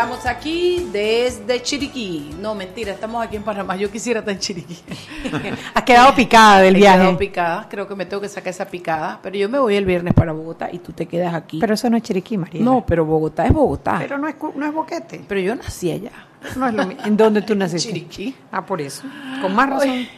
Estamos 0.00 0.24
aquí 0.24 0.88
desde 0.90 1.60
Chiriquí. 1.60 2.30
No, 2.40 2.54
mentira, 2.54 2.92
estamos 2.92 3.22
aquí 3.22 3.36
en 3.36 3.42
Panamá. 3.42 3.76
Yo 3.76 3.90
quisiera 3.90 4.20
estar 4.20 4.32
en 4.32 4.40
Chiriquí. 4.40 4.78
Has 5.74 5.82
quedado 5.82 6.14
picada 6.14 6.60
del 6.62 6.76
He 6.76 6.78
viaje. 6.78 6.98
quedado 7.00 7.18
picada. 7.18 7.66
Creo 7.68 7.86
que 7.86 7.94
me 7.94 8.06
tengo 8.06 8.22
que 8.22 8.30
sacar 8.30 8.48
esa 8.48 8.64
picada. 8.64 9.18
Pero 9.22 9.36
yo 9.36 9.50
me 9.50 9.58
voy 9.58 9.76
el 9.76 9.84
viernes 9.84 10.14
para 10.14 10.32
Bogotá 10.32 10.70
y 10.72 10.78
tú 10.78 10.92
te 10.92 11.04
quedas 11.04 11.34
aquí. 11.34 11.58
Pero 11.60 11.74
eso 11.74 11.90
no 11.90 11.98
es 11.98 12.02
Chiriquí, 12.02 12.38
María. 12.38 12.62
no, 12.62 12.82
pero 12.86 13.04
Bogotá 13.04 13.44
es 13.44 13.52
Bogotá. 13.52 13.96
Pero, 13.98 14.08
Pero 14.08 14.18
no 14.18 14.28
es, 14.28 14.56
no 14.56 14.64
es 14.66 14.72
boquete. 14.72 15.42
yo 15.44 15.54
nací 15.54 15.90
allá. 15.92 16.12
No 16.56 16.66
es 16.68 16.72
lo 16.72 16.86
mi- 16.86 16.96
¿En 17.04 17.18
dónde 17.18 17.42
tú 17.42 17.54
naciste? 17.54 17.88
Chiriquí. 17.92 18.34
Ah, 18.50 18.64
por 18.64 18.80
eso. 18.80 19.02
Con 19.42 19.54
más 19.54 19.68
razón. 19.68 19.90
Ay, 19.90 20.08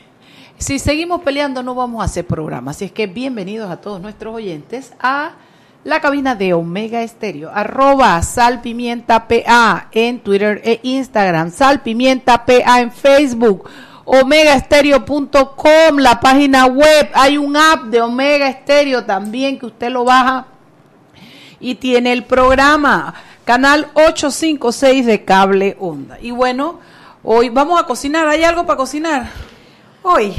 Si 0.58 0.78
seguimos 0.78 1.22
peleando 1.22 1.60
no 1.64 1.74
vamos 1.74 2.02
a 2.02 2.04
hacer 2.04 2.24
programa. 2.24 2.70
Así 2.70 2.84
es 2.84 2.92
que 2.92 3.08
bienvenidos 3.08 3.68
a 3.68 3.78
todos 3.80 4.00
nuestros 4.00 4.32
oyentes 4.32 4.92
a 5.00 5.32
la 5.84 6.00
cabina 6.00 6.34
de 6.34 6.54
Omega 6.54 7.02
Estéreo. 7.02 7.50
Arroba 7.52 8.20
Salpimienta 8.22 9.26
PA 9.26 9.88
en 9.92 10.20
Twitter 10.20 10.60
e 10.64 10.80
Instagram. 10.82 11.50
Salpimienta 11.50 12.44
PA 12.44 12.80
en 12.80 12.92
Facebook. 12.92 13.68
Omegaestereo.com, 14.04 15.98
la 15.98 16.20
página 16.20 16.66
web. 16.66 17.10
Hay 17.14 17.38
un 17.38 17.56
app 17.56 17.84
de 17.84 18.00
Omega 18.00 18.48
Estéreo 18.48 19.04
también 19.04 19.58
que 19.58 19.66
usted 19.66 19.90
lo 19.90 20.04
baja 20.04 20.46
y 21.60 21.76
tiene 21.76 22.12
el 22.12 22.24
programa 22.24 23.14
canal 23.44 23.88
856 23.94 25.06
de 25.06 25.24
cable 25.24 25.76
onda. 25.78 26.18
Y 26.20 26.32
bueno, 26.32 26.80
hoy 27.22 27.48
vamos 27.48 27.80
a 27.80 27.86
cocinar. 27.86 28.26
¿Hay 28.28 28.42
algo 28.42 28.66
para 28.66 28.76
cocinar? 28.76 29.30
Hoy, 30.02 30.34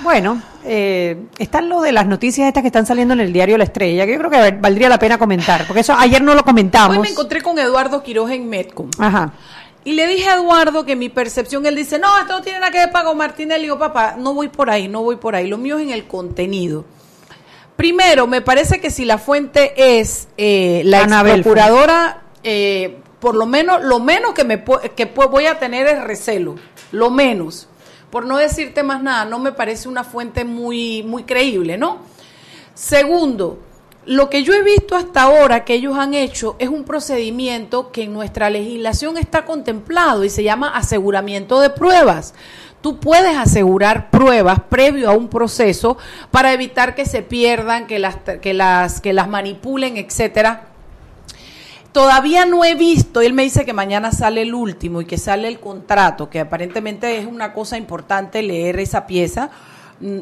bueno, 0.00 0.42
eh, 0.66 1.16
están 1.38 1.68
lo 1.68 1.80
de 1.80 1.92
las 1.92 2.06
noticias 2.06 2.48
estas 2.48 2.62
que 2.62 2.68
están 2.68 2.86
saliendo 2.86 3.14
en 3.14 3.20
el 3.20 3.32
diario 3.32 3.56
La 3.56 3.64
Estrella, 3.64 4.04
que 4.04 4.12
yo 4.12 4.18
creo 4.18 4.30
que 4.30 4.50
valdría 4.52 4.88
la 4.88 4.98
pena 4.98 5.16
comentar, 5.16 5.66
porque 5.66 5.80
eso 5.80 5.94
ayer 5.94 6.20
no 6.22 6.34
lo 6.34 6.44
comentamos. 6.44 6.96
Hoy 6.96 7.02
me 7.02 7.10
encontré 7.10 7.40
con 7.42 7.58
Eduardo 7.58 8.02
Quiroz 8.02 8.30
en 8.30 8.48
Medcom. 8.48 8.90
Ajá. 8.98 9.32
Y 9.86 9.92
le 9.92 10.08
dije 10.08 10.28
a 10.28 10.34
Eduardo 10.34 10.84
que 10.84 10.96
mi 10.96 11.08
percepción, 11.08 11.64
él 11.64 11.76
dice, 11.76 12.00
no, 12.00 12.18
esto 12.18 12.32
no 12.32 12.42
tiene 12.42 12.58
nada 12.58 12.72
que 12.72 12.78
ver 12.78 12.90
con 12.90 13.16
Martínez. 13.16 13.58
Le 13.58 13.62
digo, 13.62 13.78
papá, 13.78 14.16
no 14.18 14.34
voy 14.34 14.48
por 14.48 14.68
ahí, 14.68 14.88
no 14.88 15.02
voy 15.02 15.14
por 15.14 15.36
ahí. 15.36 15.46
Lo 15.46 15.58
mío 15.58 15.78
es 15.78 15.84
en 15.84 15.92
el 15.92 16.08
contenido. 16.08 16.84
Primero, 17.76 18.26
me 18.26 18.40
parece 18.40 18.80
que 18.80 18.90
si 18.90 19.04
la 19.04 19.18
fuente 19.18 20.00
es 20.00 20.26
eh, 20.38 20.82
la 20.84 21.02
Ana 21.02 21.20
ex 21.20 21.24
Belfort. 21.24 21.42
procuradora, 21.44 22.22
eh, 22.42 22.98
por 23.20 23.36
lo 23.36 23.46
menos, 23.46 23.84
lo 23.84 24.00
menos 24.00 24.34
que 24.34 24.42
me 24.42 24.64
que 24.96 25.04
voy 25.04 25.46
a 25.46 25.60
tener 25.60 25.86
es 25.86 26.02
recelo, 26.02 26.56
lo 26.90 27.10
menos. 27.10 27.68
Por 28.16 28.24
no 28.24 28.38
decirte 28.38 28.82
más 28.82 29.02
nada, 29.02 29.26
no 29.26 29.38
me 29.38 29.52
parece 29.52 29.90
una 29.90 30.02
fuente 30.02 30.46
muy, 30.46 31.02
muy 31.02 31.24
creíble, 31.24 31.76
¿no? 31.76 31.98
Segundo, 32.72 33.58
lo 34.06 34.30
que 34.30 34.42
yo 34.42 34.54
he 34.54 34.62
visto 34.62 34.96
hasta 34.96 35.20
ahora 35.20 35.66
que 35.66 35.74
ellos 35.74 35.98
han 35.98 36.14
hecho 36.14 36.56
es 36.58 36.70
un 36.70 36.84
procedimiento 36.84 37.92
que 37.92 38.04
en 38.04 38.14
nuestra 38.14 38.48
legislación 38.48 39.18
está 39.18 39.44
contemplado 39.44 40.24
y 40.24 40.30
se 40.30 40.42
llama 40.42 40.70
aseguramiento 40.70 41.60
de 41.60 41.68
pruebas. 41.68 42.32
Tú 42.80 43.00
puedes 43.00 43.36
asegurar 43.36 44.08
pruebas 44.08 44.60
previo 44.70 45.10
a 45.10 45.12
un 45.12 45.28
proceso 45.28 45.98
para 46.30 46.54
evitar 46.54 46.94
que 46.94 47.04
se 47.04 47.20
pierdan, 47.20 47.86
que 47.86 47.98
las, 47.98 48.16
que 48.40 48.54
las, 48.54 49.02
que 49.02 49.12
las 49.12 49.28
manipulen, 49.28 49.98
etcétera. 49.98 50.68
Todavía 51.96 52.44
no 52.44 52.62
he 52.62 52.74
visto, 52.74 53.22
él 53.22 53.32
me 53.32 53.42
dice 53.42 53.64
que 53.64 53.72
mañana 53.72 54.12
sale 54.12 54.42
el 54.42 54.52
último 54.54 55.00
y 55.00 55.06
que 55.06 55.16
sale 55.16 55.48
el 55.48 55.58
contrato, 55.58 56.28
que 56.28 56.40
aparentemente 56.40 57.16
es 57.16 57.24
una 57.24 57.54
cosa 57.54 57.78
importante 57.78 58.42
leer 58.42 58.78
esa 58.78 59.06
pieza, 59.06 59.48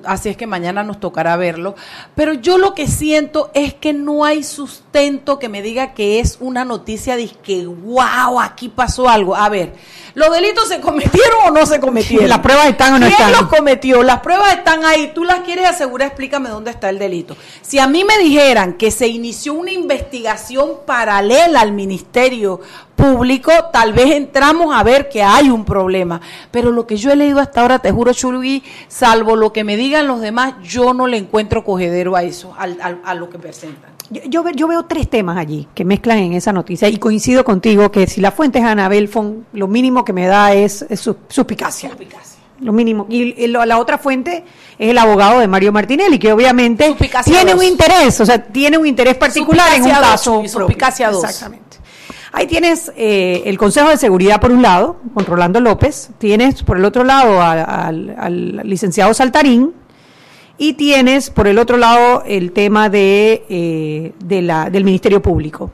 así 0.04 0.28
es 0.28 0.36
que 0.36 0.46
mañana 0.46 0.82
nos 0.82 1.00
tocará 1.00 1.36
verlo. 1.36 1.74
Pero 2.14 2.34
yo 2.34 2.58
lo 2.58 2.74
que 2.74 2.86
siento 2.86 3.50
es 3.54 3.74
que 3.74 3.92
no 3.92 4.24
hay 4.24 4.42
sustento 4.42 5.38
que 5.38 5.48
me 5.48 5.62
diga 5.62 5.94
que 5.94 6.20
es 6.20 6.38
una 6.40 6.64
noticia 6.64 7.16
de 7.16 7.28
que, 7.28 7.66
wow, 7.66 8.40
aquí 8.40 8.68
pasó 8.68 9.08
algo. 9.08 9.34
A 9.34 9.48
ver, 9.48 9.74
¿los 10.14 10.30
delitos 10.30 10.68
se 10.68 10.80
cometieron 10.80 11.38
o 11.46 11.50
no 11.50 11.66
se 11.66 11.80
cometieron? 11.80 12.28
¿Las 12.28 12.38
pruebas 12.38 12.66
están 12.66 12.94
o 12.94 12.98
no 12.98 13.06
¿Quién 13.06 13.12
están? 13.12 13.32
los 13.32 13.48
cometió? 13.48 14.02
Las 14.02 14.20
pruebas 14.20 14.54
están 14.54 14.84
ahí. 14.84 15.12
Tú 15.14 15.24
las 15.24 15.40
quieres 15.40 15.68
asegurar, 15.68 16.08
explícame 16.08 16.48
dónde 16.48 16.70
está 16.70 16.88
el 16.90 16.98
delito. 16.98 17.36
Si 17.62 17.78
a 17.78 17.86
mí 17.86 18.04
me 18.04 18.18
dijeran 18.18 18.74
que 18.74 18.90
se 18.90 19.08
inició 19.08 19.54
una 19.54 19.72
investigación 19.72 20.80
paralela 20.86 21.60
al 21.60 21.72
Ministerio 21.72 22.60
Público, 22.96 23.50
tal 23.72 23.92
vez 23.92 24.12
entramos 24.12 24.74
a 24.74 24.82
ver 24.82 25.08
que 25.08 25.22
hay 25.22 25.50
un 25.50 25.64
problema. 25.64 26.20
Pero 26.50 26.72
lo 26.72 26.86
que 26.86 26.96
yo 26.96 27.10
he 27.10 27.16
leído 27.16 27.40
hasta 27.40 27.60
ahora, 27.60 27.78
te 27.78 27.90
juro, 27.90 28.12
Churugui, 28.12 28.62
salvo 28.88 29.36
lo 29.36 29.52
que 29.52 29.64
me 29.64 29.76
digan 29.76 30.06
los 30.06 30.20
demás, 30.20 30.54
yo 30.62 30.94
no 30.94 31.06
le 31.06 31.16
encuentro 31.18 31.64
cogedero 31.64 32.16
a 32.16 32.22
eso, 32.22 32.54
al- 32.58 33.00
a 33.04 33.14
lo 33.14 33.28
que 33.30 33.38
presentan. 33.38 33.90
Yo, 34.10 34.20
yo, 34.26 34.50
yo 34.50 34.68
veo 34.68 34.84
tres 34.84 35.08
temas 35.08 35.38
allí 35.38 35.66
que 35.74 35.84
mezclan 35.84 36.18
en 36.18 36.34
esa 36.34 36.52
noticia 36.52 36.88
y 36.88 36.98
coincido 36.98 37.42
contigo 37.44 37.90
que 37.90 38.06
si 38.06 38.20
la 38.20 38.30
fuente 38.30 38.58
es 38.58 38.64
Ana 38.64 38.88
Belfon, 38.88 39.46
lo 39.54 39.66
mínimo 39.66 40.04
que 40.04 40.12
me 40.12 40.26
da 40.26 40.52
es, 40.52 40.84
es 40.88 41.00
su- 41.00 41.16
suspicacia. 41.28 41.88
Suspicacia. 41.88 42.34
Lo 42.60 42.72
mínimo. 42.72 43.06
Y, 43.08 43.46
la 43.48 43.78
otra 43.78 43.98
fuente 43.98 44.44
es 44.78 44.90
el 44.90 44.98
abogado 44.98 45.40
de 45.40 45.48
Mario 45.48 45.72
Martinelli, 45.72 46.18
que 46.18 46.32
obviamente 46.32 46.94
tiene 47.24 47.52
un 47.54 47.64
interés, 47.64 48.20
o 48.20 48.26
sea, 48.26 48.42
tiene 48.44 48.78
un 48.78 48.86
interés 48.86 49.16
particular 49.16 49.74
en 49.74 49.82
un 49.82 49.90
caso. 49.90 50.42
Suspicacia 50.46 51.10
dos. 51.10 51.24
Exactamente. 51.24 51.78
Ahí 52.36 52.48
tienes 52.48 52.90
eh, 52.96 53.44
el 53.46 53.56
Consejo 53.56 53.90
de 53.90 53.96
Seguridad 53.96 54.40
por 54.40 54.50
un 54.50 54.60
lado, 54.60 54.96
con 55.14 55.24
Rolando 55.24 55.60
López, 55.60 56.10
tienes 56.18 56.64
por 56.64 56.76
el 56.76 56.84
otro 56.84 57.04
lado 57.04 57.40
al, 57.40 58.60
licenciado 58.64 59.14
Saltarín, 59.14 59.72
y 60.58 60.72
tienes 60.72 61.30
por 61.30 61.46
el 61.46 61.60
otro 61.60 61.76
lado 61.76 62.24
el 62.26 62.50
tema 62.50 62.88
de, 62.88 63.44
eh, 63.48 64.14
del 64.18 64.84
Ministerio 64.84 65.22
Público. 65.22 65.70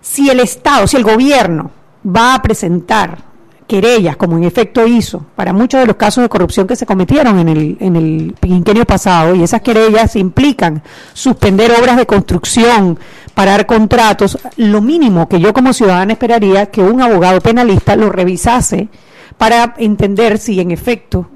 Si 0.00 0.30
el 0.30 0.38
Estado, 0.38 0.86
si 0.86 0.96
el 0.96 1.02
gobierno 1.02 1.72
va 2.06 2.36
a 2.36 2.42
presentar 2.42 3.18
querellas, 3.66 4.16
como 4.16 4.36
en 4.36 4.44
efecto 4.44 4.86
hizo, 4.86 5.26
para 5.34 5.52
muchos 5.52 5.80
de 5.80 5.86
los 5.86 5.96
casos 5.96 6.22
de 6.22 6.28
corrupción 6.28 6.66
que 6.66 6.76
se 6.76 6.86
cometieron 6.86 7.38
en 7.38 7.48
el, 7.48 7.76
en 7.80 7.96
el 7.96 8.34
quinquenio 8.40 8.84
pasado, 8.84 9.34
y 9.34 9.42
esas 9.42 9.60
querellas 9.60 10.16
implican 10.16 10.82
suspender 11.12 11.72
obras 11.72 11.96
de 11.96 12.06
construcción, 12.06 12.98
parar 13.34 13.66
contratos, 13.66 14.38
lo 14.56 14.80
mínimo 14.80 15.28
que 15.28 15.40
yo 15.40 15.52
como 15.52 15.72
ciudadana 15.72 16.12
esperaría 16.12 16.66
que 16.66 16.80
un 16.80 17.02
abogado 17.02 17.40
penalista 17.40 17.96
lo 17.96 18.10
revisase 18.10 18.88
para 19.36 19.74
entender 19.78 20.38
si 20.38 20.60
en 20.60 20.70
efecto 20.70 21.28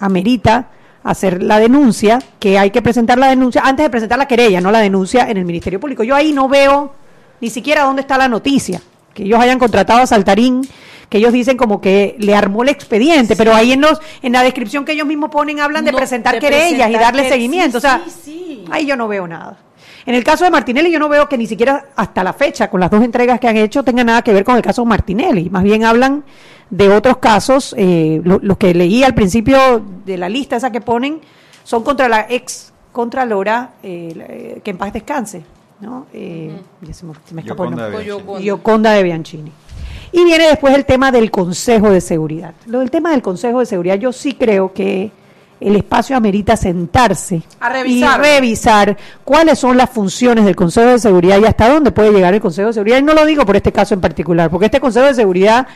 amerita 0.00 0.70
hacer 1.02 1.42
la 1.42 1.58
denuncia, 1.58 2.18
que 2.38 2.58
hay 2.58 2.70
que 2.70 2.82
presentar 2.82 3.18
la 3.18 3.28
denuncia 3.28 3.62
antes 3.64 3.84
de 3.84 3.90
presentar 3.90 4.18
la 4.18 4.26
querella, 4.26 4.60
no 4.60 4.70
la 4.70 4.80
denuncia 4.80 5.30
en 5.30 5.38
el 5.38 5.44
Ministerio 5.44 5.80
Público. 5.80 6.02
Yo 6.02 6.14
ahí 6.14 6.32
no 6.32 6.48
veo 6.48 6.92
ni 7.40 7.50
siquiera 7.50 7.84
dónde 7.84 8.02
está 8.02 8.18
la 8.18 8.28
noticia, 8.28 8.82
que 9.14 9.22
ellos 9.22 9.40
hayan 9.40 9.58
contratado 9.58 10.00
a 10.00 10.06
Saltarín, 10.06 10.68
que 11.08 11.18
ellos 11.18 11.32
dicen 11.32 11.56
como 11.56 11.80
que 11.80 12.16
le 12.18 12.34
armó 12.34 12.62
el 12.62 12.68
expediente, 12.68 13.34
pero 13.36 13.54
ahí 13.54 13.72
en 13.72 13.80
los 13.80 14.00
en 14.22 14.32
la 14.32 14.42
descripción 14.42 14.84
que 14.84 14.92
ellos 14.92 15.06
mismos 15.06 15.30
ponen 15.30 15.60
hablan 15.60 15.84
de 15.84 15.92
No, 15.92 15.98
presentar 15.98 16.34
de 16.34 16.40
querellas 16.40 16.90
y 16.90 16.94
darle 16.94 17.22
que- 17.22 17.28
seguimiento, 17.30 17.72
sí, 17.80 17.86
o 17.86 17.88
sea, 17.90 18.02
sí, 18.06 18.12
sí. 18.24 18.64
ahí 18.70 18.86
yo 18.86 18.96
no 18.96 19.08
veo 19.08 19.26
nada. 19.26 19.56
En 20.06 20.14
el 20.14 20.24
caso 20.24 20.44
de 20.44 20.50
Martinelli 20.50 20.90
yo 20.90 20.98
no 20.98 21.08
veo 21.08 21.28
que 21.28 21.36
ni 21.36 21.46
siquiera 21.46 21.86
hasta 21.96 22.24
la 22.24 22.32
fecha, 22.32 22.70
con 22.70 22.80
las 22.80 22.90
dos 22.90 23.02
entregas 23.02 23.38
que 23.40 23.48
han 23.48 23.56
hecho, 23.58 23.82
tenga 23.82 24.04
nada 24.04 24.22
que 24.22 24.32
ver 24.32 24.44
con 24.44 24.56
el 24.56 24.62
caso 24.62 24.84
Martinelli. 24.84 25.50
Más 25.50 25.62
bien 25.62 25.84
hablan 25.84 26.24
de 26.70 26.88
otros 26.90 27.18
casos, 27.18 27.74
eh, 27.78 28.20
lo- 28.24 28.38
los 28.42 28.56
que 28.56 28.72
leí 28.74 29.02
al 29.04 29.14
principio 29.14 29.82
de 30.06 30.16
la 30.18 30.28
lista 30.28 30.56
esa 30.56 30.70
que 30.72 30.80
ponen, 30.80 31.20
son 31.64 31.82
contra 31.84 32.08
la 32.08 32.26
ex 32.28 32.72
Contralora, 32.92 33.70
eh, 33.82 34.12
eh, 34.28 34.60
que 34.64 34.70
en 34.72 34.78
paz 34.78 34.92
descanse, 34.92 35.42
¿no? 35.80 36.06
Eh, 36.12 36.50
ya 36.80 36.92
se 36.94 37.06
me, 37.06 37.12
se 37.26 37.34
me 37.34 37.42
escapó 37.42 37.64
el 37.64 37.70
Yoconda 37.70 37.82
nombre. 37.90 37.98
de 38.04 38.12
Bianchini. 38.14 38.44
Yoconda 38.44 38.90
de 38.92 39.02
Bianchini. 39.02 39.52
Y 40.12 40.24
viene 40.24 40.48
después 40.48 40.74
el 40.74 40.84
tema 40.84 41.10
del 41.12 41.30
Consejo 41.30 41.90
de 41.90 42.00
Seguridad. 42.00 42.54
Lo 42.66 42.80
del 42.80 42.90
tema 42.90 43.10
del 43.10 43.22
Consejo 43.22 43.60
de 43.60 43.66
Seguridad, 43.66 43.96
yo 43.96 44.12
sí 44.12 44.34
creo 44.34 44.72
que 44.72 45.10
el 45.60 45.76
espacio 45.76 46.16
amerita 46.16 46.56
sentarse 46.56 47.42
A 47.60 47.68
revisar. 47.68 48.20
y 48.20 48.22
revisar 48.22 48.96
cuáles 49.24 49.58
son 49.58 49.76
las 49.76 49.90
funciones 49.90 50.44
del 50.44 50.54
Consejo 50.56 50.88
de 50.90 50.98
Seguridad 50.98 51.38
y 51.40 51.44
hasta 51.46 51.68
dónde 51.68 51.90
puede 51.90 52.12
llegar 52.12 52.32
el 52.32 52.40
Consejo 52.40 52.68
de 52.68 52.74
Seguridad. 52.74 52.98
Y 52.98 53.02
no 53.02 53.12
lo 53.12 53.26
digo 53.26 53.44
por 53.44 53.56
este 53.56 53.72
caso 53.72 53.94
en 53.94 54.00
particular, 54.00 54.50
porque 54.50 54.66
este 54.66 54.80
Consejo 54.80 55.06
de 55.06 55.14
Seguridad 55.14 55.66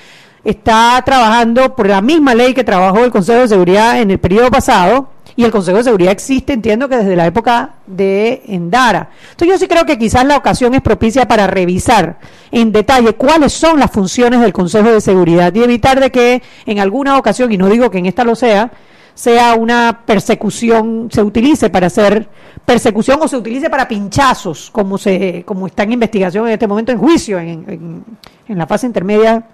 está 0.44 1.00
trabajando 1.04 1.74
por 1.76 1.88
la 1.88 2.00
misma 2.00 2.34
ley 2.34 2.54
que 2.54 2.64
trabajó 2.64 3.04
el 3.04 3.10
Consejo 3.10 3.40
de 3.40 3.48
Seguridad 3.48 4.00
en 4.00 4.10
el 4.10 4.18
periodo 4.18 4.50
pasado 4.50 5.08
y 5.36 5.44
el 5.44 5.50
Consejo 5.50 5.78
de 5.78 5.84
Seguridad 5.84 6.12
existe, 6.12 6.52
entiendo 6.52 6.88
que 6.88 6.96
desde 6.96 7.16
la 7.16 7.26
época 7.26 7.74
de 7.86 8.42
Endara. 8.46 9.10
Entonces 9.30 9.48
yo 9.48 9.58
sí 9.58 9.66
creo 9.68 9.84
que 9.84 9.98
quizás 9.98 10.24
la 10.24 10.36
ocasión 10.36 10.74
es 10.74 10.82
propicia 10.82 11.26
para 11.26 11.46
revisar 11.46 12.18
en 12.52 12.70
detalle 12.70 13.14
cuáles 13.14 13.52
son 13.52 13.80
las 13.80 13.90
funciones 13.90 14.40
del 14.40 14.52
Consejo 14.52 14.90
de 14.90 15.00
Seguridad 15.00 15.52
y 15.54 15.64
evitar 15.64 15.98
de 15.98 16.10
que 16.12 16.42
en 16.66 16.78
alguna 16.78 17.18
ocasión, 17.18 17.50
y 17.50 17.56
no 17.58 17.68
digo 17.68 17.90
que 17.90 17.98
en 17.98 18.06
esta 18.06 18.22
lo 18.22 18.36
sea, 18.36 18.70
sea 19.14 19.54
una 19.56 20.02
persecución, 20.06 21.08
se 21.10 21.22
utilice 21.22 21.68
para 21.70 21.88
hacer 21.88 22.28
persecución 22.64 23.18
o 23.20 23.28
se 23.28 23.36
utilice 23.36 23.68
para 23.68 23.88
pinchazos, 23.88 24.70
como 24.70 24.96
se 24.96 25.42
como 25.44 25.66
está 25.66 25.82
en 25.82 25.92
investigación 25.92 26.46
en 26.46 26.52
este 26.54 26.66
momento 26.68 26.92
en 26.92 26.98
juicio, 26.98 27.38
en, 27.38 27.64
en- 27.68 28.04
en 28.48 28.58
la 28.58 28.66
fase 28.66 28.86
intermedia, 28.86 29.44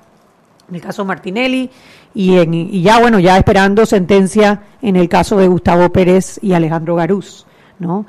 en 0.68 0.74
el 0.74 0.80
caso 0.80 1.04
Martinelli, 1.04 1.70
y, 2.14 2.36
en, 2.36 2.52
y 2.54 2.82
ya, 2.82 3.00
bueno, 3.00 3.18
ya 3.18 3.36
esperando 3.36 3.86
sentencia 3.86 4.62
en 4.82 4.96
el 4.96 5.08
caso 5.08 5.36
de 5.38 5.46
Gustavo 5.48 5.90
Pérez 5.92 6.38
y 6.42 6.52
Alejandro 6.52 6.94
Garús, 6.96 7.46
¿no? 7.78 8.06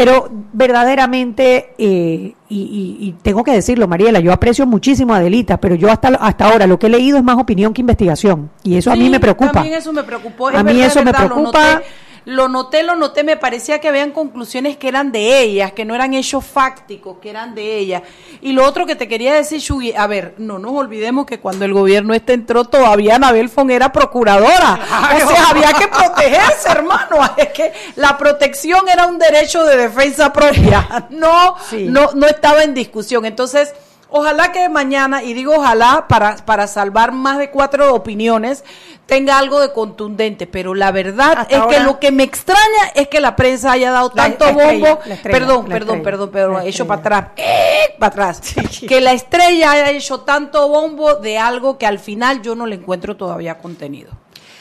Pero 0.00 0.30
verdaderamente, 0.54 1.74
eh, 1.76 2.32
y, 2.48 2.96
y, 3.00 3.14
tengo 3.20 3.44
que 3.44 3.52
decirlo, 3.52 3.86
Mariela, 3.86 4.18
yo 4.20 4.32
aprecio 4.32 4.66
muchísimo 4.66 5.12
a 5.12 5.18
Adelita, 5.18 5.58
pero 5.58 5.74
yo 5.74 5.90
hasta, 5.90 6.08
hasta 6.08 6.50
ahora 6.50 6.66
lo 6.66 6.78
que 6.78 6.86
he 6.86 6.88
leído 6.88 7.18
es 7.18 7.22
más 7.22 7.36
opinión 7.36 7.74
que 7.74 7.82
investigación. 7.82 8.50
Y 8.62 8.76
eso 8.76 8.90
a 8.90 8.96
mí 8.96 9.10
me 9.10 9.20
preocupa. 9.20 9.52
También 9.52 9.74
eso 9.74 9.92
me 9.92 10.02
preocupó. 10.02 10.48
a 10.48 10.62
mí 10.62 10.80
eso 10.80 11.04
me 11.04 11.12
preocupa 11.12 11.82
lo 12.24 12.48
noté, 12.48 12.82
lo 12.82 12.96
noté, 12.96 13.24
me 13.24 13.36
parecía 13.36 13.80
que 13.80 13.88
habían 13.88 14.12
conclusiones 14.12 14.76
que 14.76 14.88
eran 14.88 15.12
de 15.12 15.40
ellas, 15.40 15.72
que 15.72 15.84
no 15.84 15.94
eran 15.94 16.14
hechos 16.14 16.44
fácticos, 16.44 17.18
que 17.20 17.30
eran 17.30 17.54
de 17.54 17.78
ellas. 17.78 18.02
Y 18.40 18.52
lo 18.52 18.64
otro 18.64 18.86
que 18.86 18.96
te 18.96 19.08
quería 19.08 19.34
decir, 19.34 19.60
Shugi, 19.60 19.94
a 19.94 20.06
ver, 20.06 20.34
no 20.38 20.58
nos 20.58 20.72
olvidemos 20.72 21.26
que 21.26 21.40
cuando 21.40 21.64
el 21.64 21.72
gobierno 21.72 22.14
este 22.14 22.34
entró, 22.34 22.64
todavía 22.64 23.16
Anabel 23.16 23.48
Fon 23.48 23.70
era 23.70 23.92
procuradora. 23.92 24.78
O 25.20 25.28
sea, 25.28 25.50
había 25.50 25.72
que 25.72 25.88
protegerse, 25.88 26.68
hermano. 26.68 27.18
Es 27.36 27.48
que 27.48 27.72
la 27.96 28.16
protección 28.16 28.88
era 28.88 29.06
un 29.06 29.18
derecho 29.18 29.64
de 29.64 29.76
defensa 29.76 30.32
propia. 30.32 31.06
No, 31.10 31.56
no, 31.72 32.10
no 32.14 32.26
estaba 32.26 32.62
en 32.62 32.74
discusión. 32.74 33.24
Entonces, 33.24 33.72
Ojalá 34.12 34.50
que 34.50 34.68
mañana, 34.68 35.22
y 35.22 35.34
digo 35.34 35.54
ojalá 35.54 36.06
para, 36.08 36.36
para 36.44 36.66
salvar 36.66 37.12
más 37.12 37.38
de 37.38 37.50
cuatro 37.50 37.94
opiniones, 37.94 38.64
tenga 39.10 39.38
algo 39.38 39.60
de 39.60 39.72
contundente, 39.72 40.46
pero 40.46 40.72
la 40.72 40.92
verdad 40.92 41.44
es 41.50 41.60
que 41.66 41.80
lo 41.80 41.98
que 41.98 42.12
me 42.12 42.22
extraña 42.22 42.92
es 42.94 43.08
que 43.08 43.18
la 43.18 43.34
prensa 43.34 43.72
haya 43.72 43.90
dado 43.90 44.10
tanto 44.10 44.44
bombo, 44.52 45.00
perdón, 45.20 45.66
perdón, 45.66 46.02
perdón, 46.02 46.30
perdón, 46.30 46.56
ha 46.56 46.64
hecho 46.64 46.86
para 46.86 47.00
atrás, 47.00 47.26
¡eh! 47.36 47.96
para 47.98 48.28
atrás, 48.28 48.40
que 48.88 49.00
la 49.00 49.12
estrella 49.12 49.72
haya 49.72 49.90
hecho 49.90 50.20
tanto 50.20 50.68
bombo 50.68 51.16
de 51.16 51.38
algo 51.38 51.76
que 51.76 51.86
al 51.86 51.98
final 51.98 52.40
yo 52.40 52.54
no 52.54 52.66
le 52.66 52.76
encuentro 52.76 53.16
todavía 53.16 53.58
contenido. 53.58 54.12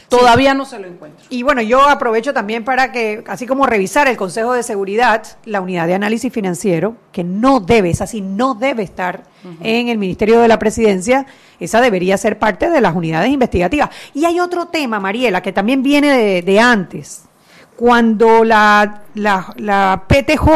Todavía 0.10 0.56
no 0.56 0.66
se 0.66 0.80
lo 0.80 0.88
encuentro. 0.88 1.24
Y 1.30 1.44
bueno, 1.44 1.62
yo 1.62 1.88
aprovecho 1.88 2.34
también 2.34 2.64
para 2.64 2.92
que, 2.92 3.24
así 3.28 3.46
como 3.46 3.68
revisar 3.68 4.08
el 4.08 4.18
Consejo 4.18 4.54
de 4.54 4.64
Seguridad, 4.64 5.24
la 5.46 5.62
unidad 5.62 5.86
de 5.86 5.94
análisis 5.94 6.34
financiero, 6.34 6.96
que 7.12 7.24
no 7.24 7.60
debe, 7.60 7.92
es 7.92 8.02
así, 8.02 8.20
no 8.20 8.56
debe 8.56 8.84
estar 8.84 9.24
en 9.62 9.88
el 9.88 10.00
Ministerio 10.00 10.40
de 10.40 10.48
la 10.48 10.58
Presidencia, 10.58 11.28
esa 11.60 11.80
debería 11.80 12.18
ser 12.18 12.40
parte 12.40 12.70
de 12.70 12.82
las 12.82 12.96
unidades 12.96 13.30
investigativas. 13.30 13.90
Y 14.14 14.26
hay 14.26 14.40
otro 14.40 14.68
tema, 14.68 15.00
Mariela, 15.00 15.42
que 15.42 15.54
también 15.54 15.84
viene 15.84 16.42
de, 16.42 16.60
antes. 16.60 17.26
Cuando 17.76 18.44
la, 18.44 19.04
la, 19.14 20.04
PTJ 20.08 20.48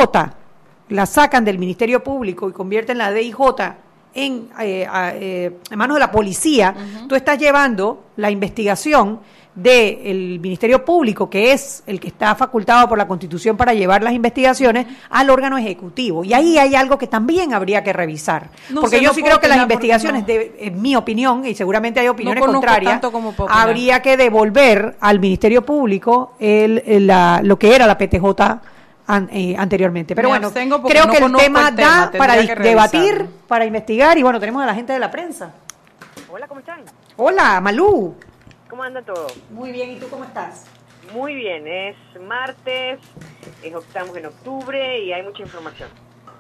la 0.90 1.06
sacan 1.06 1.46
del 1.46 1.60
Ministerio 1.60 2.04
Público 2.04 2.50
y 2.50 2.54
convierten 2.54 2.98
la 2.98 3.12
DIJ 3.12 3.38
en, 4.16 4.50
eh, 4.60 4.88
eh, 4.90 5.58
en 5.70 5.78
manos 5.78 5.96
de 5.96 6.00
la 6.00 6.12
policía, 6.12 6.76
tú 7.08 7.16
estás 7.16 7.38
llevando 7.38 8.06
la 8.18 8.32
investigación 8.32 9.22
del 9.56 10.40
Ministerio 10.40 10.84
Público, 10.84 11.30
que 11.30 11.52
es 11.52 11.84
el 11.86 12.00
que 12.00 12.08
está 12.08 12.34
facultado 12.36 12.88
por 12.90 12.98
la 12.98 13.08
Constitución 13.08 13.56
para 13.56 13.74
llevar 13.74 14.02
las 14.02 14.14
investigaciones, 14.14 14.88
al 15.10 15.30
órgano 15.30 15.58
ejecutivo. 15.58 16.24
Y 16.24 16.34
ahí 16.34 16.58
hay 16.58 16.76
algo 16.76 16.98
que 16.98 17.08
también 17.08 17.54
habría 17.54 17.84
que 17.84 17.94
revisar. 17.94 18.50
porque 18.74 19.02
yo 19.02 19.14
sí 19.14 19.22
creo 19.22 19.40
que 19.40 19.48
las 19.48 19.60
investigaciones, 19.60 20.24
en 20.28 20.82
mi 20.82 20.96
opinión, 20.96 21.46
y 21.46 21.56
seguramente 21.56 22.00
hay 22.00 22.08
opiniones 22.08 22.44
contrarias, 22.44 23.02
habría 23.50 24.02
que 24.02 24.18
devolver 24.18 24.98
al 25.00 25.20
Ministerio 25.20 25.64
Público 25.64 26.34
el, 26.40 27.08
lo 27.44 27.60
que 27.60 27.76
era 27.76 27.86
la 27.86 27.98
PTJ 27.98 28.26
eh, 29.32 29.56
anteriormente. 29.58 30.16
Pero 30.16 30.30
bueno, 30.30 30.52
creo 30.52 31.10
que 31.10 31.18
el 31.18 31.34
tema, 31.34 31.72
da 31.72 32.12
para 32.18 32.36
debatir, 32.38 33.28
para 33.48 33.66
investigar, 33.66 34.18
y 34.18 34.24
bueno, 34.24 34.40
tenemos 34.40 34.64
a 34.64 34.66
la 34.66 34.74
gente 34.74 34.94
de 34.94 35.00
la 35.00 35.12
prensa. 35.12 35.52
Hola, 36.32 36.48
¿cómo 36.48 36.60
están? 36.62 36.80
Hola, 37.18 37.62
Malú. 37.62 38.16
¿Cómo 38.74 38.82
anda 38.82 39.04
todo? 39.04 39.28
Muy 39.52 39.72
bien, 39.72 39.92
¿y 39.92 39.98
tú 39.98 40.10
cómo 40.10 40.24
estás? 40.24 40.66
Muy 41.14 41.36
bien, 41.36 41.68
es 41.68 41.96
martes, 42.20 43.00
estamos 43.62 44.18
en 44.18 44.26
octubre 44.26 45.00
y 45.00 45.14
hay 45.14 45.22
mucha 45.22 45.44
información. 45.44 45.90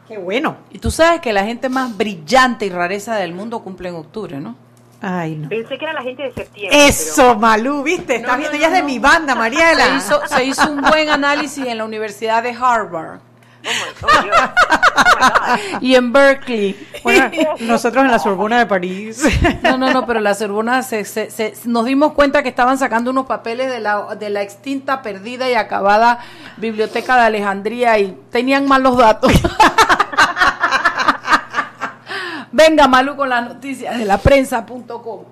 Qué 0.07 0.17
bueno. 0.17 0.57
Y 0.71 0.79
tú 0.79 0.89
sabes 0.89 1.21
que 1.21 1.31
la 1.31 1.45
gente 1.45 1.69
más 1.69 1.95
brillante 1.95 2.65
y 2.65 2.71
rareza 2.71 3.17
del 3.17 3.35
mundo 3.35 3.61
cumple 3.61 3.89
en 3.89 3.95
octubre, 3.97 4.39
¿no? 4.39 4.55
Ay, 4.99 5.35
no. 5.35 5.47
Pensé 5.47 5.77
que 5.77 5.85
era 5.85 5.93
la 5.93 6.01
gente 6.01 6.23
de 6.23 6.33
septiembre. 6.33 6.87
Eso, 6.87 7.37
Malú, 7.37 7.83
¿viste? 7.83 8.15
Estás 8.15 8.39
viendo, 8.39 8.57
ya 8.57 8.65
es 8.65 8.73
de 8.73 8.81
mi 8.81 8.97
banda, 8.97 9.35
Mariela. 9.35 9.85
Se 9.85 9.95
hizo, 9.97 10.21
se 10.25 10.43
hizo 10.43 10.71
un 10.71 10.81
buen 10.81 11.09
análisis 11.09 11.67
en 11.67 11.77
la 11.77 11.85
Universidad 11.85 12.41
de 12.41 12.49
Harvard 12.59 13.19
y 15.81 15.95
en 15.95 16.11
Berkeley. 16.13 16.87
nosotros 17.61 18.05
en 18.05 18.11
la 18.11 18.19
Sorbona 18.19 18.59
de 18.59 18.65
París. 18.65 19.23
No, 19.61 19.77
no, 19.77 19.91
no, 19.91 20.05
pero 20.05 20.19
la 20.19 20.33
Sorbona 20.33 20.83
se, 20.83 21.53
nos 21.65 21.85
dimos 21.85 22.13
cuenta 22.13 22.43
que 22.43 22.49
estaban 22.49 22.77
sacando 22.77 23.11
unos 23.11 23.25
papeles 23.25 23.71
de 23.71 23.79
la, 23.79 24.15
de 24.15 24.29
la 24.29 24.41
extinta, 24.41 25.01
perdida 25.01 25.49
y 25.49 25.53
acabada 25.53 26.19
Biblioteca 26.57 27.15
de 27.15 27.23
Alejandría 27.23 27.97
y 27.99 28.17
tenían 28.31 28.67
malos 28.67 28.97
datos. 28.97 29.31
Venga, 32.53 32.87
Malu, 32.87 33.15
con 33.15 33.29
las 33.29 33.47
noticias 33.47 33.97
de 33.97 34.05
la 34.05 34.19
prensa.com. 34.19 35.23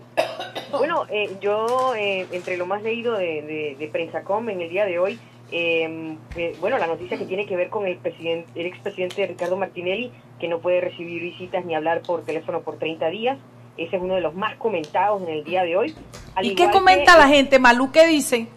Bueno, 0.77 1.05
eh, 1.09 1.35
yo, 1.41 1.93
eh, 1.95 2.27
entre 2.31 2.57
lo 2.57 2.65
más 2.65 2.81
leído 2.83 3.17
de, 3.17 3.41
de, 3.41 3.75
de 3.77 3.87
Prensa.com 3.87 4.49
en 4.49 4.61
el 4.61 4.69
día 4.69 4.85
de 4.85 4.99
hoy, 4.99 5.19
Em, 5.51 6.17
eh, 6.37 6.55
bueno, 6.61 6.77
la 6.77 6.87
noticia 6.87 7.17
que 7.17 7.25
tiene 7.25 7.45
que 7.45 7.57
ver 7.57 7.69
con 7.69 7.85
el, 7.85 7.97
presidente, 7.97 8.47
el 8.55 8.67
expresidente 8.67 9.27
Ricardo 9.27 9.57
Martinelli, 9.57 10.11
que 10.39 10.47
no 10.47 10.59
puede 10.59 10.79
recibir 10.79 11.21
visitas 11.21 11.65
ni 11.65 11.75
hablar 11.75 12.01
por 12.01 12.23
teléfono 12.23 12.61
por 12.61 12.77
30 12.77 13.09
días. 13.09 13.37
Ese 13.77 13.97
es 13.97 14.01
uno 14.01 14.15
de 14.15 14.21
los 14.21 14.33
más 14.33 14.55
comentados 14.55 15.21
en 15.23 15.29
el 15.29 15.43
día 15.43 15.63
de 15.63 15.75
hoy. 15.75 15.93
¿Y 16.41 16.55
qué 16.55 16.69
comenta 16.71 17.17
la 17.17 17.27
gente, 17.27 17.59
Malú? 17.59 17.91
¿Qué 17.91 18.07
dice? 18.07 18.47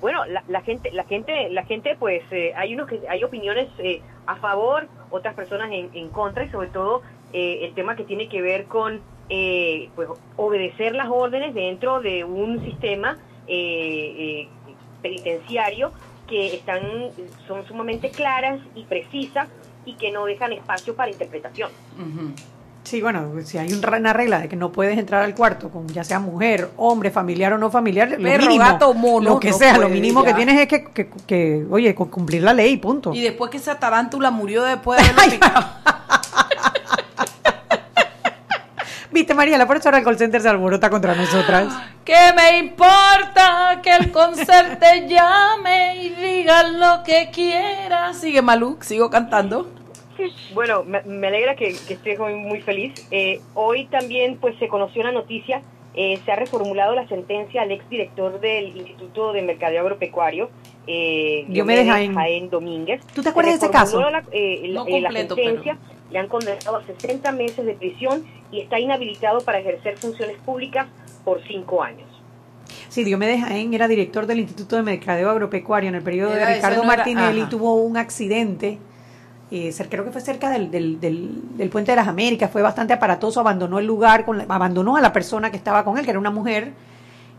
Bueno, 0.00 0.24
la, 0.26 0.60
gente, 0.62 0.90
la 0.92 1.04
gente, 1.04 1.48
la 1.50 1.64
gente, 1.64 1.96
pues, 1.98 2.22
eh, 2.32 2.52
hay 2.56 2.74
unos 2.74 2.88
que 2.88 3.00
hay 3.08 3.22
opiniones 3.22 3.68
eh, 3.78 4.00
a 4.26 4.36
favor, 4.36 4.88
otras 5.10 5.34
personas 5.34 5.70
en, 5.72 5.90
en 5.92 6.08
contra 6.08 6.44
y 6.44 6.50
sobre 6.50 6.68
todo 6.68 7.02
eh, 7.32 7.60
el 7.62 7.74
tema 7.74 7.96
que 7.96 8.04
tiene 8.04 8.28
que 8.28 8.40
ver 8.40 8.64
con, 8.66 9.00
pues, 9.94 10.08
obedecer 10.36 10.94
las 10.94 11.08
órdenes 11.08 11.54
dentro 11.54 12.00
de 12.00 12.24
un 12.24 12.64
sistema 12.64 13.18
penitenciario 15.02 15.92
que 16.28 16.54
están, 16.54 16.82
son 17.46 17.66
sumamente 17.66 18.10
claras 18.10 18.60
y 18.74 18.84
precisas 18.84 19.48
y 19.84 19.94
que 19.94 20.12
no 20.12 20.26
dejan 20.26 20.52
espacio 20.52 20.94
para 20.94 21.10
interpretación. 21.10 21.70
Sí, 22.84 23.02
bueno, 23.02 23.32
si 23.44 23.58
hay 23.58 23.72
una 23.72 24.12
regla 24.12 24.40
de 24.40 24.48
que 24.48 24.56
no 24.56 24.72
puedes 24.72 24.98
entrar 24.98 25.22
al 25.22 25.34
cuarto 25.34 25.68
con 25.68 25.86
ya 25.88 26.04
sea 26.04 26.20
mujer, 26.20 26.70
hombre, 26.76 27.10
familiar 27.10 27.52
o 27.52 27.58
no 27.58 27.70
familiar, 27.70 28.10
lo 28.10 28.18
mínimo, 28.18 28.58
gato, 28.58 28.94
mono, 28.94 29.30
lo 29.30 29.40
que 29.40 29.52
sea, 29.52 29.76
lo 29.76 29.88
mínimo 29.88 30.24
que 30.24 30.32
tienes 30.32 30.58
es 30.60 30.68
que, 30.68 30.84
que, 30.84 31.10
que, 31.26 31.66
oye, 31.70 31.94
cumplir 31.94 32.42
la 32.42 32.54
ley, 32.54 32.76
punto. 32.76 33.12
Y 33.12 33.20
después 33.20 33.50
que 33.50 33.58
esa 33.58 33.78
tarántula 33.78 34.30
murió 34.30 34.62
después 34.62 35.00
de 35.02 35.38
Viste, 39.18 39.34
María, 39.34 39.58
la 39.58 39.66
por 39.66 39.76
eso 39.76 39.88
ahora 39.88 39.98
el 39.98 40.04
call 40.04 40.16
center 40.16 40.40
se 40.40 40.48
alborota 40.48 40.88
contra 40.90 41.12
nosotras. 41.12 41.76
¿Qué 42.04 42.32
me 42.36 42.58
importa 42.58 43.80
que 43.82 43.90
el 43.90 44.12
call 44.12 44.36
te 44.36 45.08
llame 45.08 45.96
y 45.96 46.10
diga 46.10 46.62
lo 46.62 47.02
que 47.02 47.28
quiera? 47.32 48.14
Sigue 48.14 48.42
Maluk, 48.42 48.82
sigo 48.82 49.10
cantando. 49.10 49.66
Bueno, 50.54 50.84
me, 50.84 51.26
alegra 51.26 51.56
que, 51.56 51.74
que 51.88 51.94
estés 51.94 52.16
muy, 52.20 52.60
feliz. 52.60 53.08
Eh, 53.10 53.40
hoy 53.54 53.86
también 53.86 54.38
pues 54.40 54.56
se 54.60 54.68
conoció 54.68 55.02
la 55.02 55.10
noticia, 55.10 55.62
eh, 55.94 56.20
se 56.24 56.30
ha 56.30 56.36
reformulado 56.36 56.94
la 56.94 57.08
sentencia 57.08 57.62
al 57.62 57.72
exdirector 57.72 58.38
del 58.38 58.76
Instituto 58.76 59.32
de 59.32 59.42
Mercadeo 59.42 59.80
Agropecuario, 59.80 60.48
eh, 60.86 61.44
Diomedes 61.48 61.88
Jaén. 61.88 62.50
Domínguez. 62.50 63.04
¿Tú 63.12 63.22
te 63.22 63.30
acuerdas 63.30 63.58
de 63.58 63.66
ese 63.66 63.72
caso? 63.72 64.00
La, 64.10 64.22
eh, 64.30 64.70
no 64.72 64.86
la 64.88 65.10
sentencia, 65.10 65.76
le 66.10 66.18
han 66.18 66.28
condenado 66.28 66.76
a 66.76 66.84
60 66.84 67.30
meses 67.32 67.64
de 67.64 67.74
prisión 67.74 68.24
y 68.50 68.60
está 68.60 68.78
inhabilitado 68.78 69.40
para 69.40 69.58
ejercer 69.58 69.98
funciones 69.98 70.36
públicas 70.38 70.86
por 71.24 71.42
cinco 71.46 71.82
años. 71.82 72.08
Sí, 72.88 73.04
Diomedes 73.04 73.42
Jaén 73.42 73.74
era 73.74 73.88
director 73.88 74.26
del 74.26 74.40
Instituto 74.40 74.76
de 74.76 74.82
Mercadeo 74.82 75.30
Agropecuario 75.30 75.88
en 75.88 75.94
el 75.94 76.02
periodo 76.02 76.30
de 76.30 76.54
Ricardo 76.54 76.84
Martinelli, 76.84 77.44
tuvo 77.44 77.74
un 77.74 77.96
accidente, 77.96 78.78
eh, 79.50 79.74
creo 79.88 80.04
que 80.04 80.10
fue 80.10 80.20
cerca 80.20 80.50
del, 80.50 80.70
del, 80.70 81.00
del, 81.00 81.68
Puente 81.70 81.92
de 81.92 81.96
las 81.96 82.08
Américas, 82.08 82.50
fue 82.50 82.62
bastante 82.62 82.92
aparatoso, 82.92 83.40
abandonó 83.40 83.78
el 83.78 83.86
lugar, 83.86 84.24
con 84.24 84.40
abandonó 84.50 84.96
a 84.96 85.00
la 85.00 85.12
persona 85.12 85.50
que 85.50 85.56
estaba 85.56 85.84
con 85.84 85.98
él, 85.98 86.04
que 86.04 86.10
era 86.10 86.18
una 86.18 86.30
mujer, 86.30 86.72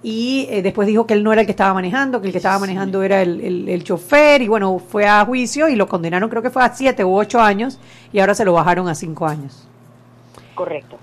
y 0.02 0.48
eh, 0.50 0.62
después 0.62 0.88
dijo 0.88 1.06
que 1.06 1.14
él 1.14 1.24
no 1.24 1.34
era 1.34 1.42
el 1.42 1.48
que 1.48 1.52
estaba 1.52 1.74
manejando, 1.74 2.22
que 2.22 2.28
el 2.28 2.32
que 2.32 2.38
estaba 2.38 2.58
manejando 2.60 3.04
era 3.04 3.22
el, 3.22 3.68
el, 3.68 3.84
chofer 3.84 4.42
y 4.42 4.48
bueno, 4.48 4.80
fue 4.80 5.06
a 5.06 5.26
juicio 5.26 5.68
y 5.68 5.76
lo 5.76 5.88
condenaron 5.88 6.30
creo 6.30 6.42
que 6.42 6.50
fue 6.50 6.64
a 6.64 6.74
siete 6.74 7.04
u 7.04 7.14
ocho 7.14 7.42
años 7.42 7.80
y 8.14 8.20
ahora 8.20 8.34
se 8.34 8.46
lo 8.46 8.54
bajaron 8.54 8.88
a 8.88 8.96
cinco 8.96 9.28
años. 9.28 9.68
Correcto. 10.56 10.98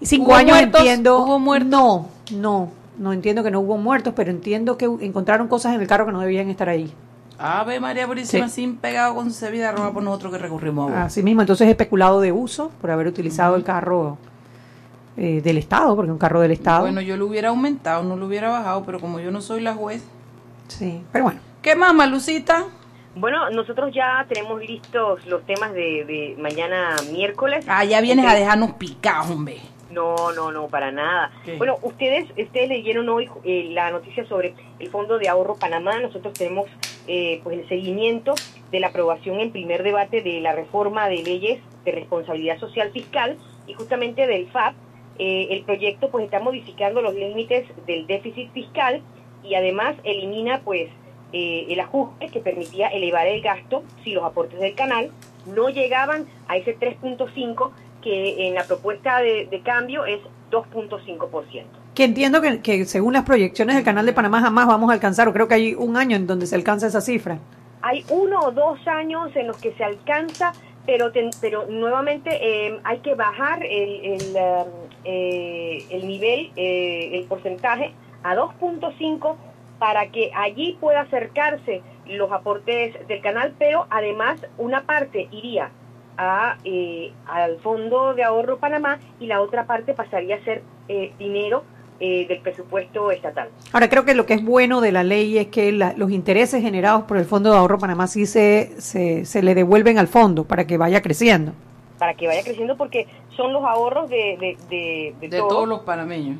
Y 0.00 0.06
cinco 0.06 0.34
años 0.34 0.58
entiendo... 0.58 1.20
¿Hubo 1.20 1.38
muertos? 1.38 1.70
No, 1.70 2.08
no, 2.32 2.70
no 2.98 3.12
entiendo 3.12 3.42
que 3.42 3.50
no 3.50 3.60
hubo 3.60 3.78
muertos, 3.78 4.12
pero 4.14 4.30
entiendo 4.30 4.76
que 4.76 4.84
encontraron 4.84 5.48
cosas 5.48 5.74
en 5.74 5.80
el 5.80 5.86
carro 5.86 6.04
que 6.04 6.12
no 6.12 6.20
debían 6.20 6.50
estar 6.50 6.68
ahí. 6.68 6.92
Ave 7.38 7.80
María 7.80 8.06
Purísima, 8.06 8.48
sin 8.48 8.76
pegado 8.76 9.14
con 9.14 9.32
su 9.32 9.46
vida 9.46 9.72
roba 9.72 9.92
por 9.92 10.02
nosotros 10.02 10.32
que 10.32 10.38
recurrimos 10.38 10.92
a 10.92 11.04
Así 11.04 11.22
mismo, 11.22 11.40
entonces 11.40 11.68
especulado 11.68 12.20
de 12.20 12.30
uso 12.30 12.70
por 12.80 12.90
haber 12.90 13.06
utilizado 13.06 13.56
el 13.56 13.64
carro 13.64 14.18
eh, 15.16 15.40
del 15.42 15.58
Estado, 15.58 15.94
porque 15.96 16.10
un 16.10 16.18
carro 16.18 16.40
del 16.40 16.50
Estado. 16.50 16.82
Bueno, 16.82 17.00
yo 17.00 17.16
lo 17.16 17.26
hubiera 17.26 17.48
aumentado, 17.48 18.02
no 18.02 18.16
lo 18.16 18.26
hubiera 18.26 18.48
bajado, 18.48 18.84
pero 18.84 19.00
como 19.00 19.20
yo 19.20 19.30
no 19.30 19.40
soy 19.40 19.60
la 19.60 19.74
juez. 19.74 20.04
Sí, 20.68 21.02
pero 21.12 21.24
bueno. 21.24 21.40
¿Qué 21.62 21.74
más, 21.74 21.94
Malucita? 21.94 22.64
Bueno, 23.16 23.48
nosotros 23.50 23.94
ya 23.94 24.26
tenemos 24.28 24.60
listos 24.60 25.24
los 25.26 25.44
temas 25.46 25.72
de, 25.72 26.04
de 26.04 26.36
mañana 26.38 26.96
miércoles. 27.12 27.64
Ah, 27.68 27.84
ya 27.84 28.00
vienes 28.00 28.26
a 28.26 28.34
dejarnos 28.34 28.72
picados, 28.72 29.30
hombre. 29.30 29.60
No, 29.90 30.32
no, 30.32 30.50
no, 30.50 30.66
para 30.66 30.90
nada. 30.90 31.30
¿Qué? 31.44 31.56
Bueno, 31.56 31.76
ustedes 31.82 32.28
ustedes 32.30 32.68
leyeron 32.68 33.08
hoy 33.08 33.30
eh, 33.44 33.68
la 33.70 33.92
noticia 33.92 34.26
sobre 34.26 34.54
el 34.80 34.90
Fondo 34.90 35.18
de 35.18 35.28
Ahorro 35.28 35.54
Panamá. 35.54 36.00
Nosotros 36.00 36.34
tenemos 36.34 36.68
eh, 37.06 37.40
pues 37.44 37.60
el 37.60 37.68
seguimiento 37.68 38.34
de 38.72 38.80
la 38.80 38.88
aprobación 38.88 39.38
en 39.38 39.52
primer 39.52 39.84
debate 39.84 40.20
de 40.20 40.40
la 40.40 40.52
reforma 40.52 41.08
de 41.08 41.22
leyes 41.22 41.60
de 41.84 41.92
responsabilidad 41.92 42.58
social 42.58 42.90
fiscal 42.90 43.36
y 43.68 43.74
justamente 43.74 44.26
del 44.26 44.48
FAP. 44.48 44.74
Eh, 45.18 45.48
el 45.50 45.62
proyecto 45.62 46.10
pues 46.10 46.24
está 46.24 46.40
modificando 46.40 47.00
los 47.00 47.14
límites 47.14 47.66
del 47.86 48.06
déficit 48.06 48.52
fiscal 48.52 49.02
y 49.42 49.54
además 49.54 49.94
elimina 50.02 50.60
pues 50.64 50.88
eh, 51.32 51.66
el 51.68 51.80
ajuste 51.80 52.28
que 52.28 52.40
permitía 52.40 52.88
elevar 52.88 53.26
el 53.26 53.40
gasto 53.40 53.84
si 54.02 54.12
los 54.12 54.24
aportes 54.24 54.58
del 54.58 54.74
canal 54.74 55.10
no 55.46 55.68
llegaban 55.68 56.26
a 56.48 56.56
ese 56.56 56.78
3.5 56.78 57.70
que 58.02 58.48
en 58.48 58.54
la 58.54 58.64
propuesta 58.64 59.20
de, 59.20 59.46
de 59.46 59.60
cambio 59.60 60.04
es 60.04 60.20
2.5%. 60.50 61.64
Que 61.94 62.04
entiendo 62.04 62.40
que, 62.40 62.60
que 62.60 62.84
según 62.86 63.12
las 63.12 63.24
proyecciones 63.24 63.76
del 63.76 63.84
Canal 63.84 64.04
de 64.04 64.12
Panamá 64.12 64.40
jamás 64.40 64.66
vamos 64.66 64.90
a 64.90 64.94
alcanzar, 64.94 65.28
o 65.28 65.32
creo 65.32 65.46
que 65.46 65.54
hay 65.54 65.74
un 65.74 65.96
año 65.96 66.16
en 66.16 66.26
donde 66.26 66.46
se 66.46 66.56
alcanza 66.56 66.86
esa 66.86 67.00
cifra. 67.00 67.38
Hay 67.82 68.04
uno 68.08 68.40
o 68.40 68.50
dos 68.50 68.86
años 68.88 69.30
en 69.36 69.46
los 69.46 69.58
que 69.58 69.72
se 69.74 69.84
alcanza, 69.84 70.52
pero, 70.86 71.12
ten- 71.12 71.30
pero 71.40 71.66
nuevamente 71.66 72.30
eh, 72.40 72.78
hay 72.84 72.98
que 72.98 73.14
bajar 73.14 73.64
el, 73.64 74.04
el, 74.04 74.36
um, 74.36 74.68
eh, 75.04 75.84
el 75.90 76.06
nivel, 76.06 76.50
eh, 76.56 77.10
el 77.14 77.24
porcentaje 77.24 77.92
a 78.22 78.34
2.5 78.34 79.36
para 79.78 80.08
que 80.10 80.30
allí 80.34 80.76
pueda 80.80 81.00
acercarse 81.02 81.82
los 82.06 82.30
aportes 82.32 83.06
del 83.08 83.20
canal, 83.20 83.54
pero 83.58 83.86
además 83.90 84.46
una 84.58 84.82
parte 84.82 85.28
iría 85.30 85.70
a, 86.16 86.58
eh, 86.64 87.12
al 87.26 87.58
Fondo 87.58 88.14
de 88.14 88.22
Ahorro 88.22 88.58
Panamá 88.58 88.98
y 89.18 89.26
la 89.26 89.40
otra 89.40 89.64
parte 89.66 89.94
pasaría 89.94 90.36
a 90.36 90.44
ser 90.44 90.62
dinero 91.18 91.64
eh, 92.00 92.26
del 92.28 92.40
presupuesto 92.40 93.10
estatal. 93.10 93.48
Ahora, 93.72 93.88
creo 93.88 94.04
que 94.04 94.14
lo 94.14 94.26
que 94.26 94.34
es 94.34 94.44
bueno 94.44 94.80
de 94.80 94.92
la 94.92 95.04
ley 95.04 95.38
es 95.38 95.46
que 95.48 95.70
la- 95.72 95.92
los 95.96 96.10
intereses 96.10 96.60
generados 96.62 97.04
por 97.04 97.16
el 97.16 97.24
Fondo 97.24 97.50
de 97.52 97.56
Ahorro 97.58 97.78
Panamá 97.78 98.06
sí 98.08 98.26
se, 98.26 98.72
se, 98.78 99.24
se 99.24 99.42
le 99.42 99.54
devuelven 99.54 99.98
al 99.98 100.08
fondo 100.08 100.44
para 100.44 100.66
que 100.66 100.76
vaya 100.76 101.00
creciendo. 101.02 101.52
para 101.98 102.14
que 102.14 102.26
vaya 102.26 102.42
creciendo 102.42 102.76
porque 102.76 103.06
son 103.36 103.52
los 103.52 103.64
ahorros 103.64 104.10
de, 104.10 104.36
de, 104.40 104.56
de, 104.68 105.14
de 105.20 105.28
De 105.28 105.38
todos. 105.38 105.48
todos 105.48 105.68
los 105.68 105.80
panameños. 105.80 106.38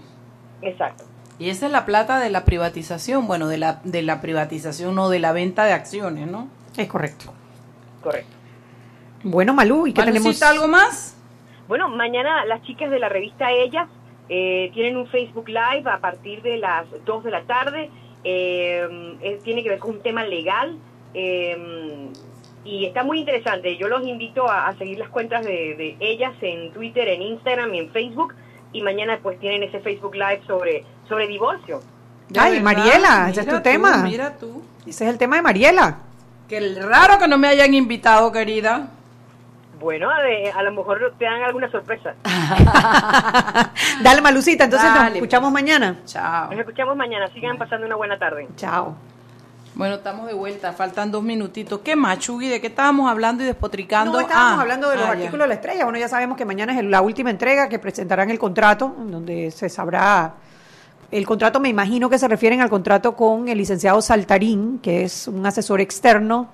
Exacto. 0.62 1.04
Y 1.38 1.48
esa 1.48 1.66
es 1.66 1.72
la 1.72 1.84
plata 1.86 2.18
de 2.18 2.30
la 2.30 2.44
privatización, 2.44 3.26
bueno, 3.26 3.48
de 3.48 3.58
la, 3.58 3.80
de 3.84 4.02
la 4.02 4.20
privatización, 4.20 4.94
no 4.94 5.08
de 5.08 5.18
la 5.20 5.32
venta 5.32 5.64
de 5.64 5.72
acciones, 5.72 6.26
¿no? 6.28 6.48
Es 6.76 6.86
correcto. 6.88 7.32
Correcto. 8.02 8.30
Bueno, 9.22 9.54
Malú, 9.54 9.86
¿y 9.86 9.92
qué 9.94 10.02
tenemos? 10.02 10.24
Malucita, 10.24 10.50
¿algo 10.50 10.68
más? 10.68 11.16
Bueno, 11.66 11.88
mañana 11.88 12.44
las 12.44 12.62
chicas 12.62 12.90
de 12.90 12.98
la 12.98 13.08
revista 13.08 13.50
Ella 13.50 13.88
eh, 14.28 14.70
tienen 14.74 14.96
un 14.96 15.06
Facebook 15.06 15.48
Live 15.48 15.84
a 15.90 15.98
partir 15.98 16.42
de 16.42 16.56
las 16.58 16.86
2 17.04 17.24
de 17.24 17.30
la 17.30 17.42
tarde. 17.42 17.90
Eh, 18.24 19.38
tiene 19.44 19.62
que 19.62 19.68
ver 19.68 19.78
con 19.78 19.96
un 19.96 20.00
tema 20.00 20.24
legal 20.24 20.78
eh, 21.12 22.08
y 22.64 22.86
está 22.86 23.04
muy 23.04 23.20
interesante. 23.20 23.76
Yo 23.76 23.88
los 23.88 24.06
invito 24.06 24.48
a, 24.48 24.68
a 24.68 24.76
seguir 24.78 24.98
las 24.98 25.10
cuentas 25.10 25.44
de, 25.44 25.74
de 25.76 25.96
ellas 26.00 26.32
en 26.40 26.72
Twitter, 26.72 27.06
en 27.08 27.22
Instagram 27.22 27.74
y 27.74 27.78
en 27.80 27.90
Facebook. 27.90 28.34
Y 28.72 28.82
mañana 28.82 29.20
pues 29.22 29.38
tienen 29.38 29.62
ese 29.62 29.80
Facebook 29.80 30.14
Live 30.14 30.40
sobre, 30.46 30.84
sobre 31.08 31.28
divorcio. 31.28 31.80
Ay, 32.36 32.60
Mariela, 32.60 33.28
ese 33.30 33.42
es 33.42 33.48
tu 33.48 33.60
tema. 33.60 33.98
Mira 33.98 34.36
tú. 34.36 34.62
Ese 34.86 35.04
es 35.04 35.10
el 35.10 35.18
tema 35.18 35.36
de 35.36 35.42
Mariela. 35.42 35.98
Qué 36.48 36.60
raro 36.80 37.18
que 37.18 37.28
no 37.28 37.38
me 37.38 37.48
hayan 37.48 37.74
invitado, 37.74 38.32
querida. 38.32 38.88
Bueno, 39.80 40.10
a, 40.10 40.20
de- 40.22 40.50
a 40.50 40.62
lo 40.62 40.72
mejor 40.72 41.14
te 41.18 41.24
dan 41.24 41.42
alguna 41.42 41.70
sorpresa. 41.70 42.14
Dale, 44.02 44.20
Malucita, 44.20 44.64
entonces 44.64 44.88
nos 44.92 45.12
escuchamos 45.14 45.50
pues. 45.52 45.62
mañana. 45.62 45.98
Chao. 46.06 46.50
Nos 46.50 46.60
escuchamos 46.60 46.96
mañana. 46.96 47.28
Sigan 47.32 47.58
pasando 47.58 47.86
una 47.86 47.96
buena 47.96 48.18
tarde. 48.18 48.48
Chao. 48.56 48.94
Bueno, 49.74 49.96
estamos 49.96 50.26
de 50.28 50.34
vuelta, 50.34 50.72
faltan 50.72 51.10
dos 51.10 51.22
minutitos. 51.24 51.80
¿Qué 51.80 51.96
más, 51.96 52.20
Chugui? 52.20 52.48
¿De 52.48 52.60
qué 52.60 52.68
estábamos 52.68 53.10
hablando 53.10 53.42
y 53.42 53.46
despotricando? 53.46 54.12
No, 54.12 54.20
estábamos 54.20 54.58
Ah, 54.58 54.62
hablando 54.62 54.88
de 54.88 54.96
los 54.96 55.04
ah, 55.04 55.08
ya. 55.08 55.12
artículos 55.14 55.44
de 55.44 55.48
la 55.48 55.54
estrella. 55.54 55.84
Bueno, 55.84 55.98
ya 55.98 56.08
sabemos 56.08 56.36
que 56.36 56.44
mañana 56.44 56.78
es 56.78 56.84
la 56.84 57.00
última 57.00 57.30
entrega 57.30 57.68
que 57.68 57.80
presentarán 57.80 58.30
el 58.30 58.38
contrato, 58.38 58.94
en 59.00 59.10
donde 59.10 59.50
se 59.50 59.68
sabrá. 59.68 60.34
El 61.10 61.26
contrato, 61.26 61.58
me 61.58 61.68
imagino 61.68 62.08
que 62.08 62.18
se 62.18 62.28
refieren 62.28 62.60
al 62.60 62.70
contrato 62.70 63.16
con 63.16 63.48
el 63.48 63.58
licenciado 63.58 64.00
Saltarín, 64.00 64.78
que 64.78 65.02
es 65.04 65.26
un 65.26 65.44
asesor 65.44 65.80
externo, 65.80 66.48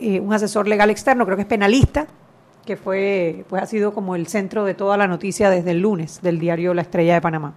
eh, 0.00 0.18
un 0.18 0.32
asesor 0.32 0.66
legal 0.66 0.90
externo, 0.90 1.24
creo 1.24 1.36
que 1.36 1.42
es 1.42 1.48
penalista, 1.48 2.06
que 2.68 2.76
fue, 2.76 3.46
pues 3.48 3.62
ha 3.62 3.66
sido 3.66 3.94
como 3.94 4.14
el 4.14 4.26
centro 4.26 4.66
de 4.66 4.74
toda 4.74 4.98
la 4.98 5.06
noticia 5.06 5.48
desde 5.48 5.70
el 5.70 5.80
lunes 5.80 6.20
del 6.20 6.38
diario 6.38 6.74
La 6.74 6.82
Estrella 6.82 7.14
de 7.14 7.22
Panamá. 7.22 7.54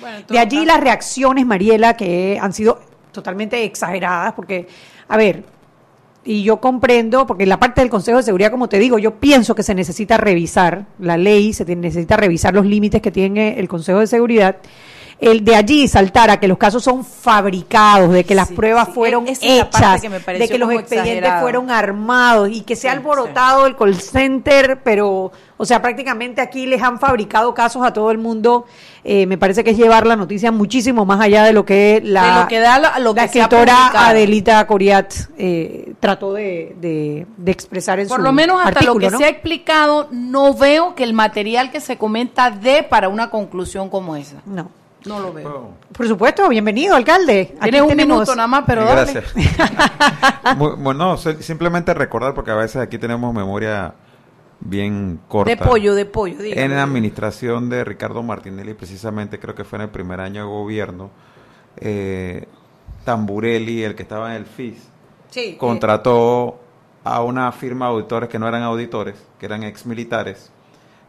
Bueno, 0.00 0.18
en 0.18 0.26
De 0.26 0.38
allí 0.38 0.66
las 0.66 0.78
reacciones, 0.80 1.46
Mariela, 1.46 1.96
que 1.96 2.38
han 2.38 2.52
sido 2.52 2.78
totalmente 3.10 3.64
exageradas, 3.64 4.34
porque, 4.34 4.68
a 5.08 5.16
ver, 5.16 5.44
y 6.26 6.42
yo 6.42 6.60
comprendo, 6.60 7.26
porque 7.26 7.46
la 7.46 7.58
parte 7.58 7.80
del 7.80 7.88
Consejo 7.88 8.18
de 8.18 8.22
Seguridad, 8.22 8.50
como 8.50 8.68
te 8.68 8.78
digo, 8.78 8.98
yo 8.98 9.14
pienso 9.14 9.54
que 9.54 9.62
se 9.62 9.74
necesita 9.74 10.18
revisar 10.18 10.84
la 10.98 11.16
ley, 11.16 11.54
se 11.54 11.64
necesita 11.74 12.18
revisar 12.18 12.52
los 12.52 12.66
límites 12.66 13.00
que 13.00 13.10
tiene 13.10 13.58
el 13.58 13.66
Consejo 13.66 14.00
de 14.00 14.08
Seguridad. 14.08 14.56
El 15.20 15.44
de 15.44 15.54
allí 15.54 15.86
saltar 15.86 16.30
a 16.30 16.40
que 16.40 16.48
los 16.48 16.56
casos 16.56 16.82
son 16.82 17.04
fabricados, 17.04 18.10
de 18.12 18.24
que 18.24 18.34
las 18.34 18.48
Sí, 18.48 18.54
pruebas 18.54 18.86
sí, 18.88 18.92
fueron 18.94 19.28
hechas, 19.28 20.00
que 20.00 20.08
de 20.08 20.48
que 20.48 20.58
los 20.58 20.70
expedientes 20.72 20.92
exagerado. 20.92 21.42
fueron 21.42 21.70
armados 21.70 22.48
y 22.50 22.62
que 22.62 22.74
se 22.74 22.88
ha 22.88 22.92
alborotado 22.92 23.66
el 23.66 23.76
call 23.76 23.94
center, 24.00 24.80
pero, 24.82 25.30
o 25.58 25.64
sea, 25.66 25.82
prácticamente 25.82 26.40
aquí 26.40 26.64
les 26.64 26.82
han 26.82 26.98
fabricado 26.98 27.52
casos 27.52 27.84
a 27.84 27.92
todo 27.92 28.10
el 28.10 28.16
mundo. 28.18 28.64
Eh, 29.04 29.26
me 29.26 29.36
parece 29.36 29.62
que 29.62 29.70
es 29.70 29.76
llevar 29.76 30.06
la 30.06 30.16
noticia 30.16 30.50
muchísimo 30.52 31.04
más 31.04 31.20
allá 31.20 31.44
de 31.44 31.52
lo 31.52 31.64
que 31.66 32.00
la, 32.04 32.34
De 32.36 32.40
lo 32.42 32.48
que 32.48 32.58
da 32.58 32.78
la- 32.78 32.98
lo 32.98 33.12
la 33.14 33.22
que 33.26 33.28
se 33.32 33.40
ha 33.40 33.44
escritora. 33.44 33.88
Adelita 34.08 34.66
Coriat 34.66 35.12
eh, 35.38 35.92
trató 36.00 36.32
de, 36.32 36.74
de- 36.80 37.26
de 37.36 37.52
expresar 37.52 38.00
en 38.00 38.08
Por 38.08 38.18
su 38.18 38.22
lo 38.22 38.32
menos 38.32 38.56
hasta 38.58 38.68
artículo, 38.80 38.94
lo 38.94 39.00
que 39.00 39.10
¿no? 39.10 39.18
se 39.18 39.24
ha 39.24 39.28
explicado, 39.28 40.08
no 40.12 40.54
veo 40.54 40.94
que 40.94 41.04
el 41.04 41.12
material 41.12 41.70
que 41.70 41.80
se 41.80 41.96
comenta 41.98 42.50
dé 42.50 42.82
para 42.82 43.08
una 43.10 43.28
conclusión 43.30 43.90
como 43.90 44.16
esa. 44.16 44.36
No. 44.46 44.70
No 45.06 45.18
lo 45.20 45.32
veo. 45.32 45.70
Por 45.92 46.06
supuesto, 46.06 46.48
bienvenido, 46.48 46.94
alcalde. 46.94 47.54
Aquí 47.58 47.70
Tienes 47.70 47.82
un 47.82 47.88
tenemos- 47.88 48.16
minuto 48.18 48.36
nada 48.36 48.48
más, 48.48 48.64
pero 48.66 48.84
dale. 48.84 49.12
Gracias. 49.12 49.34
Bueno, 50.78 51.16
si- 51.16 51.42
simplemente 51.42 51.94
recordar, 51.94 52.34
porque 52.34 52.50
a 52.50 52.54
veces 52.56 52.76
aquí 52.82 52.98
tenemos 52.98 53.32
memoria 53.34 53.94
bien 54.60 55.20
corta. 55.28 55.50
De 55.50 55.56
pollo, 55.56 55.94
de 55.94 56.04
pollo. 56.06 56.36
dígame. 56.38 56.62
En 56.64 56.74
la 56.76 56.82
administración 56.82 57.68
de 57.70 57.84
Ricardo 57.84 58.22
Martinelli, 58.22 58.74
precisamente 58.74 59.38
creo 59.38 59.54
que 59.54 59.64
fue 59.64 59.76
en 59.78 59.82
el 59.82 59.88
primer 59.90 60.20
año 60.20 60.42
de 60.42 60.48
gobierno, 60.48 61.10
eh, 61.78 62.46
Tamburelli, 63.04 63.82
el 63.82 63.94
que 63.94 64.02
estaba 64.02 64.30
en 64.34 64.36
el 64.42 64.46
FIS, 64.46 64.88
Sí, 65.30 65.56
contrató 65.58 66.60
a 67.04 67.22
una 67.22 67.50
firma 67.52 67.86
de 67.86 67.92
auditores 67.92 68.28
que 68.28 68.38
no 68.38 68.46
eran 68.48 68.62
auditores, 68.62 69.14
que 69.38 69.46
eran 69.46 69.62
ex 69.62 69.86
militares, 69.86 70.50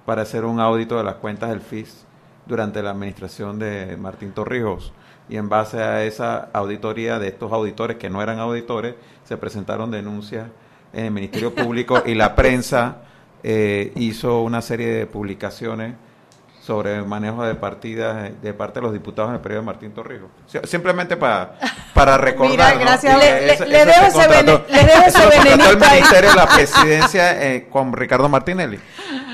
para 0.06 0.22
hacer 0.22 0.46
un 0.46 0.60
audito 0.62 0.98
de 0.98 1.04
las 1.04 1.16
cuentas 1.16 1.50
del 1.50 1.60
FIS 1.60 2.06
durante 2.46 2.82
la 2.82 2.92
administración 2.92 3.60
de 3.60 3.98
Martín 3.98 4.32
Torrijos. 4.32 4.94
Y 5.30 5.38
en 5.38 5.50
base 5.50 5.82
a 5.82 6.04
esa 6.04 6.50
auditoría 6.54 7.20
de 7.20 7.30
estos 7.30 7.52
auditores 7.52 7.98
que 7.98 8.10
no 8.10 8.22
eran 8.22 8.40
auditores, 8.40 8.96
se 9.24 9.38
presentaron 9.38 9.92
denuncias 9.92 10.48
en 10.94 11.06
el 11.06 11.12
Ministerio 11.12 11.54
Público 11.56 12.04
y 12.06 12.16
la 12.16 12.36
prensa 12.36 12.98
eh, 13.44 13.94
hizo 13.96 14.42
una 14.42 14.62
serie 14.62 14.88
de 14.88 15.08
publicaciones 15.08 15.96
sobre 16.62 16.96
el 16.96 17.06
manejo 17.06 17.44
de 17.44 17.56
partidas 17.56 18.32
de 18.42 18.54
parte 18.54 18.80
de 18.80 18.84
los 18.84 18.94
diputados 18.94 19.30
en 19.30 19.36
el 19.36 19.42
periodo 19.42 19.62
de 19.62 19.66
Martín 19.66 19.92
Torrijos. 19.94 20.30
Simplemente 20.66 21.18
para, 21.18 21.58
para 21.94 22.18
recordar. 22.18 22.52
Mira, 22.52 22.74
¿no? 22.76 22.80
gracias. 22.80 23.16
Y 23.16 23.20
Le- 23.20 23.42
le- 23.48 23.54
ese- 23.54 23.66
le 23.66 23.84
se 23.84 23.90
ese 23.90 24.12
contrató- 24.18 24.66
le 24.70 24.78
dejo 24.84 25.02
ese 25.08 25.22
contrató 25.24 25.70
el. 25.72 25.78
Ministerio 25.80 26.30
de 26.30 26.36
la 26.36 26.48
Presidencia 26.56 27.44
eh, 27.54 27.68
con 27.70 27.92
Ricardo 27.94 28.30
Martinelli. 28.30 28.80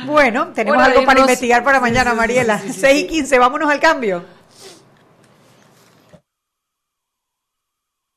Bueno, 0.06 0.48
tenemos 0.54 0.80
de 0.86 0.92
algo 0.94 1.06
para 1.06 1.20
investigar 1.20 1.64
para 1.66 1.82
mañana, 1.82 2.12
sí, 2.12 2.16
sí, 2.16 2.18
Mariela. 2.18 2.60
sí, 2.60 2.68
sí, 2.68 2.74
sí, 2.74 2.80
6 2.80 2.96
y 2.96 3.02
sí. 3.02 3.08
15, 3.08 3.40
vámonos 3.40 3.70
al 3.70 3.80
cambio. 3.82 4.24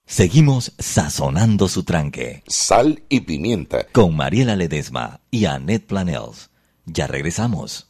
Seguimos 0.07 0.73
sazonando 0.79 1.69
su 1.69 1.85
tranque 1.85 2.43
Sal 2.49 3.02
y 3.09 3.21
pimienta. 3.21 3.87
con 3.93 4.14
Mariela 4.17 4.57
Ledesma 4.57 5.21
y 5.31 5.45
Annette 5.47 5.87
Planels. 5.87 6.50
Ya 6.85 7.07
regresamos. 7.07 7.89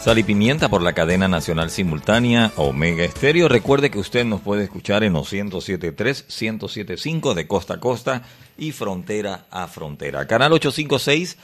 Sal 0.00 0.18
y 0.18 0.22
Pimienta 0.22 0.70
por 0.70 0.80
la 0.80 0.94
cadena 0.94 1.28
nacional 1.28 1.68
simultánea 1.68 2.52
Omega 2.56 3.04
Estéreo. 3.04 3.48
Recuerde 3.48 3.90
que 3.90 3.98
usted 3.98 4.24
nos 4.24 4.40
puede 4.40 4.64
escuchar 4.64 5.04
en 5.04 5.12
los 5.12 5.30
107.3, 5.30 6.24
107.5 6.26 7.34
de 7.34 7.46
costa 7.46 7.74
a 7.74 7.80
costa 7.80 8.22
y 8.56 8.72
frontera 8.72 9.44
a 9.50 9.66
frontera. 9.66 10.26
Canal 10.26 10.54
856 10.54 11.36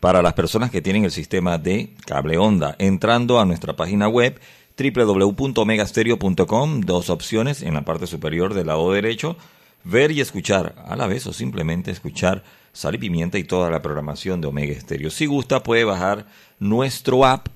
para 0.00 0.22
las 0.22 0.32
personas 0.32 0.72
que 0.72 0.82
tienen 0.82 1.04
el 1.04 1.12
sistema 1.12 1.56
de 1.56 1.94
cable 2.04 2.36
onda. 2.36 2.74
Entrando 2.80 3.38
a 3.38 3.44
nuestra 3.44 3.76
página 3.76 4.08
web 4.08 4.40
www.omegastereo.com, 4.76 6.80
dos 6.80 7.10
opciones 7.10 7.62
en 7.62 7.74
la 7.74 7.84
parte 7.84 8.08
superior 8.08 8.54
del 8.54 8.66
lado 8.66 8.90
derecho, 8.90 9.36
ver 9.84 10.10
y 10.10 10.20
escuchar 10.20 10.74
a 10.84 10.96
la 10.96 11.06
vez 11.06 11.28
o 11.28 11.32
simplemente 11.32 11.92
escuchar 11.92 12.42
Sal 12.72 12.96
y 12.96 12.98
Pimienta 12.98 13.38
y 13.38 13.44
toda 13.44 13.70
la 13.70 13.82
programación 13.82 14.40
de 14.40 14.48
Omega 14.48 14.72
Estéreo. 14.72 15.10
Si 15.10 15.26
gusta 15.26 15.62
puede 15.62 15.84
bajar 15.84 16.26
nuestro 16.58 17.24
app 17.24 17.46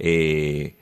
eh, 0.00 0.76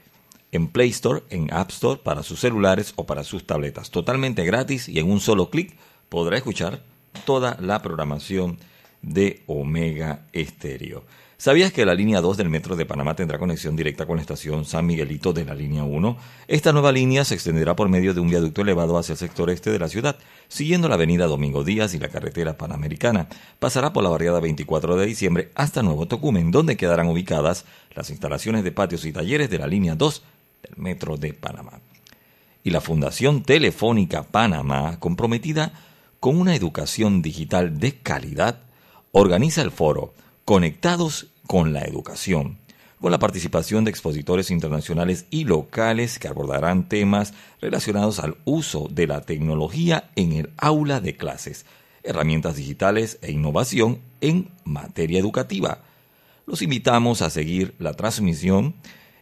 en 0.53 0.69
Play 0.69 0.89
Store, 0.91 1.23
en 1.31 1.53
App 1.53 1.71
Store, 1.71 2.01
para 2.03 2.23
sus 2.23 2.41
celulares 2.41 2.93
o 2.97 3.05
para 3.05 3.25
sus 3.25 3.47
tabletas. 3.47 3.91
Totalmente 3.91 4.45
gratis 4.45 4.89
y 4.89 4.99
en 4.99 5.11
un 5.11 5.21
solo 5.21 5.51
clic 5.51 5.77
podrá 6.09 6.37
escuchar 6.37 6.83
toda 7.27 7.57
la 7.61 7.83
programación 7.83 8.59
de 9.03 9.43
Omega 9.47 10.27
Estéreo. 10.33 11.05
¿Sabías 11.41 11.73
que 11.73 11.87
la 11.87 11.95
línea 11.95 12.21
2 12.21 12.37
del 12.37 12.49
Metro 12.49 12.75
de 12.75 12.85
Panamá 12.85 13.15
tendrá 13.15 13.39
conexión 13.39 13.77
directa 13.77 14.07
con 14.07 14.17
la 14.17 14.23
estación 14.23 14.65
San 14.65 14.85
Miguelito 14.87 15.33
de 15.33 15.45
la 15.45 15.55
línea 15.55 15.85
1? 15.85 16.17
Esta 16.49 16.73
nueva 16.73 16.91
línea 16.91 17.25
se 17.25 17.35
extenderá 17.35 17.77
por 17.77 17.89
medio 17.89 18.13
de 18.13 18.19
un 18.19 18.29
viaducto 18.29 18.63
elevado 18.63 18.99
hacia 18.99 19.13
el 19.13 19.19
sector 19.21 19.49
este 19.49 19.71
de 19.71 19.79
la 19.79 19.87
ciudad, 19.87 20.17
siguiendo 20.49 20.89
la 20.89 20.97
avenida 20.97 21.27
Domingo 21.27 21.63
Díaz 21.63 21.95
y 21.95 22.01
la 22.01 22.09
carretera 22.09 22.59
Panamericana. 22.59 23.29
Pasará 23.61 23.93
por 23.93 24.03
la 24.03 24.11
barriada 24.11 24.41
24 24.41 24.97
de 24.97 25.07
diciembre 25.07 25.53
hasta 25.55 25.85
Nuevo 25.85 26.09
Tocumen, 26.09 26.51
donde 26.51 26.77
quedarán 26.77 27.07
ubicadas 27.07 27.67
las 27.95 28.11
instalaciones 28.11 28.65
de 28.65 28.73
patios 28.73 29.05
y 29.05 29.13
talleres 29.13 29.49
de 29.49 29.59
la 29.59 29.69
línea 29.69 29.95
2 29.95 30.23
del 30.63 30.83
Metro 30.83 31.17
de 31.19 31.35
Panamá. 31.35 31.79
Y 32.65 32.71
la 32.71 32.81
Fundación 32.81 33.45
Telefónica 33.45 34.25
Panamá, 34.25 34.99
comprometida 34.99 35.73
con 36.19 36.37
una 36.37 36.57
educación 36.57 37.23
digital 37.23 37.79
de 37.79 37.95
calidad, 37.95 38.59
organiza 39.13 39.63
el 39.63 39.71
foro 39.71 40.15
Conectados 40.49 41.27
con 41.47 41.75
la 41.75 41.83
Educación, 41.83 42.57
con 43.03 43.13
la 43.13 43.19
participación 43.19 43.85
de 43.85 43.91
expositores 43.91 44.51
internacionales 44.51 45.27
y 45.29 45.45
locales 45.45 46.19
que 46.19 46.27
abordarán 46.27 46.89
temas 46.89 47.35
relacionados 47.61 48.19
al 48.19 48.39
uso 48.47 48.89
de 48.91 49.07
la 49.07 49.21
tecnología 49.21 50.09
en 50.17 50.33
el 50.33 50.49
aula 50.57 51.03
de 51.03 51.19
clases, 51.19 51.67
herramientas 52.03 52.57
digitales 52.57 53.19
e 53.21 53.31
innovación 53.31 53.99
en 54.23 54.49
materia 54.65 55.19
educativa. 55.19 55.83
Los 56.47 56.63
invitamos 56.63 57.21
a 57.21 57.29
seguir 57.29 57.75
la 57.79 57.93
transmisión 57.93 58.75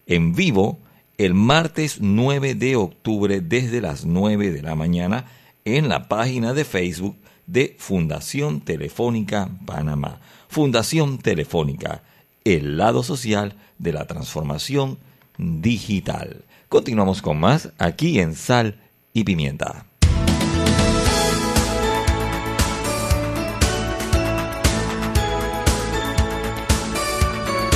en 0.06 0.32
vivo 0.32 0.78
el 1.18 1.34
martes 1.34 2.00
9 2.00 2.54
de 2.54 2.76
octubre 2.76 3.40
desde 3.40 3.80
las 3.80 4.04
9 4.04 4.52
de 4.52 4.62
la 4.62 4.76
mañana 4.76 5.24
en 5.64 5.88
la 5.88 6.06
página 6.06 6.54
de 6.54 6.64
Facebook 6.64 7.16
de 7.48 7.74
Fundación 7.80 8.60
Telefónica 8.60 9.50
Panamá. 9.66 10.20
Fundación 10.56 11.18
Telefónica, 11.18 12.00
el 12.42 12.78
lado 12.78 13.02
social 13.02 13.56
de 13.76 13.92
la 13.92 14.06
transformación 14.06 14.96
digital. 15.36 16.46
Continuamos 16.70 17.20
con 17.20 17.38
más 17.38 17.74
aquí 17.76 18.20
en 18.20 18.34
Sal 18.34 18.80
y 19.12 19.24
Pimienta. 19.24 19.84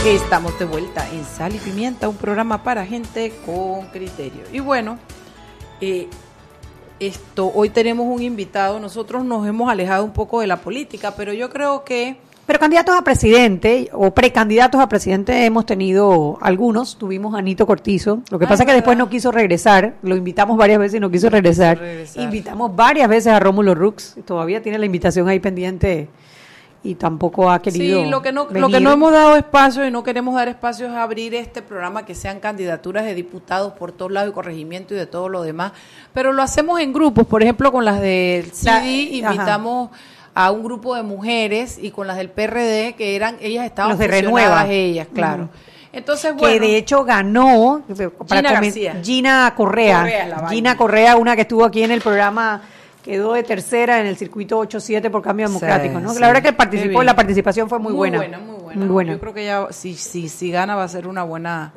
Estamos 0.06 0.58
de 0.58 0.64
vuelta 0.64 1.06
en 1.12 1.26
Sal 1.26 1.54
y 1.54 1.58
Pimienta, 1.58 2.08
un 2.08 2.16
programa 2.16 2.62
para 2.62 2.86
gente 2.86 3.34
con 3.44 3.88
criterio. 3.88 4.44
Y 4.54 4.60
bueno, 4.60 4.98
eh, 5.82 6.08
esto 6.98 7.52
hoy 7.54 7.68
tenemos 7.68 8.06
un 8.06 8.22
invitado. 8.22 8.80
Nosotros 8.80 9.22
nos 9.22 9.46
hemos 9.46 9.70
alejado 9.70 10.02
un 10.02 10.14
poco 10.14 10.40
de 10.40 10.46
la 10.46 10.62
política, 10.62 11.14
pero 11.14 11.34
yo 11.34 11.50
creo 11.50 11.84
que 11.84 12.29
pero 12.50 12.58
candidatos 12.58 12.96
a 12.98 13.04
presidente 13.04 13.88
o 13.92 14.10
precandidatos 14.10 14.80
a 14.80 14.88
presidente 14.88 15.44
hemos 15.46 15.66
tenido 15.66 16.36
algunos. 16.40 16.96
Tuvimos 16.98 17.32
a 17.36 17.38
Anito 17.38 17.64
Cortizo. 17.64 18.22
Lo 18.28 18.40
que 18.40 18.46
Ah, 18.46 18.48
pasa 18.48 18.64
es 18.64 18.66
que 18.66 18.72
después 18.72 18.98
no 18.98 19.08
quiso 19.08 19.30
regresar. 19.30 19.94
Lo 20.02 20.16
invitamos 20.16 20.56
varias 20.56 20.80
veces 20.80 20.96
y 20.96 21.00
no 21.00 21.12
quiso 21.12 21.30
regresar. 21.30 21.78
regresar. 21.78 22.24
Invitamos 22.24 22.74
varias 22.74 23.08
veces 23.08 23.32
a 23.32 23.38
Rómulo 23.38 23.76
Rux. 23.76 24.16
Todavía 24.24 24.60
tiene 24.62 24.78
la 24.78 24.86
invitación 24.86 25.28
ahí 25.28 25.38
pendiente 25.38 26.08
y 26.82 26.96
tampoco 26.96 27.48
ha 27.52 27.62
querido. 27.62 28.02
Sí, 28.02 28.10
lo 28.10 28.20
que 28.20 28.32
no, 28.32 28.48
lo 28.50 28.68
que 28.68 28.80
no 28.80 28.90
hemos 28.90 29.12
dado 29.12 29.36
espacio 29.36 29.86
y 29.86 29.92
no 29.92 30.02
queremos 30.02 30.34
dar 30.34 30.48
espacio 30.48 30.86
es 30.88 30.92
abrir 30.92 31.36
este 31.36 31.62
programa 31.62 32.04
que 32.04 32.16
sean 32.16 32.40
candidaturas 32.40 33.04
de 33.04 33.14
diputados 33.14 33.74
por 33.74 33.92
todos 33.92 34.10
lados 34.10 34.30
y 34.30 34.34
corregimiento 34.34 34.92
y 34.94 34.96
de 34.96 35.06
todo 35.06 35.28
lo 35.28 35.42
demás. 35.42 35.70
Pero 36.12 36.32
lo 36.32 36.42
hacemos 36.42 36.80
en 36.80 36.92
grupos, 36.92 37.28
por 37.28 37.44
ejemplo, 37.44 37.70
con 37.70 37.84
las 37.84 38.00
del 38.00 38.46
La- 38.64 38.80
CD 38.82 39.22
ajá. 39.24 39.34
A 40.46 40.50
un 40.50 40.62
grupo 40.64 40.94
de 40.94 41.02
mujeres 41.02 41.78
y 41.80 41.90
con 41.90 42.06
las 42.06 42.16
del 42.16 42.30
PRD 42.30 42.94
que 42.96 43.16
eran, 43.16 43.36
ellas 43.40 43.64
estaban 43.66 43.90
Los 43.90 43.98
de 43.98 44.06
Renueva. 44.08 44.66
ellas, 44.68 45.08
claro. 45.14 45.48
Entonces, 45.92 46.32
que 46.34 46.38
bueno. 46.38 46.66
de 46.66 46.76
hecho 46.76 47.04
ganó 47.04 47.82
para 48.28 48.40
Gina 48.40 48.50
comen- 48.50 48.62
García. 48.64 49.00
Gina 49.02 49.52
Correa. 49.56 50.46
Gina 50.48 50.76
Correa, 50.76 51.16
una 51.16 51.34
que 51.34 51.42
estuvo 51.42 51.64
aquí 51.64 51.82
en 51.82 51.90
el 51.90 52.00
programa, 52.00 52.62
quedó 53.02 53.32
de 53.32 53.42
tercera 53.42 53.98
en 54.00 54.06
el 54.06 54.16
circuito 54.16 54.60
8-7 54.60 55.10
por 55.10 55.20
cambio 55.22 55.46
Sí, 55.48 55.52
democrático, 55.54 55.98
¿no? 55.98 56.12
sí. 56.14 56.20
La 56.20 56.28
verdad 56.28 56.42
que 56.42 56.52
participó, 56.52 57.02
la 57.02 57.16
participación 57.16 57.68
fue 57.68 57.78
muy, 57.80 57.92
buena. 57.92 58.18
Muy 58.18 58.26
buena, 58.28 58.38
muy 58.76 58.86
buena. 58.88 59.12
Yo 59.14 59.18
creo 59.20 59.34
que 59.34 59.44
ya, 59.44 59.66
si, 59.70 59.94
si, 59.94 60.28
si 60.28 60.50
gana, 60.52 60.76
va 60.76 60.84
a 60.84 60.88
ser 60.88 61.08
una 61.08 61.24
buena 61.24 61.72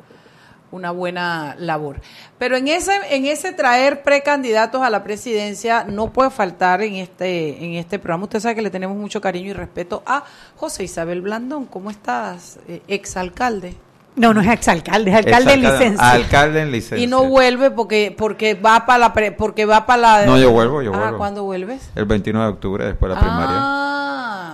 una 0.74 0.90
buena 0.90 1.54
labor. 1.58 2.00
Pero 2.38 2.56
en 2.56 2.68
ese 2.68 2.92
en 3.10 3.26
ese 3.26 3.52
traer 3.52 4.02
precandidatos 4.02 4.82
a 4.82 4.90
la 4.90 5.02
presidencia 5.04 5.84
no 5.88 6.12
puede 6.12 6.30
faltar 6.30 6.82
en 6.82 6.96
este 6.96 7.64
en 7.64 7.74
este 7.74 7.98
programa. 7.98 8.24
Usted 8.24 8.40
sabe 8.40 8.54
que 8.56 8.62
le 8.62 8.70
tenemos 8.70 8.96
mucho 8.96 9.20
cariño 9.20 9.50
y 9.50 9.52
respeto 9.52 10.02
a 10.06 10.24
José 10.56 10.84
Isabel 10.84 11.22
Blandón. 11.22 11.66
¿Cómo 11.66 11.90
estás, 11.90 12.58
eh, 12.68 12.82
exalcalde? 12.88 13.76
No, 14.16 14.32
no 14.32 14.40
es 14.42 14.48
exalcalde, 14.48 15.10
es 15.10 15.16
alcalde 15.16 15.54
en 15.54 15.60
Exalcalde- 15.64 15.78
licencia. 15.78 16.10
Alcalde 16.12 16.60
en 16.62 16.70
licencia. 16.70 16.98
Y 17.04 17.08
no 17.08 17.24
vuelve 17.24 17.72
porque 17.72 18.14
porque 18.16 18.54
va 18.54 18.86
para 18.86 18.98
la 18.98 19.12
pre- 19.12 19.32
porque 19.32 19.64
va 19.66 19.86
para 19.86 20.02
la 20.20 20.26
No, 20.26 20.38
yo 20.38 20.52
vuelvo, 20.52 20.82
yo 20.82 20.92
Ah, 20.94 20.98
vuelvo. 20.98 21.18
¿cuándo 21.18 21.42
vuelves? 21.42 21.90
El 21.96 22.04
29 22.04 22.46
de 22.46 22.52
octubre, 22.52 22.84
después 22.86 23.08
de 23.10 23.14
la 23.16 23.20
primaria. 23.20 23.56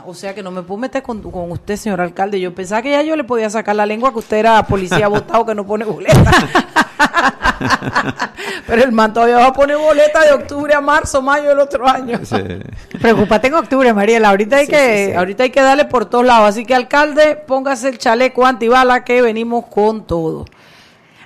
Ah, 0.01 0.05
o 0.07 0.15
sea 0.15 0.35
que 0.35 0.43
no 0.43 0.51
me 0.51 0.63
puedo 0.63 0.79
meter 0.79 1.03
con, 1.03 1.21
con 1.21 1.51
usted, 1.53 1.77
señor 1.77 2.01
alcalde. 2.01 2.41
Yo 2.41 2.55
pensaba 2.55 2.81
que 2.81 2.91
ya 2.91 3.03
yo 3.03 3.17
le 3.17 3.25
podía 3.25 3.51
sacar 3.51 3.77
la 3.77 3.85
lengua 3.85 4.13
que 4.13 4.21
usted 4.21 4.39
era 4.39 4.63
policía 4.67 5.09
votado 5.09 5.45
que 5.45 5.55
no 5.55 5.67
pone 5.67 5.85
boleta. 5.85 6.31
Pero 8.67 8.85
el 8.85 8.93
man 8.93 9.13
todavía 9.13 9.37
va 9.37 9.47
a 9.49 9.53
poner 9.53 9.77
boleta 9.77 10.23
de 10.25 10.33
octubre 10.33 10.73
a 10.75 10.81
marzo, 10.81 11.21
mayo 11.21 11.51
del 11.51 11.59
otro 11.59 11.87
año. 11.89 12.19
Sí. 12.25 12.37
Preocúpate 13.01 13.49
en 13.49 13.55
octubre, 13.55 13.93
Mariela. 13.93 14.31
Ahorita 14.31 14.57
hay 14.57 14.67
Sí, 14.67 14.73
que. 14.73 15.05
sí, 15.07 15.13
sí. 15.13 15.17
Ahorita 15.19 15.43
hay 15.43 15.51
que 15.51 15.61
darle 15.61 15.85
por 15.85 16.07
todos 16.07 16.25
lados. 16.25 16.49
Así 16.49 16.65
que, 16.65 16.75
alcalde, 16.75 17.37
póngase 17.37 17.89
el 17.91 17.99
chaleco 17.99 18.47
antibala 18.47 19.05
que 19.05 19.21
venimos 19.21 19.67
con 19.67 20.07
todo. 20.07 20.47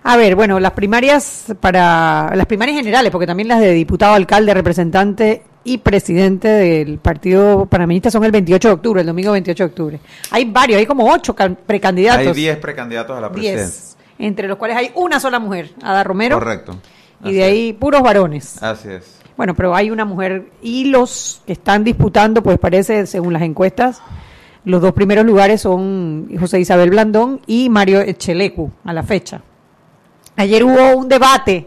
A 0.02 0.16
ver, 0.16 0.34
bueno, 0.34 0.58
las 0.58 0.72
primarias 0.72 1.44
para 1.60 2.32
las 2.34 2.46
primarias 2.46 2.76
generales, 2.76 3.12
porque 3.12 3.26
también 3.26 3.48
las 3.48 3.60
de 3.60 3.70
diputado, 3.72 4.14
alcalde, 4.14 4.52
representante 4.52 5.42
y 5.64 5.78
presidente 5.78 6.46
del 6.48 6.98
partido 6.98 7.66
panameñista 7.66 8.10
son 8.10 8.22
el 8.24 8.30
28 8.30 8.68
de 8.68 8.74
octubre, 8.74 9.00
el 9.00 9.06
domingo 9.06 9.32
28 9.32 9.64
de 9.64 9.68
octubre. 9.68 10.00
Hay 10.30 10.44
varios, 10.44 10.78
hay 10.78 10.86
como 10.86 11.10
ocho 11.10 11.34
can- 11.34 11.56
precandidatos. 11.66 12.26
Hay 12.28 12.32
10 12.34 12.58
precandidatos 12.58 13.16
a 13.16 13.20
la 13.20 13.32
presidencia. 13.32 13.64
Diez, 13.66 13.96
entre 14.18 14.46
los 14.46 14.58
cuales 14.58 14.76
hay 14.76 14.90
una 14.94 15.18
sola 15.20 15.38
mujer, 15.38 15.70
Ada 15.82 16.04
Romero. 16.04 16.38
Correcto. 16.38 16.76
Y 17.24 17.32
de 17.32 17.44
ahí 17.44 17.72
puros 17.72 18.02
varones. 18.02 18.62
Así 18.62 18.88
es. 18.90 19.16
Bueno, 19.36 19.54
pero 19.54 19.74
hay 19.74 19.90
una 19.90 20.04
mujer 20.04 20.46
y 20.62 20.84
los 20.84 21.40
que 21.46 21.54
están 21.54 21.82
disputando, 21.82 22.42
pues 22.42 22.58
parece, 22.58 23.06
según 23.06 23.32
las 23.32 23.42
encuestas, 23.42 24.00
los 24.64 24.80
dos 24.80 24.92
primeros 24.92 25.24
lugares 25.24 25.62
son 25.62 26.28
José 26.38 26.60
Isabel 26.60 26.90
Blandón 26.90 27.40
y 27.46 27.68
Mario 27.70 28.00
Echelecu 28.00 28.70
a 28.84 28.92
la 28.92 29.02
fecha. 29.02 29.40
Ayer 30.36 30.62
hubo 30.64 30.96
un 30.96 31.08
debate 31.08 31.66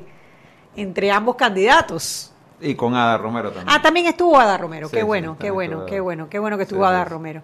entre 0.75 1.12
ambos 1.12 1.36
candidatos. 1.36 2.31
Y 2.62 2.76
con 2.76 2.96
Ada 2.96 3.17
Romero 3.17 3.52
también. 3.52 3.67
Ah, 3.70 3.82
también 3.82 4.08
estuvo 4.08 4.39
Ada 4.39 4.58
Romero. 4.58 4.88
Sí, 4.88 4.93
qué 4.96 5.00
sí, 5.02 5.06
bueno, 5.06 5.38
qué 5.39 5.52
bueno, 5.52 5.86
qué 5.86 6.00
bueno, 6.00 6.28
qué 6.30 6.39
bueno 6.39 6.58
que 6.58 6.63
estuvo 6.63 6.82
Sí, 6.82 6.88
Ada. 6.88 7.06
Romero. 7.06 7.41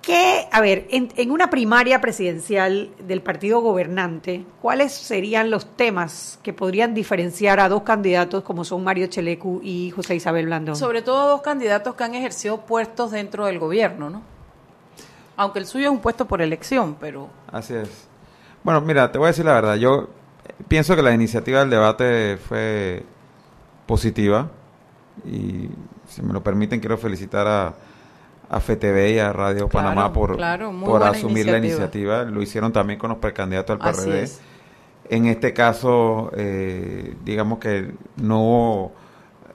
Que, 0.00 0.48
a 0.50 0.62
ver, 0.62 0.86
en, 0.90 1.12
en 1.16 1.30
una 1.30 1.50
primaria 1.50 2.00
presidencial 2.00 2.90
del 3.06 3.20
partido 3.20 3.60
gobernante, 3.60 4.46
¿cuáles 4.62 4.92
serían 4.92 5.50
los 5.50 5.76
temas 5.76 6.38
que 6.42 6.54
podrían 6.54 6.94
diferenciar 6.94 7.60
a 7.60 7.68
dos 7.68 7.82
candidatos 7.82 8.42
como 8.42 8.64
son 8.64 8.82
Mario 8.82 9.08
Chelecu 9.08 9.60
y 9.62 9.90
José 9.90 10.14
Isabel 10.14 10.46
Blandón? 10.46 10.74
Sobre 10.74 11.02
todo 11.02 11.28
dos 11.28 11.42
candidatos 11.42 11.94
que 11.96 12.04
han 12.04 12.14
ejercido 12.14 12.62
puestos 12.62 13.10
dentro 13.10 13.44
del 13.44 13.58
gobierno, 13.58 14.08
¿no? 14.08 14.22
Aunque 15.36 15.58
el 15.58 15.66
suyo 15.66 15.86
es 15.86 15.90
un 15.92 16.00
puesto 16.00 16.26
por 16.26 16.40
elección, 16.40 16.96
pero 16.98 17.28
Así 17.52 17.74
es. 17.74 18.08
Bueno, 18.62 18.80
mira, 18.80 19.12
te 19.12 19.18
voy 19.18 19.26
a 19.26 19.28
decir 19.28 19.44
la 19.44 19.52
verdad. 19.52 19.76
Yo 19.76 20.08
pienso 20.66 20.96
que 20.96 21.02
la 21.02 21.12
iniciativa 21.12 21.60
del 21.60 21.68
debate 21.70 22.38
fue 22.38 23.04
positiva 23.90 24.48
y 25.26 25.68
si 26.06 26.22
me 26.22 26.32
lo 26.32 26.44
permiten 26.44 26.78
quiero 26.78 26.96
felicitar 26.96 27.48
a, 27.48 27.74
a 28.48 28.60
FTV 28.60 29.14
y 29.14 29.18
a 29.18 29.32
Radio 29.32 29.68
Claro, 29.68 29.88
Panamá 29.88 30.12
por, 30.12 30.36
claro, 30.36 30.72
por 30.84 31.02
asumir 31.02 31.46
la 31.46 31.58
iniciativa. 31.58 32.22
Lo 32.22 32.40
hicieron 32.40 32.72
también 32.72 33.00
con 33.00 33.10
los 33.10 33.18
precandidatos 33.18 33.80
al 33.80 33.92
PRD. 33.92 34.22
es. 34.22 34.40
En 35.08 35.26
este 35.26 35.52
caso, 35.52 36.30
eh, 36.36 37.16
digamos 37.24 37.58
que 37.58 37.92
no 38.16 38.42
hubo 38.44 38.92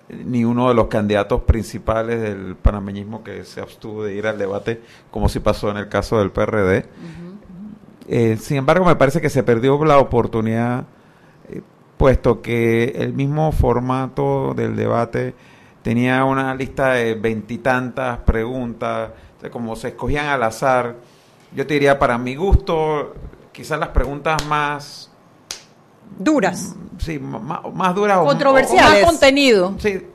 ni 0.10 0.44
uno 0.44 0.68
de 0.68 0.76
los 0.76 0.88
candidatos 0.88 1.44
principales 1.44 2.22
del 2.22 2.58
panameñismo 2.58 3.24
que 3.24 3.46
se 3.46 3.62
abstuvo 3.62 4.04
de 4.04 4.16
ir 4.16 4.28
al 4.28 4.38
debate, 4.38 4.82
como 5.12 5.30
si 5.30 5.40
pasó 5.40 5.72
en 5.72 5.78
el 5.78 5.88
caso 5.88 6.20
del 6.20 6.32
PRD. 6.32 6.86
Eh, 8.10 8.38
sin 8.38 8.58
embargo, 8.58 8.86
me 8.86 8.98
parece 8.98 9.22
que 9.22 9.30
se 9.30 9.44
perdió 9.44 9.84
la 9.86 9.98
oportunidad, 9.98 10.86
eh, 11.50 11.62
puesto 11.98 12.42
que 12.42 12.94
el 12.98 13.14
mismo 13.14 13.52
formato 13.52 14.54
del 14.56 14.76
debate 14.76 15.34
tenía 15.82 16.24
una 16.26 16.54
lista 16.56 16.94
de 16.94 17.14
veintitantas 17.16 18.18
preguntas, 18.20 19.12
o 19.38 19.42
sea, 19.42 19.50
como 19.52 19.76
se 19.76 19.90
escogían 19.90 20.28
al 20.28 20.44
azar. 20.44 20.96
Yo 21.54 21.66
te 21.66 21.76
diría, 21.76 21.98
para 22.00 22.18
mi 22.18 22.36
gusto, 22.36 23.14
quizás 23.52 23.80
las 23.80 23.90
preguntas 23.90 24.46
más, 24.48 25.12
Duras. 26.20 26.76
sí, 26.98 27.20
más, 27.20 27.62
más 27.74 27.96
duras 27.96 28.18
o- 28.20 28.26
Controversiales. 28.26 29.02
más 29.04 29.12
contenido. 29.12 29.74
Sí, 29.80 30.06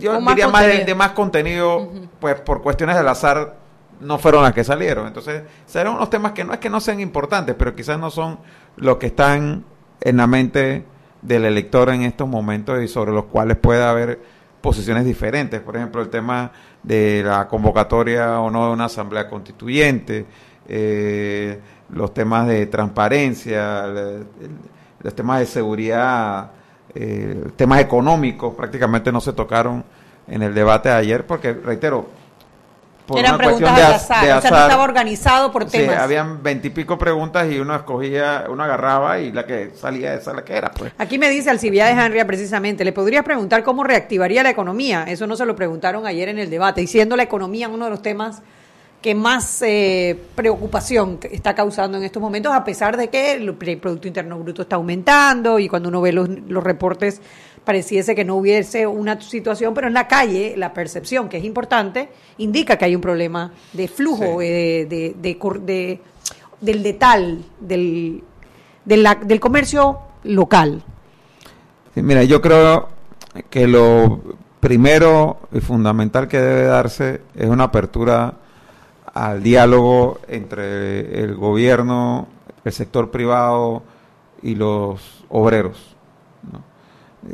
yo 0.00 0.20
más 0.20 0.34
diría 0.34 0.48
más 0.48 0.64
de 0.66 0.94
más 0.94 1.10
contenido, 1.12 1.90
pues 2.20 2.40
por 2.40 2.62
cuestiones 2.62 2.96
del 2.96 3.08
azar 3.08 3.56
no 4.00 4.18
fueron 4.18 4.42
las 4.42 4.52
que 4.52 4.62
salieron. 4.64 5.06
Entonces, 5.06 5.42
serán 5.66 5.94
unos 5.94 6.10
temas 6.10 6.32
que 6.32 6.44
no 6.44 6.52
es 6.52 6.58
que 6.58 6.70
no 6.70 6.80
sean 6.80 7.00
importantes, 7.00 7.54
pero 7.58 7.74
quizás 7.74 7.98
no 7.98 8.10
son 8.10 8.38
los 8.76 8.96
que 8.98 9.06
están 9.06 9.64
en 10.00 10.16
la 10.16 10.26
mente 10.26 10.84
del 11.26 11.44
elector 11.44 11.90
en 11.90 12.02
estos 12.02 12.28
momentos 12.28 12.82
y 12.82 12.88
sobre 12.88 13.12
los 13.12 13.24
cuales 13.24 13.56
puede 13.56 13.82
haber 13.82 14.20
posiciones 14.60 15.04
diferentes. 15.04 15.60
Por 15.60 15.76
ejemplo, 15.76 16.00
el 16.00 16.08
tema 16.08 16.52
de 16.82 17.22
la 17.24 17.48
convocatoria 17.48 18.40
o 18.40 18.50
no 18.50 18.66
de 18.66 18.72
una 18.72 18.84
asamblea 18.84 19.28
constituyente, 19.28 20.24
eh, 20.68 21.58
los 21.90 22.14
temas 22.14 22.46
de 22.46 22.66
transparencia, 22.66 23.86
los 25.00 25.14
temas 25.14 25.40
de 25.40 25.46
seguridad, 25.46 26.50
eh, 26.94 27.44
temas 27.56 27.80
económicos 27.80 28.54
prácticamente 28.54 29.12
no 29.12 29.20
se 29.20 29.32
tocaron 29.32 29.84
en 30.28 30.42
el 30.42 30.54
debate 30.54 30.88
de 30.88 30.94
ayer 30.94 31.26
porque, 31.26 31.52
reitero, 31.52 32.08
por 33.06 33.18
Eran 33.18 33.36
una 33.36 33.44
cuestión 33.44 33.74
preguntas 33.74 33.88
de 33.88 33.94
azar, 33.94 34.26
de 34.26 34.32
o 34.32 34.40
sea, 34.40 34.50
no 34.50 34.58
estaba 34.58 34.82
organizado 34.82 35.52
por 35.52 35.64
sí, 35.64 35.78
temas. 35.78 35.98
habían 35.98 36.42
veintipico 36.42 36.98
preguntas 36.98 37.50
y 37.50 37.58
uno 37.58 37.74
escogía, 37.76 38.44
uno 38.48 38.64
agarraba 38.64 39.20
y 39.20 39.32
la 39.32 39.46
que 39.46 39.70
salía 39.74 40.14
esa 40.14 40.32
la 40.32 40.44
que 40.44 40.54
era, 40.54 40.70
pues. 40.72 40.92
Aquí 40.98 41.18
me 41.18 41.30
dice 41.30 41.48
Alcibiades 41.50 41.96
Henria 41.96 42.26
precisamente, 42.26 42.84
le 42.84 42.92
podrías 42.92 43.24
preguntar 43.24 43.62
cómo 43.62 43.84
reactivaría 43.84 44.42
la 44.42 44.50
economía. 44.50 45.04
Eso 45.06 45.26
no 45.26 45.36
se 45.36 45.46
lo 45.46 45.54
preguntaron 45.54 46.06
ayer 46.06 46.28
en 46.28 46.38
el 46.38 46.50
debate, 46.50 46.82
y 46.82 46.86
siendo 46.86 47.16
la 47.16 47.22
economía 47.22 47.68
uno 47.68 47.84
de 47.84 47.90
los 47.90 48.02
temas 48.02 48.42
que 49.00 49.14
más 49.14 49.62
eh, 49.62 50.18
preocupación 50.34 51.20
está 51.30 51.54
causando 51.54 51.96
en 51.98 52.02
estos 52.02 52.20
momentos, 52.20 52.52
a 52.52 52.64
pesar 52.64 52.96
de 52.96 53.08
que 53.08 53.34
el 53.34 53.54
Producto 53.54 54.08
Interno 54.08 54.36
Bruto 54.38 54.62
está 54.62 54.76
aumentando 54.76 55.60
y 55.60 55.68
cuando 55.68 55.90
uno 55.90 56.00
ve 56.00 56.12
los, 56.12 56.28
los 56.28 56.64
reportes 56.64 57.20
pareciese 57.66 58.14
que 58.14 58.24
no 58.24 58.36
hubiese 58.36 58.86
una 58.86 59.20
situación, 59.20 59.74
pero 59.74 59.88
en 59.88 59.92
la 59.94 60.06
calle 60.06 60.54
la 60.56 60.72
percepción, 60.72 61.28
que 61.28 61.38
es 61.38 61.44
importante, 61.44 62.08
indica 62.38 62.78
que 62.78 62.84
hay 62.84 62.94
un 62.94 63.02
problema 63.02 63.52
de 63.72 63.88
flujo, 63.88 64.40
Sí. 64.40 64.46
eh, 64.46 64.86
de, 64.88 65.14
de, 65.20 65.34
de- 65.64 66.00
del 66.60 66.82
detal, 66.82 67.44
del, 67.60 68.22
de 68.84 68.96
la- 68.96 69.16
del 69.16 69.40
comercio 69.40 69.98
local. 70.22 70.82
Sí, 71.92 72.02
mira, 72.02 72.22
yo 72.22 72.40
creo 72.40 72.88
que 73.50 73.66
lo 73.66 74.20
primero 74.60 75.40
y 75.52 75.60
fundamental 75.60 76.28
que 76.28 76.38
debe 76.40 76.62
darse 76.66 77.20
es 77.34 77.48
una 77.48 77.64
apertura 77.64 78.34
al 79.12 79.42
diálogo 79.42 80.20
entre 80.28 81.20
el 81.24 81.34
gobierno, 81.34 82.28
el 82.64 82.72
sector 82.72 83.10
privado 83.10 83.82
y 84.42 84.54
los 84.54 85.24
obreros. 85.30 85.95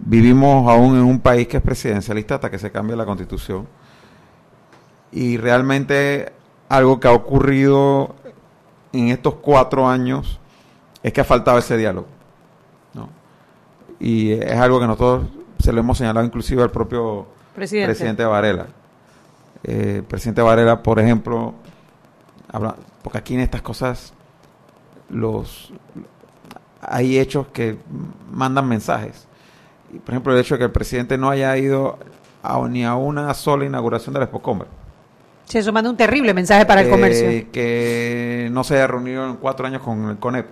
Vivimos 0.01 0.71
aún 0.71 0.97
en 0.97 1.03
un 1.03 1.21
país 1.21 1.49
que 1.49 1.59
es 1.59 1.63
presidencialista 1.63 2.37
hasta 2.37 2.51
que 2.51 2.59
se 2.59 2.71
cambie 2.71 2.97
la 2.97 3.05
constitución. 3.05 3.67
Y 5.11 5.37
realmente 5.37 6.33
algo 6.69 6.99
que 6.99 7.09
ha 7.09 7.13
ocurrido 7.13 8.15
en 8.93 9.09
estos 9.09 9.35
cuatro 9.35 9.89
años 9.89 10.41
es 11.03 11.13
que 11.13 11.21
ha 11.21 11.25
faltado 11.25 11.59
ese 11.59 11.77
diálogo. 11.77 12.07
¿no? 12.95 13.09
y 14.03 14.33
es 14.33 14.57
algo 14.57 14.81
que 14.81 14.87
nosotros 14.87 15.27
se 15.61 15.73
lo 15.73 15.81
hemos 15.81 15.97
señalado 15.97 16.27
inclusive 16.27 16.63
al 16.63 16.71
propio 16.71 17.27
Presidente. 17.55 17.87
presidente 17.87 18.25
Varela. 18.25 18.67
Eh, 19.63 19.95
el 19.99 20.03
presidente 20.03 20.43
Varela, 20.43 20.83
por 20.83 20.99
ejemplo, 20.99 21.55
habla, 22.51 22.75
porque 23.03 23.19
aquí 23.19 23.35
en 23.35 23.41
estas 23.41 23.63
cosas 23.63 24.13
los 25.09 25.73
hay 26.81 27.19
hechos 27.19 27.47
que 27.49 27.79
mandan 28.33 28.69
mensajes. 28.69 29.29
Por 29.99 30.11
ejemplo, 30.15 30.33
el 30.33 30.41
hecho 30.41 30.55
de 30.55 30.59
que 30.59 30.65
el 30.65 30.71
presidente 30.71 31.19
no 31.19 31.29
haya 31.31 31.57
ido 31.57 31.99
a, 32.43 32.59
ni 32.69 32.85
a 32.85 32.95
una 32.97 33.33
sola 33.35 33.65
inauguración 33.65 34.13
de 34.15 34.21
la 34.21 34.25
Expo 34.25 34.41
Comer. 34.41 34.67
Sí, 35.45 35.59
eso 35.59 35.73
manda 35.73 35.91
un 35.91 35.97
terrible 35.97 36.33
mensaje 36.35 36.65
para 36.65 36.81
el 36.81 36.87
Eh, 36.87 36.91
comercio. 36.91 37.53
Que 37.53 38.49
no 38.53 38.65
se 38.65 38.75
haya 38.75 38.87
reunido 38.87 39.27
en 39.27 39.37
cuatro 39.37 39.67
años 39.67 39.83
con 39.83 40.09
el 40.09 40.19
CONEP. 40.19 40.47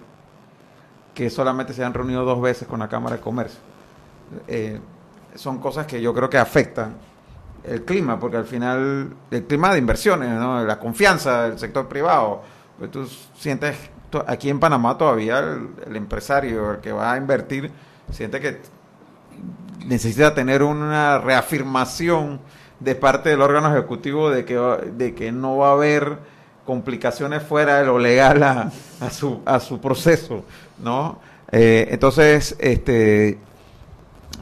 Que 1.15 1.31
solamente 1.31 1.73
se 1.73 1.85
han 1.85 1.95
reunido 1.95 2.25
dos 2.25 2.41
veces 2.41 2.69
con 2.69 2.81
la 2.81 2.89
Cámara 2.89 3.17
de 3.17 3.23
Comercio. 3.23 3.59
Eh, 4.47 4.79
son 5.35 5.59
cosas 5.59 5.87
que 5.87 6.01
yo 6.01 6.13
creo 6.15 6.29
que 6.29 6.39
afectan 6.39 6.95
el 7.65 7.85
clima, 7.85 8.19
porque 8.19 8.37
al 8.37 8.47
final, 8.47 9.11
el 9.31 9.45
clima 9.45 9.73
de 9.73 9.79
inversiones, 9.79 10.31
¿no? 10.31 10.65
la 10.65 10.79
confianza 10.79 11.45
del 11.45 11.59
sector 11.59 11.89
privado. 11.89 12.43
Pues 12.79 12.91
tú 12.91 13.07
sientes, 13.37 13.77
aquí 14.27 14.49
en 14.51 14.59
Panamá 14.59 14.97
todavía 14.97 15.39
el, 15.41 15.69
el 15.87 15.97
empresario, 15.97 16.73
el 16.73 16.79
que 16.79 16.93
va 16.93 17.13
a 17.13 17.17
invertir, 17.17 17.71
siente 18.11 18.41
que 18.41 18.61
necesita 19.87 20.35
tener 20.35 20.63
una 20.63 21.19
reafirmación 21.19 22.41
de 22.79 22.95
parte 22.95 23.31
del 23.31 23.43
órgano 23.43 23.71
ejecutivo 23.73 24.31
de 24.31 24.45
que, 24.45 24.55
de 24.55 25.15
que 25.15 25.33
no 25.33 25.59
va 25.59 25.71
a 25.71 25.73
haber 25.73 26.19
complicaciones 26.65 27.43
fuera 27.43 27.79
de 27.79 27.87
lo 27.87 27.99
legal 27.99 28.43
a, 28.43 28.71
a 29.01 29.11
su, 29.11 29.41
a 29.45 29.61
su 29.61 29.81
proceso, 29.81 30.45
¿no? 30.79 31.19
Eh, 31.53 31.89
entonces, 31.91 32.57
este, 32.61 33.39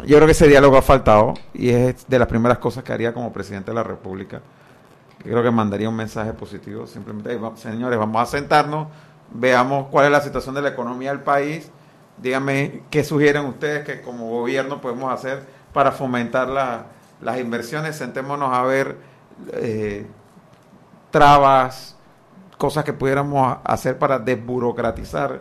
yo 0.05 0.17
creo 0.17 0.27
que 0.27 0.33
ese 0.33 0.47
diálogo 0.47 0.77
ha 0.77 0.83
faltado 0.83 1.35
y 1.55 1.71
es 1.71 2.07
de 2.07 2.19
las 2.19 2.29
primeras 2.29 2.59
cosas 2.59 2.85
que 2.85 2.93
haría 2.93 3.13
como 3.13 3.33
presidente 3.33 3.71
de 3.71 3.75
la 3.75 3.83
República. 3.83 4.43
creo 5.23 5.43
que 5.43 5.51
mandaría 5.51 5.89
un 5.89 5.97
mensaje 5.97 6.33
positivo. 6.33 6.87
Simplemente, 6.87 7.39
señores, 7.57 7.99
vamos 7.99 8.23
a 8.23 8.27
sentarnos, 8.27 8.89
veamos 9.33 9.89
cuál 9.91 10.07
es 10.07 10.13
la 10.13 10.21
situación 10.21 10.55
de 10.55 10.63
la 10.63 10.69
economía 10.69 11.11
del 11.11 11.21
país. 11.21 11.71
Díganme 12.23 12.83
qué 12.91 13.05
sugieren 13.05 13.47
ustedes 13.47 13.85
que 13.85 14.03
como 14.03 14.29
gobierno 14.31 14.81
podemos 14.81 15.13
hacer 15.13 15.45
para 15.73 15.93
fomentar 15.93 16.49
las 16.49 17.41
inversiones. 17.41 17.97
Sentémonos 17.97 18.53
a 18.53 18.63
ver 18.63 18.97
eh, 19.53 20.07
trabas, 21.11 21.97
cosas 22.57 22.85
que 22.85 22.93
pudiéramos 22.93 23.59
hacer 23.65 23.99
para 23.99 24.19
desburocratizar 24.19 25.41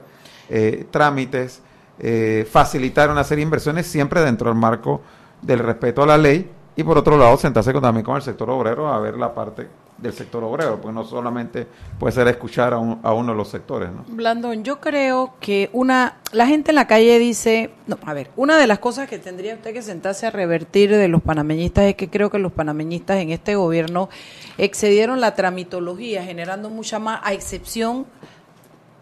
eh, 0.50 0.88
trámites, 0.92 1.62
eh, 2.00 2.48
facilitar 2.50 3.10
una 3.10 3.24
serie 3.24 3.44
de 3.44 3.48
inversiones 3.48 3.88
siempre 3.88 4.22
dentro 4.22 4.50
del 4.50 4.60
marco 4.60 5.02
del 5.42 5.60
respeto 5.60 6.04
a 6.04 6.06
la 6.06 6.18
ley 6.18 6.50
y 6.76 6.84
por 6.84 6.98
otro 6.98 7.18
lado 7.18 7.38
sentarse 7.38 7.74
también 7.74 8.06
con 8.06 8.16
el 8.16 8.22
sector 8.22 8.50
obrero 8.50 8.88
a 8.88 9.00
ver 9.00 9.18
la 9.18 9.34
parte 9.34 9.68
del 9.98 10.14
sector 10.14 10.44
obrero, 10.44 10.80
porque 10.82 10.94
no 10.94 11.04
solamente 11.04 11.68
puede 12.00 12.14
ser 12.14 12.28
escuchar 12.28 12.74
a, 12.74 12.78
a 12.78 13.14
uno 13.14 13.32
de 13.32 13.38
los 13.38 13.48
sectores. 13.50 13.90
¿no? 13.92 14.06
Blandón, 14.08 14.64
yo 14.64 14.80
creo 14.80 15.34
que 15.40 15.70
una, 15.74 16.18
la 16.32 16.46
gente 16.48 16.72
en 16.72 16.76
la 16.76 16.88
calle 16.88 17.18
dice, 17.20 17.72
no, 17.88 17.98
a 18.06 18.14
ver, 18.14 18.30
una 18.36 18.58
de 18.58 18.68
las 18.68 18.80
cosas 18.80 19.10
que 19.10 19.18
tendría 19.18 19.56
usted 19.56 19.74
que 19.74 19.82
sentarse 19.82 20.28
a 20.28 20.30
revertir 20.30 20.92
de 20.92 21.08
los 21.08 21.22
panameñistas 21.22 21.86
es 21.86 21.96
que 21.96 22.10
creo 22.10 22.30
que 22.30 22.40
los 22.40 22.52
panameñistas 22.52 23.18
en 23.18 23.32
este 23.32 23.56
gobierno 23.56 24.10
excedieron 24.58 25.20
la 25.20 25.34
tramitología, 25.34 26.24
generando 26.24 26.70
mucha 26.70 27.00
más, 27.00 27.22
a 27.24 27.34
excepción 27.34 28.06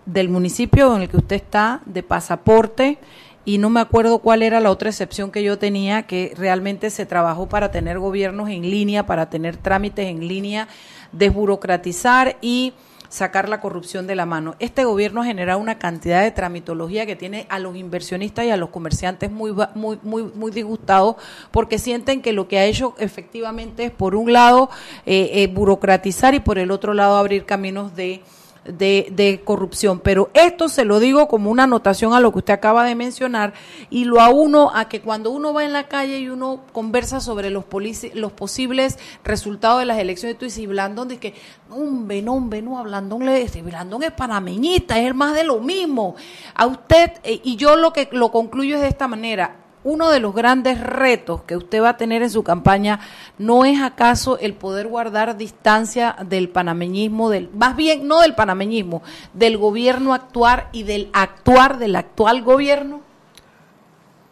del 0.06 0.30
municipio 0.30 0.96
en 0.96 1.04
el 1.04 1.10
que 1.10 1.18
usted 1.18 1.36
está, 1.36 1.82
de 1.86 2.04
pasaporte, 2.04 3.00
y 3.46 3.60
no 3.60 3.70
me 3.70 3.80
acuerdo 3.80 4.20
cuál 4.20 4.42
era 4.42 4.60
la 4.60 4.72
otra 4.72 4.90
excepción 4.90 5.32
que 5.32 5.44
yo 5.44 5.60
tenía, 5.60 6.04
que 6.04 6.34
realmente 6.36 6.90
se 6.90 7.06
trabajó 7.06 7.48
para 7.48 7.72
tener 7.72 8.00
gobiernos 8.00 8.50
en 8.50 8.64
línea, 8.64 9.06
para 9.06 9.30
tener 9.30 9.56
trámites 9.56 10.08
en 10.08 10.28
línea, 10.28 10.68
desburocratizar 11.12 12.38
y 12.42 12.74
sacar 13.08 13.48
la 13.48 13.62
corrupción 13.62 14.08
de 14.08 14.16
la 14.16 14.26
mano. 14.26 14.56
Este 14.60 14.84
gobierno 14.84 15.22
ha 15.22 15.26
generado 15.26 15.60
una 15.60 15.78
cantidad 15.78 16.24
de 16.24 16.32
tramitología 16.32 17.06
que 17.06 17.16
tiene 17.16 17.46
a 17.50 17.60
los 17.60 17.76
inversionistas 17.76 18.46
y 18.46 18.50
a 18.50 18.58
los 18.58 18.70
comerciantes 18.70 19.32
muy 19.32 19.54
muy 19.76 20.00
muy 20.02 20.24
muy 20.24 20.52
disgustados 20.52 21.16
porque 21.52 21.80
sienten 21.80 22.22
que 22.22 22.34
lo 22.34 22.48
que 22.48 22.58
ha 22.60 22.66
hecho 22.66 22.96
efectivamente 22.98 23.86
es 23.86 23.92
por 23.92 24.16
un 24.16 24.34
lado 24.34 24.70
eh, 25.06 25.30
eh, 25.34 25.48
burocratizar 25.48 26.34
y 26.34 26.40
por 26.40 26.58
el 26.58 26.72
otro 26.72 26.94
lado 26.94 27.16
abrir 27.16 27.46
caminos 27.46 27.96
de 27.96 28.22
de, 28.66 29.08
de, 29.12 29.42
corrupción. 29.44 30.00
Pero 30.00 30.30
esto 30.34 30.70
se 30.70 30.86
lo 30.86 31.00
digo 31.00 31.28
como 31.28 31.52
una 31.52 31.64
anotación 31.64 32.14
a 32.14 32.20
lo 32.20 32.32
que 32.32 32.40
usted 32.40 32.54
acaba 32.54 32.84
de 32.84 32.96
mencionar 32.96 33.54
y 33.90 34.06
lo 34.06 34.20
a 34.20 34.30
uno 34.30 34.72
a 34.74 34.90
que 34.90 35.02
cuando 35.02 35.32
uno 35.32 35.54
va 35.54 35.66
en 35.66 35.74
la 35.74 35.88
calle 35.88 36.20
y 36.20 36.30
uno 36.30 36.62
conversa 36.72 37.20
sobre 37.20 37.50
los, 37.50 37.66
los 38.14 38.32
posibles 38.34 38.98
resultados 39.24 39.80
de 39.80 39.86
las 39.86 40.00
elecciones, 40.00 40.38
tú 40.38 40.46
dices, 40.46 40.68
Blandón, 40.68 41.08
dice 41.08 41.20
que, 41.20 41.34
hombre, 41.70 42.22
no, 42.22 42.34
hombre, 42.34 42.62
no, 42.62 42.82
Blandón, 42.84 43.26
le 43.26 43.40
dice, 43.40 43.62
Blandón 43.62 44.04
es 44.04 44.12
panameñista, 44.12 45.00
es 45.00 45.14
más 45.14 45.36
de 45.36 45.44
lo 45.44 45.60
mismo. 45.60 46.16
A 46.54 46.66
usted, 46.66 47.14
eh, 47.24 47.42
y 47.44 47.56
yo 47.56 47.76
lo 47.76 47.94
que 47.94 48.10
lo 48.12 48.32
concluyo 48.32 48.76
es 48.76 48.82
de 48.82 48.88
esta 48.88 49.08
manera, 49.08 49.65
uno 49.86 50.10
de 50.10 50.20
los 50.20 50.34
grandes 50.34 50.82
retos 50.82 51.44
que 51.44 51.56
usted 51.56 51.82
va 51.82 51.90
a 51.90 51.98
tener 51.98 52.24
en 52.24 52.32
su 52.32 52.44
campaña 52.44 53.00
no 53.38 53.66
es 53.66 53.82
acaso 53.82 54.38
el 54.40 54.56
poder 54.56 54.88
guardar 54.88 55.38
distancia 55.38 56.16
del 56.26 56.50
panameñismo, 56.50 57.30
del, 57.30 57.50
más 57.54 57.76
bien 57.76 58.08
no 58.08 58.20
del 58.22 58.34
panameñismo, 58.34 59.04
del 59.34 59.58
gobierno 59.58 60.14
actuar 60.14 60.70
y 60.72 60.84
del 60.84 61.10
actuar 61.14 61.78
del 61.78 61.96
actual 61.96 62.42
gobierno? 62.42 63.02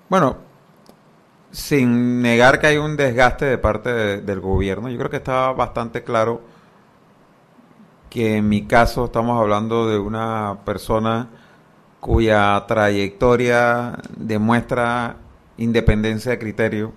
Bueno, 0.09 0.37
sin 1.51 2.23
negar 2.23 2.59
que 2.59 2.67
hay 2.67 2.77
un 2.77 2.97
desgaste 2.97 3.45
de 3.45 3.59
parte 3.59 4.21
del 4.21 4.39
gobierno, 4.39 4.89
yo 4.89 4.97
creo 4.97 5.11
que 5.11 5.17
está 5.17 5.51
bastante 5.51 6.03
claro 6.03 6.41
que 8.09 8.37
en 8.37 8.49
mi 8.49 8.65
caso 8.65 9.05
estamos 9.05 9.39
hablando 9.39 9.87
de 9.87 9.99
una 9.99 10.57
persona 10.65 11.29
cuya 11.99 12.63
trayectoria 12.67 13.97
demuestra 14.17 15.17
independencia 15.57 16.31
de 16.31 16.39
criterio 16.39 16.93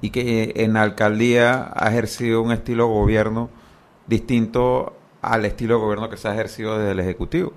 y 0.00 0.10
que 0.10 0.52
en 0.56 0.74
la 0.74 0.82
alcaldía 0.82 1.72
ha 1.74 1.88
ejercido 1.88 2.42
un 2.42 2.52
estilo 2.52 2.86
de 2.86 2.94
gobierno 2.94 3.50
distinto 4.06 4.96
al 5.22 5.44
estilo 5.44 5.74
de 5.74 5.80
gobierno 5.80 6.08
que 6.08 6.16
se 6.16 6.28
ha 6.28 6.34
ejercido 6.34 6.78
desde 6.78 6.92
el 6.92 7.00
Ejecutivo. 7.00 7.52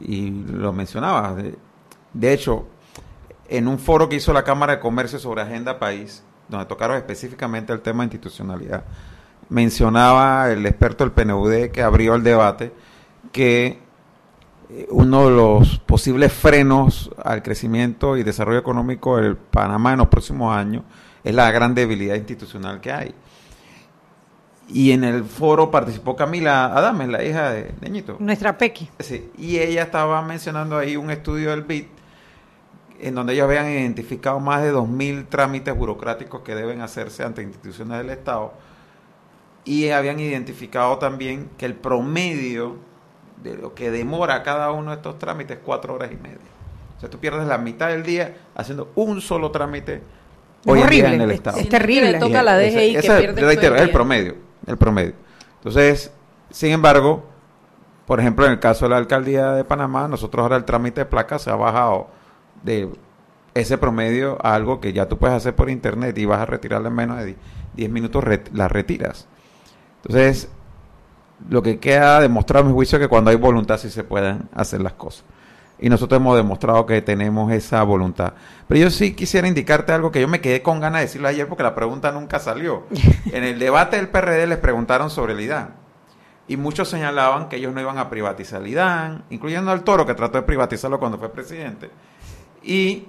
Y, 0.00 0.30
lo 0.30 0.72
mencionaba. 0.72 1.36
De, 2.12 2.32
hecho, 2.32 2.66
en 3.48 3.68
un 3.68 3.78
foro 3.78 4.08
que 4.08 4.16
hizo 4.16 4.32
la 4.32 4.44
Cámara 4.44 4.76
de 4.76 4.80
Comercio 4.80 5.18
sobre 5.18 5.42
Agenda 5.42 5.78
País, 5.78 6.22
donde 6.48 6.66
tocaron 6.66 6.96
específicamente 6.96 7.72
el 7.72 7.80
tema 7.80 8.02
de 8.02 8.06
institucionalidad, 8.06 8.84
mencionaba 9.48 10.50
el 10.50 10.64
experto 10.64 11.04
del 11.04 11.12
PNUD 11.12 11.70
que 11.70 11.82
abrió 11.82 12.14
el 12.14 12.22
debate 12.22 12.72
que 13.30 13.81
uno 14.90 15.28
de 15.28 15.36
los 15.36 15.78
posibles 15.80 16.32
frenos 16.32 17.10
al 17.22 17.42
crecimiento 17.42 18.16
y 18.16 18.22
desarrollo 18.22 18.58
económico 18.58 19.16
del 19.16 19.36
Panamá 19.36 19.92
en 19.92 19.98
los 19.98 20.08
próximos 20.08 20.54
años 20.54 20.82
es 21.24 21.34
la 21.34 21.50
gran 21.50 21.74
debilidad 21.74 22.14
institucional 22.14 22.80
que 22.80 22.92
hay. 22.92 23.14
Y 24.68 24.92
en 24.92 25.04
el 25.04 25.24
foro 25.24 25.70
participó 25.70 26.16
Camila 26.16 26.66
Adames, 26.66 27.08
la 27.08 27.22
hija 27.24 27.50
de 27.50 27.74
Neñito. 27.80 28.16
Nuestra 28.18 28.56
Pequi. 28.56 28.88
Sí, 29.00 29.30
y 29.36 29.58
ella 29.58 29.82
estaba 29.82 30.22
mencionando 30.22 30.78
ahí 30.78 30.96
un 30.96 31.10
estudio 31.10 31.50
del 31.50 31.62
BID 31.62 31.84
en 33.00 33.14
donde 33.16 33.34
ellos 33.34 33.44
habían 33.44 33.68
identificado 33.68 34.38
más 34.38 34.62
de 34.62 34.72
2.000 34.72 35.28
trámites 35.28 35.76
burocráticos 35.76 36.42
que 36.42 36.54
deben 36.54 36.80
hacerse 36.80 37.24
ante 37.24 37.42
instituciones 37.42 37.98
del 37.98 38.10
Estado 38.10 38.54
y 39.64 39.90
habían 39.90 40.20
identificado 40.20 40.98
también 40.98 41.50
que 41.58 41.66
el 41.66 41.74
promedio 41.74 42.76
de 43.42 43.56
lo 43.56 43.74
que 43.74 43.90
demora 43.90 44.42
cada 44.42 44.70
uno 44.72 44.90
de 44.90 44.96
estos 44.96 45.18
trámites 45.18 45.58
cuatro 45.64 45.94
horas 45.94 46.10
y 46.12 46.16
media. 46.16 46.38
O 46.96 47.00
sea, 47.00 47.10
tú 47.10 47.18
pierdes 47.18 47.46
la 47.46 47.58
mitad 47.58 47.88
del 47.88 48.02
día 48.02 48.34
haciendo 48.54 48.92
un 48.94 49.20
solo 49.20 49.50
trámite 49.50 50.02
hoy 50.66 50.80
en 50.80 51.20
el 51.20 51.30
Estado. 51.32 51.58
Es, 51.58 51.68
terrible. 51.68 52.14
toca 52.18 52.42
la 52.42 52.58
DGI 52.58 52.94
que 52.94 53.02
pierde 53.02 53.42
reitero, 53.42 53.76
es 53.76 53.82
el 53.82 53.90
promedio, 53.90 54.36
el 54.66 54.76
promedio. 54.76 55.14
Entonces, 55.56 56.12
sin 56.50 56.72
embargo, 56.72 57.24
por 58.06 58.20
ejemplo, 58.20 58.46
en 58.46 58.52
el 58.52 58.60
caso 58.60 58.84
de 58.84 58.90
la 58.90 58.98
alcaldía 58.98 59.52
de 59.52 59.64
Panamá, 59.64 60.08
nosotros 60.08 60.42
ahora 60.42 60.56
el 60.56 60.64
trámite 60.64 61.00
de 61.00 61.06
placas 61.06 61.42
se 61.42 61.50
ha 61.50 61.56
bajado 61.56 62.08
de 62.62 62.88
ese 63.54 63.78
promedio 63.78 64.38
a 64.42 64.54
algo 64.54 64.80
que 64.80 64.92
ya 64.92 65.08
tú 65.08 65.18
puedes 65.18 65.36
hacer 65.36 65.54
por 65.54 65.70
internet 65.70 66.16
y 66.18 66.24
vas 66.24 66.40
a 66.40 66.46
retirarla 66.46 66.88
en 66.88 66.94
menos 66.94 67.18
de 67.18 67.36
10 67.74 67.90
minutos, 67.90 68.24
la 68.52 68.68
retiras. 68.68 69.28
Entonces, 70.04 70.48
lo 71.48 71.62
que 71.62 71.78
queda 71.78 72.20
demostrado 72.20 72.64
a 72.64 72.68
mi 72.68 72.74
juicio 72.74 72.98
es 72.98 73.02
que 73.02 73.08
cuando 73.08 73.30
hay 73.30 73.36
voluntad 73.36 73.78
sí 73.78 73.90
se 73.90 74.04
pueden 74.04 74.48
hacer 74.54 74.80
las 74.80 74.92
cosas. 74.94 75.24
Y 75.78 75.88
nosotros 75.88 76.20
hemos 76.20 76.36
demostrado 76.36 76.86
que 76.86 77.02
tenemos 77.02 77.50
esa 77.52 77.82
voluntad. 77.82 78.34
Pero 78.68 78.80
yo 78.80 78.90
sí 78.90 79.14
quisiera 79.14 79.48
indicarte 79.48 79.92
algo 79.92 80.12
que 80.12 80.20
yo 80.20 80.28
me 80.28 80.40
quedé 80.40 80.62
con 80.62 80.78
ganas 80.78 81.00
de 81.00 81.06
decirlo 81.06 81.26
ayer 81.26 81.48
porque 81.48 81.64
la 81.64 81.74
pregunta 81.74 82.12
nunca 82.12 82.38
salió. 82.38 82.84
En 83.32 83.42
el 83.42 83.58
debate 83.58 83.96
del 83.96 84.08
PRD 84.08 84.46
les 84.46 84.58
preguntaron 84.58 85.10
sobre 85.10 85.32
el 85.32 85.40
IDAN. 85.40 85.74
Y 86.46 86.56
muchos 86.56 86.88
señalaban 86.88 87.48
que 87.48 87.56
ellos 87.56 87.74
no 87.74 87.80
iban 87.80 87.98
a 87.98 88.10
privatizar 88.10 88.60
el 88.62 88.68
IDAN, 88.68 89.24
incluyendo 89.30 89.70
al 89.70 89.82
Toro, 89.82 90.06
que 90.06 90.14
trató 90.14 90.38
de 90.38 90.42
privatizarlo 90.42 91.00
cuando 91.00 91.18
fue 91.18 91.30
presidente. 91.30 91.90
Y 92.62 93.08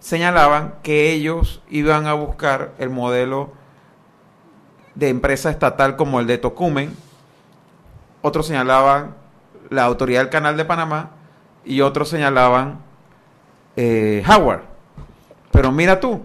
señalaban 0.00 0.74
que 0.82 1.12
ellos 1.12 1.62
iban 1.70 2.06
a 2.06 2.14
buscar 2.14 2.72
el 2.78 2.90
modelo 2.90 3.52
de 4.94 5.08
empresa 5.08 5.50
estatal 5.50 5.96
como 5.96 6.20
el 6.20 6.26
de 6.26 6.38
Tocumen, 6.38 6.94
otros 8.22 8.46
señalaban 8.46 9.14
la 9.68 9.84
autoridad 9.84 10.20
del 10.20 10.30
Canal 10.30 10.56
de 10.56 10.64
Panamá 10.64 11.10
y 11.64 11.80
otros 11.80 12.08
señalaban 12.08 12.80
eh, 13.76 14.22
Howard. 14.28 14.62
Pero 15.50 15.72
mira 15.72 16.00
tú, 16.00 16.24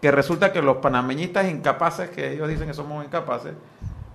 que 0.00 0.10
resulta 0.10 0.52
que 0.52 0.62
los 0.62 0.78
panameñistas 0.78 1.48
incapaces, 1.48 2.10
que 2.10 2.32
ellos 2.32 2.48
dicen 2.48 2.66
que 2.66 2.74
somos 2.74 3.04
incapaces, 3.04 3.54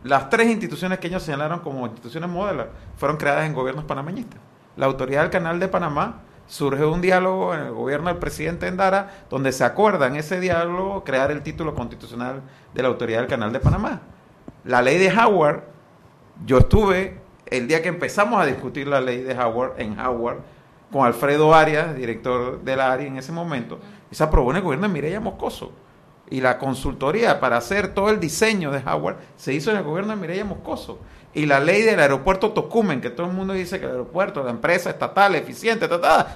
las 0.04 0.30
tres 0.30 0.48
instituciones 0.50 1.00
que 1.00 1.08
ellos 1.08 1.22
señalaron 1.24 1.60
como 1.60 1.86
instituciones 1.86 2.30
modelos 2.30 2.68
fueron 2.98 3.18
creadas 3.18 3.46
en 3.46 3.54
gobiernos 3.54 3.86
panameñistas. 3.86 4.40
La 4.78 4.86
autoridad 4.86 5.22
del 5.22 5.30
Canal 5.30 5.60
de 5.60 5.68
Panamá 5.68 6.22
surge 6.48 6.86
un 6.86 7.02
diálogo 7.02 7.54
en 7.54 7.62
el 7.62 7.72
gobierno 7.72 8.10
del 8.10 8.18
presidente 8.18 8.68
Endara, 8.68 9.10
donde 9.30 9.52
se 9.52 9.64
acuerda 9.64 10.08
en 10.08 10.16
ese 10.16 10.40
diálogo 10.40 11.04
crear 11.04 11.32
el 11.32 11.44
título 11.44 11.76
constitucional 11.76 12.42
de 12.74 12.82
la 12.82 12.88
autoridad 12.88 13.20
del 13.20 13.28
Canal 13.28 13.54
de 13.54 13.60
Panamá. 13.60 14.02
La 14.66 14.82
ley 14.82 14.98
de 14.98 15.12
Howard 15.14 15.64
yo 16.46 16.60
estuve 16.60 17.20
el 17.46 17.68
día 17.68 17.82
que 17.82 17.90
empezamos 17.90 18.42
a 18.42 18.46
discutir 18.46 18.88
la 18.88 19.02
ley 19.02 19.22
de 19.22 19.38
Howard 19.38 19.80
en 19.80 20.00
Howard 20.00 20.40
con 20.92 21.06
Alfredo 21.06 21.54
Arias, 21.54 21.96
director 21.96 22.62
de 22.62 22.76
la 22.76 22.92
área 22.92 23.08
en 23.08 23.18
ese 23.18 23.32
momento, 23.32 23.80
y 24.12 24.16
se 24.16 24.24
aprobó 24.24 24.52
en 24.52 24.58
el 24.58 24.64
gobierno 24.64 24.88
de 24.88 24.94
Mireya 24.94 25.20
Moscoso. 25.20 25.72
Y 26.30 26.40
la 26.42 26.58
consultoría 26.58 27.40
para 27.40 27.58
hacer 27.58 27.94
todo 27.94 28.10
el 28.10 28.20
diseño 28.20 28.72
de 28.72 28.80
Howard 28.80 29.18
se 29.36 29.54
hizo 29.54 29.72
en 29.72 29.78
el 29.78 29.84
gobierno 29.84 30.16
de 30.16 30.22
Mireya 30.22 30.46
Moscoso. 30.46 31.00
Y 31.34 31.46
la 31.46 31.60
ley 31.60 31.82
del 31.82 32.00
aeropuerto 32.00 32.52
Tocumen, 32.52 33.02
que 33.02 33.10
todo 33.10 33.28
el 33.28 33.34
mundo 33.34 33.54
dice 33.54 33.80
que 33.80 33.86
el 33.86 33.92
aeropuerto, 33.92 34.44
la 34.44 34.52
empresa 34.52 34.90
estatal, 34.90 35.36
eficiente, 35.36 35.88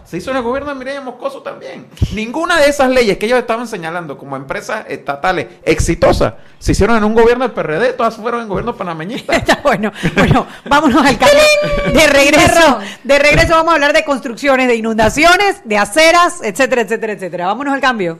se 0.03 0.17
hizo 0.17 0.31
en 0.31 0.37
el 0.37 0.43
gobierno 0.43 0.69
de 0.69 0.75
Mireya 0.75 1.01
Moscoso 1.01 1.41
también. 1.41 1.87
Ninguna 2.13 2.59
de 2.59 2.69
esas 2.69 2.89
leyes 2.89 3.17
que 3.17 3.25
ellos 3.25 3.39
estaban 3.39 3.67
señalando 3.67 4.17
como 4.17 4.35
empresas 4.35 4.85
estatales 4.87 5.47
exitosas 5.63 6.33
se 6.59 6.71
hicieron 6.71 6.97
en 6.97 7.03
un 7.03 7.13
gobierno 7.13 7.47
del 7.47 7.53
PRD, 7.53 7.93
todas 7.93 8.15
fueron 8.15 8.41
en 8.41 8.47
gobierno 8.47 8.75
panameñista. 8.75 9.33
bueno, 9.63 9.91
bueno, 10.15 10.47
vámonos 10.65 11.05
al 11.05 11.17
cambio. 11.17 11.39
De 11.93 12.07
regreso, 12.07 12.79
de 13.03 13.19
regreso 13.19 13.53
vamos 13.53 13.71
a 13.71 13.75
hablar 13.75 13.93
de 13.93 14.03
construcciones, 14.03 14.67
de 14.67 14.75
inundaciones, 14.75 15.61
de 15.63 15.77
aceras, 15.77 16.41
etcétera, 16.43 16.81
etcétera, 16.81 17.13
etcétera. 17.13 17.45
Vámonos 17.47 17.73
al 17.73 17.81
cambio. 17.81 18.19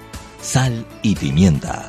sal 0.41 0.85
y 1.03 1.15
pimienta. 1.15 1.87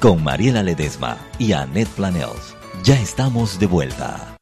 Con 0.00 0.24
Mariela 0.24 0.62
Ledesma 0.62 1.16
y 1.38 1.52
Annette 1.52 1.88
Planels. 1.90 2.56
Ya 2.82 2.98
estamos 3.00 3.60
de 3.60 3.66
vuelta. 3.66 4.36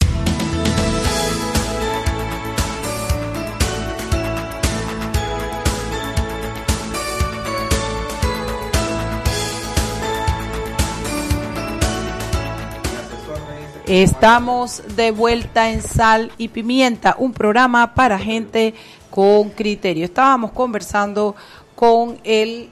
Estamos 13.87 14.83
de 14.95 15.11
vuelta 15.11 15.71
en 15.71 15.83
Sal 15.83 16.31
y 16.39 16.47
Pimienta, 16.47 17.17
un 17.19 17.33
programa 17.33 17.93
para 17.93 18.21
gente 18.21 18.73
con 19.11 19.51
criterio. 19.51 20.05
Estábamos 20.05 20.53
conversando 20.53 21.35
con 21.75 22.19
el 22.23 22.71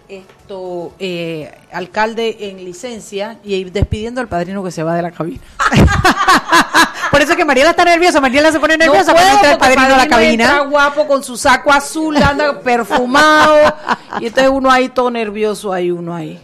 eh, 0.98 1.52
alcalde 1.72 2.36
en 2.40 2.64
licencia 2.64 3.38
y 3.44 3.64
despidiendo 3.64 4.20
al 4.20 4.28
padrino 4.28 4.62
que 4.64 4.70
se 4.70 4.82
va 4.82 4.94
de 4.94 5.02
la 5.02 5.10
cabina. 5.10 5.40
Por 7.10 7.22
eso 7.22 7.32
es 7.32 7.36
que 7.36 7.44
Mariela 7.44 7.70
está 7.70 7.84
nerviosa, 7.84 8.20
Mariela 8.20 8.52
se 8.52 8.60
pone 8.60 8.76
nerviosa 8.76 9.12
no 9.12 9.18
puedo, 9.18 9.52
el 9.52 9.58
padrino, 9.58 9.94
a 9.94 9.98
la 9.98 10.08
cabina. 10.08 10.44
Está 10.44 10.60
guapo 10.60 11.06
con 11.06 11.24
su 11.24 11.36
saco 11.36 11.72
azul, 11.72 12.16
anda 12.16 12.60
perfumado 12.60 13.56
y 14.20 14.26
entonces 14.26 14.52
uno 14.52 14.70
ahí 14.70 14.88
todo 14.88 15.10
nervioso, 15.10 15.72
hay 15.72 15.90
uno 15.90 16.14
ahí. 16.14 16.38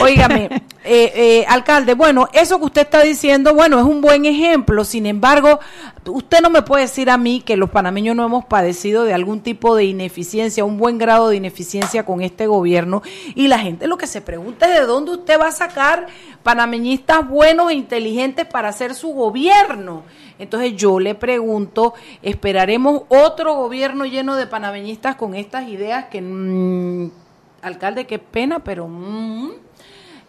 Óigame, 0.00 0.46
eh, 0.84 1.12
eh, 1.14 1.44
alcalde, 1.48 1.94
bueno, 1.94 2.28
eso 2.32 2.58
que 2.58 2.64
usted 2.64 2.82
está 2.82 3.02
diciendo, 3.02 3.54
bueno, 3.54 3.78
es 3.78 3.84
un 3.84 4.00
buen 4.00 4.24
ejemplo. 4.24 4.84
Sin 4.84 5.06
embargo, 5.06 5.60
usted 6.06 6.40
no 6.40 6.50
me 6.50 6.62
puede 6.62 6.82
decir 6.82 7.10
a 7.10 7.16
mí 7.16 7.40
que 7.40 7.56
los 7.56 7.70
panameños 7.70 8.16
no 8.16 8.24
hemos 8.24 8.44
padecido 8.44 9.04
de 9.04 9.14
algún 9.14 9.40
tipo 9.40 9.76
de 9.76 9.84
ineficiencia, 9.84 10.64
un 10.64 10.78
buen 10.78 10.98
grado 10.98 11.28
de 11.28 11.36
ineficiencia 11.36 12.04
con 12.04 12.20
este 12.20 12.46
gobierno. 12.46 13.02
Y 13.34 13.48
la 13.48 13.58
gente 13.58 13.86
lo 13.86 13.96
que 13.96 14.06
se 14.06 14.20
pregunta 14.20 14.66
es 14.66 14.80
de 14.80 14.86
dónde 14.86 15.12
usted 15.12 15.40
va 15.40 15.48
a 15.48 15.52
sacar 15.52 16.06
panameñistas 16.42 17.28
buenos 17.28 17.70
e 17.70 17.74
inteligentes 17.74 18.46
para 18.46 18.68
hacer 18.68 18.94
su 18.94 19.08
gobierno. 19.12 20.02
Entonces 20.38 20.74
yo 20.76 21.00
le 21.00 21.14
pregunto, 21.14 21.94
¿esperaremos 22.22 23.02
otro 23.08 23.54
gobierno 23.54 24.04
lleno 24.04 24.36
de 24.36 24.46
panameñistas 24.46 25.16
con 25.16 25.34
estas 25.34 25.68
ideas 25.68 26.06
que, 26.06 26.20
mm, 26.20 27.10
alcalde, 27.62 28.06
qué 28.06 28.18
pena, 28.18 28.60
pero... 28.60 28.88
Mm, 28.88 29.50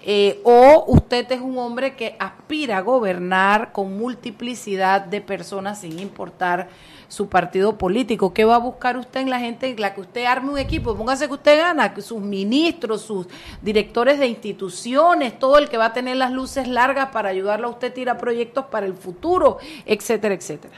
eh, 0.07 0.39
o 0.43 0.85
usted 0.87 1.31
es 1.31 1.41
un 1.41 1.57
hombre 1.57 1.95
que 1.95 2.15
aspira 2.19 2.77
a 2.77 2.81
gobernar 2.81 3.71
con 3.71 3.97
multiplicidad 3.97 5.01
de 5.01 5.19
personas 5.19 5.81
sin 5.81 5.97
importar 5.97 6.69
su 7.07 7.29
partido 7.29 7.77
político. 7.77 8.33
¿Qué 8.33 8.45
va 8.45 8.55
a 8.55 8.59
buscar 8.59 8.97
usted 8.97 9.21
en 9.21 9.29
la 9.29 9.39
gente 9.39 9.69
en 9.69 9.79
la 9.79 9.93
que 9.93 10.01
usted 10.01 10.25
arme 10.25 10.51
un 10.51 10.57
equipo? 10.57 10.95
Póngase 10.95 11.27
que 11.27 11.33
usted 11.33 11.57
gana, 11.57 11.93
sus 12.01 12.21
ministros, 12.21 13.01
sus 13.01 13.27
directores 13.61 14.19
de 14.19 14.27
instituciones, 14.27 15.37
todo 15.39 15.57
el 15.57 15.69
que 15.69 15.77
va 15.77 15.85
a 15.85 15.93
tener 15.93 16.17
las 16.17 16.31
luces 16.31 16.67
largas 16.67 17.09
para 17.09 17.29
ayudarle 17.29 17.65
a 17.65 17.69
usted 17.69 17.91
a 17.91 17.93
tirar 17.93 18.17
proyectos 18.17 18.65
para 18.65 18.85
el 18.85 18.93
futuro, 18.93 19.57
etcétera, 19.85 20.35
etcétera. 20.35 20.75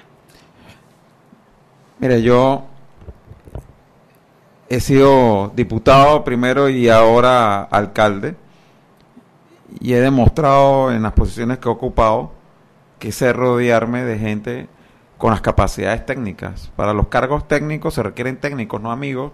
Mire, 2.00 2.22
yo 2.22 2.64
he 4.70 4.80
sido 4.80 5.52
diputado 5.56 6.24
primero 6.24 6.70
y 6.70 6.90
ahora 6.90 7.64
alcalde 7.64 8.36
y 9.80 9.94
he 9.94 10.02
demostrado 10.02 10.92
en 10.92 11.04
las 11.04 11.14
posiciones 11.14 11.58
que 11.60 11.70
he 11.70 11.72
ocupado 11.72 12.32
que 13.00 13.12
sé 13.12 13.34
rodearme 13.34 14.04
de 14.04 14.18
gente 14.18 14.68
con 15.18 15.32
las 15.32 15.42
capacidades 15.42 16.06
técnicas. 16.06 16.72
Para 16.76 16.94
los 16.94 17.08
cargos 17.08 17.48
técnicos 17.48 17.94
se 17.94 18.04
requieren 18.04 18.38
técnicos, 18.38 18.82
no 18.82 18.92
amigos 18.92 19.32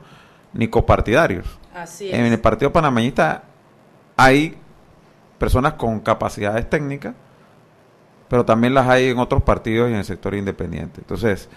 ni 0.54 0.68
copartidarios. 0.68 1.60
Así 1.74 2.12
En 2.12 2.26
el 2.26 2.40
Partido 2.40 2.72
Panameñista 2.72 3.44
hay 4.16 4.58
personas 5.38 5.74
con 5.74 6.00
capacidades 6.00 6.70
técnicas, 6.70 7.16
pero 8.30 8.46
también 8.46 8.74
las 8.74 8.88
hay 8.88 9.10
en 9.10 9.20
otros 9.20 9.44
partidos 9.44 9.90
y 9.90 9.94
en 9.94 10.00
el 10.00 10.06
sector 10.06 10.36
independiente. 10.36 11.02
Entonces, 11.02 11.50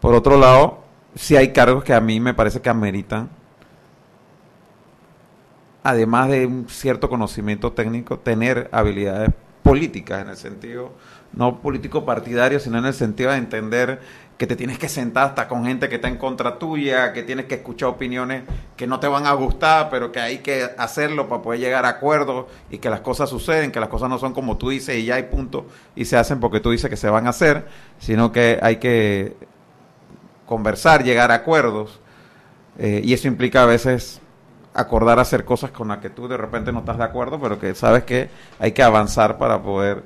por 0.00 0.14
otro 0.14 0.38
lado, 0.38 0.80
sí 1.14 1.36
hay 1.36 1.52
cargos 1.52 1.84
que 1.84 1.94
a 1.94 2.00
mí 2.00 2.20
me 2.20 2.34
parece 2.34 2.60
que 2.60 2.68
ameritan 2.68 3.30
además 5.82 6.28
de 6.28 6.46
un 6.46 6.68
cierto 6.68 7.08
conocimiento 7.08 7.72
técnico, 7.72 8.18
tener 8.18 8.68
habilidades 8.72 9.30
políticas 9.68 10.22
en 10.22 10.30
el 10.30 10.36
sentido, 10.36 10.92
no 11.34 11.60
político 11.60 12.06
partidario, 12.06 12.58
sino 12.58 12.78
en 12.78 12.86
el 12.86 12.94
sentido 12.94 13.30
de 13.32 13.36
entender 13.36 14.00
que 14.38 14.46
te 14.46 14.56
tienes 14.56 14.78
que 14.78 14.88
sentar 14.88 15.26
hasta 15.26 15.46
con 15.46 15.66
gente 15.66 15.88
que 15.88 15.96
está 15.96 16.08
en 16.08 16.16
contra 16.16 16.58
tuya, 16.58 17.12
que 17.12 17.22
tienes 17.22 17.46
que 17.46 17.56
escuchar 17.56 17.90
opiniones 17.90 18.44
que 18.76 18.86
no 18.86 18.98
te 18.98 19.08
van 19.08 19.26
a 19.26 19.32
gustar, 19.32 19.90
pero 19.90 20.10
que 20.10 20.20
hay 20.20 20.38
que 20.38 20.70
hacerlo 20.78 21.28
para 21.28 21.42
poder 21.42 21.60
llegar 21.60 21.84
a 21.84 21.88
acuerdos 21.90 22.46
y 22.70 22.78
que 22.78 22.88
las 22.88 23.00
cosas 23.00 23.28
suceden, 23.28 23.72
que 23.72 23.80
las 23.80 23.90
cosas 23.90 24.08
no 24.08 24.18
son 24.18 24.32
como 24.32 24.56
tú 24.56 24.70
dices 24.70 24.96
y 24.96 25.04
ya 25.04 25.16
hay 25.16 25.24
punto 25.24 25.66
y 25.94 26.06
se 26.06 26.16
hacen 26.16 26.40
porque 26.40 26.60
tú 26.60 26.70
dices 26.70 26.88
que 26.88 26.96
se 26.96 27.10
van 27.10 27.26
a 27.26 27.30
hacer, 27.30 27.66
sino 27.98 28.32
que 28.32 28.58
hay 28.62 28.76
que 28.76 29.36
conversar, 30.46 31.04
llegar 31.04 31.30
a 31.30 31.34
acuerdos 31.34 32.00
eh, 32.78 33.02
y 33.04 33.12
eso 33.12 33.28
implica 33.28 33.64
a 33.64 33.66
veces 33.66 34.22
acordar 34.74 35.18
hacer 35.18 35.44
cosas 35.44 35.70
con 35.70 35.88
las 35.88 35.98
que 35.98 36.10
tú 36.10 36.28
de 36.28 36.36
repente 36.36 36.72
no 36.72 36.80
estás 36.80 36.98
de 36.98 37.04
acuerdo, 37.04 37.40
pero 37.40 37.58
que 37.58 37.74
sabes 37.74 38.04
que 38.04 38.28
hay 38.58 38.72
que 38.72 38.82
avanzar 38.82 39.38
para 39.38 39.62
poder, 39.62 40.02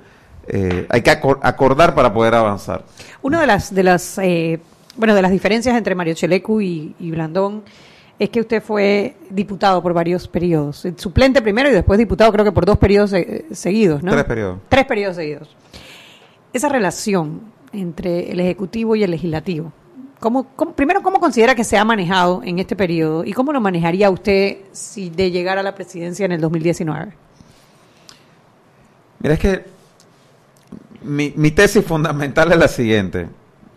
eh, 0.46 0.86
hay 0.88 1.02
que 1.02 1.10
acordar 1.10 1.94
para 1.94 2.12
poder 2.12 2.34
avanzar. 2.34 2.84
Una 3.22 3.40
de 3.40 3.46
las, 3.46 3.74
de 3.74 3.82
las, 3.82 4.18
eh, 4.18 4.60
bueno, 4.96 5.14
de 5.14 5.22
las 5.22 5.30
diferencias 5.30 5.76
entre 5.76 5.94
Mario 5.94 6.14
Chelecu 6.14 6.60
y, 6.60 6.94
Blandón 7.00 7.62
es 8.18 8.30
que 8.30 8.40
usted 8.40 8.62
fue 8.62 9.16
diputado 9.30 9.82
por 9.82 9.94
varios 9.94 10.28
periodos, 10.28 10.86
suplente 10.96 11.42
primero 11.42 11.68
y 11.68 11.72
después 11.72 11.98
diputado 11.98 12.32
creo 12.32 12.44
que 12.44 12.52
por 12.52 12.64
dos 12.64 12.78
periodos 12.78 13.12
seguidos, 13.50 14.02
¿no? 14.02 14.12
Tres 14.12 14.24
periodos. 14.24 14.58
Tres 14.68 14.84
periodos 14.86 15.16
seguidos. 15.16 15.56
Esa 16.52 16.68
relación 16.68 17.40
entre 17.72 18.30
el 18.30 18.40
Ejecutivo 18.40 18.94
y 18.94 19.02
el 19.02 19.10
Legislativo, 19.10 19.72
¿Cómo, 20.22 20.44
primero, 20.76 21.02
¿cómo 21.02 21.18
considera 21.18 21.56
que 21.56 21.64
se 21.64 21.76
ha 21.76 21.84
manejado 21.84 22.42
en 22.44 22.60
este 22.60 22.76
periodo 22.76 23.24
y 23.24 23.32
cómo 23.32 23.52
lo 23.52 23.60
manejaría 23.60 24.08
usted 24.08 24.58
si 24.70 25.10
de 25.10 25.32
llegar 25.32 25.58
a 25.58 25.64
la 25.64 25.74
presidencia 25.74 26.24
en 26.24 26.30
el 26.30 26.40
2019? 26.40 27.12
Mira, 29.18 29.34
es 29.34 29.40
que 29.40 29.64
mi, 31.02 31.32
mi 31.34 31.50
tesis 31.50 31.84
fundamental 31.84 32.52
es 32.52 32.56
la 32.56 32.68
siguiente, 32.68 33.28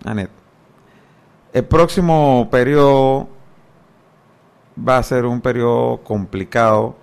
Anet. 0.03 0.29
El 1.51 1.65
próximo 1.65 2.47
periodo 2.51 3.27
va 4.87 4.99
a 4.99 5.03
ser 5.03 5.25
un 5.25 5.41
periodo 5.41 6.03
complicado 6.03 6.95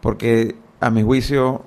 porque 0.00 0.56
a 0.80 0.88
mi 0.88 1.02
juicio 1.02 1.60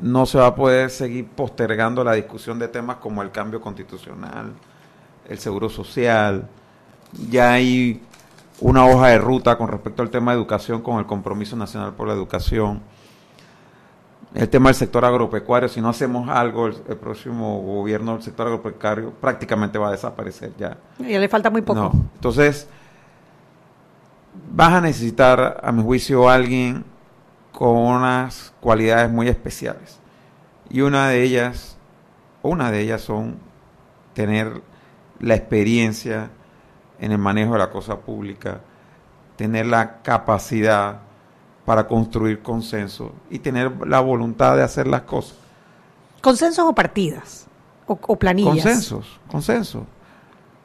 no 0.00 0.24
se 0.24 0.38
va 0.38 0.46
a 0.46 0.54
poder 0.54 0.88
seguir 0.88 1.28
postergando 1.28 2.02
la 2.02 2.14
discusión 2.14 2.58
de 2.58 2.68
temas 2.68 2.96
como 2.96 3.20
el 3.20 3.30
cambio 3.30 3.60
constitucional, 3.60 4.54
el 5.32 5.38
seguro 5.38 5.68
social, 5.68 6.46
ya 7.30 7.52
hay 7.52 8.02
una 8.60 8.86
hoja 8.86 9.08
de 9.08 9.18
ruta 9.18 9.56
con 9.56 9.68
respecto 9.68 10.02
al 10.02 10.10
tema 10.10 10.32
de 10.32 10.38
educación 10.38 10.82
con 10.82 10.98
el 10.98 11.06
Compromiso 11.06 11.56
Nacional 11.56 11.94
por 11.94 12.06
la 12.06 12.14
Educación. 12.14 12.80
El 14.34 14.48
tema 14.48 14.68
del 14.68 14.76
sector 14.76 15.04
agropecuario, 15.04 15.68
si 15.68 15.80
no 15.80 15.88
hacemos 15.88 16.28
algo, 16.28 16.66
el, 16.66 16.96
próximo 16.96 17.60
gobierno 17.60 18.12
del 18.14 18.22
sector 18.22 18.46
agropecuario 18.46 19.10
prácticamente 19.10 19.78
va 19.78 19.88
a 19.88 19.92
desaparecer 19.92 20.52
ya. 20.58 20.76
Ya 20.98 21.18
le 21.18 21.28
falta 21.28 21.50
muy 21.50 21.62
poco. 21.62 21.92
Entonces, 22.14 22.68
vas 24.54 24.72
a 24.72 24.80
necesitar, 24.80 25.60
a 25.62 25.72
mi 25.72 25.82
juicio, 25.82 26.28
alguien 26.28 26.84
con 27.52 27.76
unas 27.76 28.52
cualidades 28.60 29.10
muy 29.10 29.28
especiales. 29.28 29.98
Y 30.70 30.80
una 30.82 31.08
de 31.08 31.22
ellas, 31.22 31.76
una 32.42 32.70
de 32.70 32.80
ellas 32.80 33.02
son 33.02 33.36
tener 34.14 34.62
la 35.22 35.34
experiencia 35.34 36.30
en 37.00 37.12
el 37.12 37.18
manejo 37.18 37.54
de 37.54 37.60
la 37.60 37.70
cosa 37.70 38.00
pública, 38.00 38.60
tener 39.36 39.66
la 39.66 40.02
capacidad 40.02 41.00
para 41.64 41.86
construir 41.86 42.42
consenso 42.42 43.12
y 43.30 43.38
tener 43.38 43.72
la 43.86 44.00
voluntad 44.00 44.56
de 44.56 44.62
hacer 44.62 44.86
las 44.86 45.02
cosas. 45.02 45.36
¿Consensos 46.20 46.64
o 46.66 46.74
partidas? 46.74 47.46
¿O, 47.86 48.16
planillas? 48.16 48.64
Consensos, 48.64 49.20
consensos. 49.30 49.82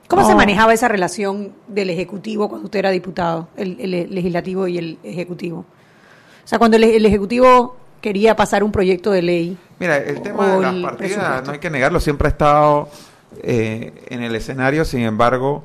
¿Cómo 0.07 0.25
se 0.25 0.35
manejaba 0.35 0.73
esa 0.73 0.87
relación 0.87 1.53
del 1.67 1.89
Ejecutivo 1.89 2.47
cuando 2.47 2.65
usted 2.65 2.79
era 2.79 2.91
diputado, 2.91 3.49
el, 3.57 4.07
Legislativo 4.09 4.67
y 4.67 4.77
el 4.77 4.99
Ejecutivo? 5.03 5.59
O 5.59 6.47
sea, 6.47 6.57
cuando 6.59 6.77
el, 6.77 7.05
Ejecutivo 7.05 7.75
quería 7.99 8.35
pasar 8.35 8.63
un 8.63 8.71
proyecto 8.71 9.11
de 9.11 9.21
ley. 9.21 9.57
Mira, 9.79 9.97
el 9.97 10.21
tema 10.21 10.55
de 10.55 10.61
las 10.61 10.75
partidas, 10.75 11.45
no 11.45 11.51
hay 11.51 11.59
que 11.59 11.69
negarlo, 11.69 11.99
siempre 11.99 12.27
ha 12.27 12.31
estado 12.31 12.89
eh, 13.41 14.05
en 14.07 14.23
el 14.23 14.35
escenario, 14.35 14.85
sin 14.85 15.01
embargo, 15.01 15.63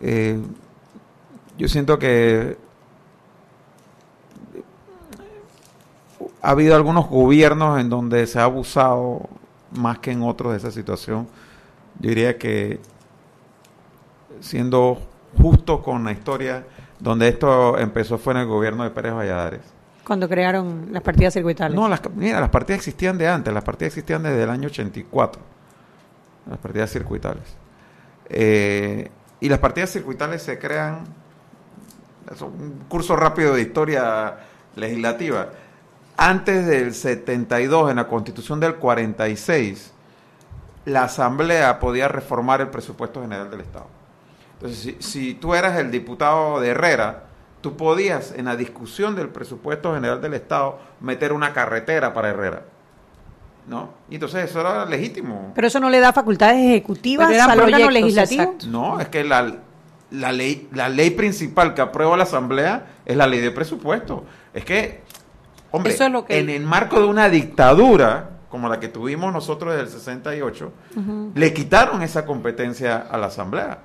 eh, 0.00 0.38
yo 1.56 1.68
siento 1.68 1.98
que 1.98 2.56
ha 6.42 6.50
habido 6.50 6.76
algunos 6.76 7.08
gobiernos 7.08 7.80
en 7.80 7.88
donde 7.88 8.26
se 8.26 8.38
ha 8.38 8.44
abusado 8.44 9.28
más 9.72 9.98
que 9.98 10.12
en 10.12 10.22
otros 10.22 10.52
de 10.52 10.58
esa 10.58 10.70
situación. 10.70 11.28
Yo 11.98 12.10
diría 12.10 12.38
que 12.38 12.80
siendo 14.40 14.98
justo 15.40 15.82
con 15.82 16.04
la 16.04 16.12
historia, 16.12 16.64
donde 17.00 17.28
esto 17.28 17.78
empezó 17.78 18.18
fue 18.18 18.34
en 18.34 18.40
el 18.40 18.46
gobierno 18.46 18.84
de 18.84 18.90
Pérez 18.90 19.14
Valladares. 19.14 19.60
Cuando 20.04 20.28
crearon 20.28 20.88
las 20.90 21.02
partidas 21.02 21.34
circuitales. 21.34 21.76
No, 21.76 21.88
las, 21.88 22.00
mira, 22.14 22.40
las 22.40 22.50
partidas 22.50 22.78
existían 22.78 23.18
de 23.18 23.28
antes, 23.28 23.52
las 23.52 23.64
partidas 23.64 23.88
existían 23.88 24.22
desde 24.22 24.42
el 24.42 24.50
año 24.50 24.68
84 24.68 25.57
las 26.48 26.58
partidas 26.58 26.90
circuitales. 26.90 27.44
Eh, 28.28 29.10
y 29.40 29.48
las 29.48 29.58
partidas 29.58 29.90
circuitales 29.90 30.42
se 30.42 30.58
crean, 30.58 31.04
un 32.40 32.84
curso 32.88 33.16
rápido 33.16 33.54
de 33.54 33.62
historia 33.62 34.36
legislativa. 34.76 35.48
Antes 36.16 36.66
del 36.66 36.94
72, 36.94 37.90
en 37.90 37.96
la 37.96 38.08
constitución 38.08 38.60
del 38.60 38.76
46, 38.76 39.92
la 40.86 41.04
Asamblea 41.04 41.78
podía 41.78 42.08
reformar 42.08 42.60
el 42.60 42.68
presupuesto 42.68 43.22
general 43.22 43.50
del 43.50 43.60
Estado. 43.60 43.86
Entonces, 44.54 44.78
si, 44.78 44.96
si 44.98 45.34
tú 45.34 45.54
eras 45.54 45.78
el 45.78 45.90
diputado 45.90 46.60
de 46.60 46.70
Herrera, 46.70 47.24
tú 47.60 47.76
podías 47.76 48.32
en 48.32 48.46
la 48.46 48.56
discusión 48.56 49.14
del 49.14 49.28
presupuesto 49.28 49.94
general 49.94 50.20
del 50.20 50.34
Estado 50.34 50.80
meter 51.00 51.32
una 51.32 51.52
carretera 51.52 52.12
para 52.12 52.30
Herrera 52.30 52.62
¿no? 53.68 53.90
Y 54.08 54.14
entonces 54.14 54.50
eso 54.50 54.60
era 54.60 54.84
legítimo. 54.86 55.52
Pero 55.54 55.66
eso 55.66 55.78
no 55.78 55.90
le 55.90 56.00
da 56.00 56.12
facultades 56.12 56.58
ejecutivas 56.58 57.30
al 57.30 57.60
órgano 57.60 57.90
legislativo. 57.90 58.56
No, 58.66 58.98
es 58.98 59.08
que 59.08 59.22
la, 59.24 59.56
la, 60.10 60.32
ley, 60.32 60.68
la 60.72 60.88
ley 60.88 61.10
principal 61.10 61.74
que 61.74 61.82
aprueba 61.82 62.16
la 62.16 62.24
Asamblea 62.24 62.86
es 63.04 63.16
la 63.16 63.26
ley 63.26 63.40
de 63.40 63.50
presupuesto. 63.50 64.24
Es 64.54 64.64
que, 64.64 65.02
hombre, 65.70 65.94
en 66.28 66.50
el 66.50 66.64
marco 66.64 66.98
de 67.00 67.06
una 67.06 67.28
dictadura 67.28 68.30
como 68.48 68.68
la 68.68 68.80
que 68.80 68.88
tuvimos 68.88 69.32
nosotros 69.32 69.74
desde 69.74 69.84
el 69.84 69.90
68, 69.90 70.72
le 71.34 71.52
quitaron 71.52 72.02
esa 72.02 72.24
competencia 72.24 72.96
a 72.96 73.18
la 73.18 73.26
Asamblea. 73.26 73.80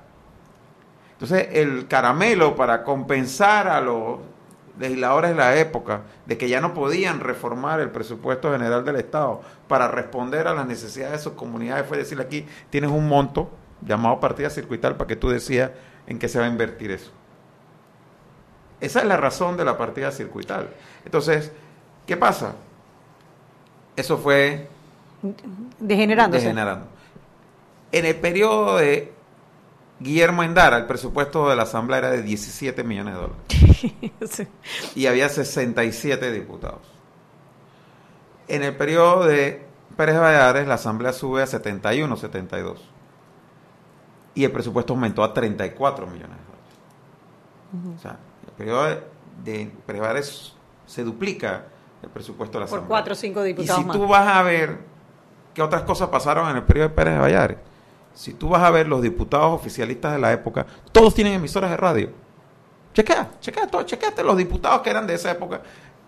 Entonces, 1.12 1.48
el 1.52 1.86
caramelo 1.86 2.56
para 2.56 2.82
compensar 2.82 3.68
a 3.68 3.80
los 3.80 4.18
legisladores 4.78 5.30
de 5.30 5.36
la 5.36 5.56
época 5.56 6.02
de 6.26 6.36
que 6.36 6.48
ya 6.48 6.60
no 6.60 6.74
podían 6.74 7.20
reformar 7.20 7.80
el 7.80 7.90
presupuesto 7.90 8.52
general 8.52 8.84
del 8.84 8.96
Estado 8.96 9.40
para 9.68 9.88
responder 9.88 10.48
a 10.48 10.54
las 10.54 10.66
necesidades 10.66 11.12
de 11.12 11.18
sus 11.18 11.34
comunidades 11.34 11.86
fue 11.86 11.96
decirle 11.96 12.24
aquí 12.24 12.46
tienes 12.70 12.90
un 12.90 13.08
monto 13.08 13.50
llamado 13.82 14.20
partida 14.20 14.50
circuital 14.50 14.96
para 14.96 15.08
que 15.08 15.16
tú 15.16 15.28
decías 15.28 15.70
en 16.06 16.18
qué 16.18 16.28
se 16.28 16.38
va 16.38 16.46
a 16.46 16.48
invertir 16.48 16.90
eso. 16.90 17.10
Esa 18.80 19.00
es 19.00 19.06
la 19.06 19.16
razón 19.16 19.56
de 19.56 19.64
la 19.64 19.78
partida 19.78 20.10
circuital. 20.10 20.68
Entonces, 21.04 21.52
¿qué 22.06 22.16
pasa? 22.16 22.54
Eso 23.96 24.18
fue 24.18 24.68
degenerándose. 25.78 26.42
Degenerando. 26.42 26.86
En 27.92 28.04
el 28.04 28.16
periodo 28.16 28.76
de 28.76 29.12
Guillermo 30.04 30.42
Endara, 30.42 30.76
el 30.76 30.84
presupuesto 30.84 31.48
de 31.48 31.56
la 31.56 31.62
Asamblea 31.62 31.98
era 31.98 32.10
de 32.10 32.22
17 32.22 32.84
millones 32.84 33.14
de 33.14 33.20
dólares. 33.20 34.48
Y 34.94 35.06
había 35.06 35.28
67 35.28 36.30
diputados. 36.30 36.82
En 38.46 38.62
el 38.62 38.76
periodo 38.76 39.24
de 39.24 39.66
Pérez 39.96 40.18
Valladares, 40.18 40.68
la 40.68 40.74
Asamblea 40.74 41.12
sube 41.14 41.42
a 41.42 41.46
71, 41.46 42.16
72. 42.16 42.86
Y 44.34 44.44
el 44.44 44.52
presupuesto 44.52 44.92
aumentó 44.92 45.24
a 45.24 45.32
34 45.32 46.06
millones 46.06 46.36
de 46.36 46.44
dólares. 46.44 47.98
O 47.98 48.02
sea, 48.02 48.18
el 48.46 48.52
periodo 48.52 48.84
de, 49.42 49.72
Pérez 49.86 50.02
Valladares 50.02 50.56
se 50.86 51.02
duplica 51.02 51.64
el 52.02 52.10
presupuesto 52.10 52.58
de 52.58 52.60
la 52.60 52.66
Asamblea. 52.66 52.88
Por 52.88 52.88
4 52.88 53.12
o 53.12 53.16
5 53.16 53.42
diputados. 53.42 53.80
Y 53.80 53.84
si 53.84 53.90
tú 53.90 54.06
vas 54.06 54.28
a 54.28 54.42
ver 54.42 54.80
qué 55.54 55.62
otras 55.62 55.82
cosas 55.82 56.10
pasaron 56.10 56.50
en 56.50 56.56
el 56.56 56.62
periodo 56.64 56.90
de 56.90 56.94
Pérez 56.94 57.18
Valladares 57.18 57.73
si 58.14 58.32
tú 58.32 58.48
vas 58.48 58.62
a 58.62 58.70
ver 58.70 58.88
los 58.88 59.02
diputados 59.02 59.52
oficialistas 59.52 60.12
de 60.12 60.18
la 60.18 60.32
época, 60.32 60.64
todos 60.92 61.14
tienen 61.14 61.34
emisoras 61.34 61.70
de 61.70 61.76
radio. 61.76 62.10
Chequea, 62.94 63.32
chequea, 63.40 63.66
todo, 63.66 63.82
chequeate 63.82 64.22
los 64.22 64.36
diputados 64.36 64.80
que 64.82 64.90
eran 64.90 65.06
de 65.06 65.14
esa 65.14 65.32
época 65.32 65.60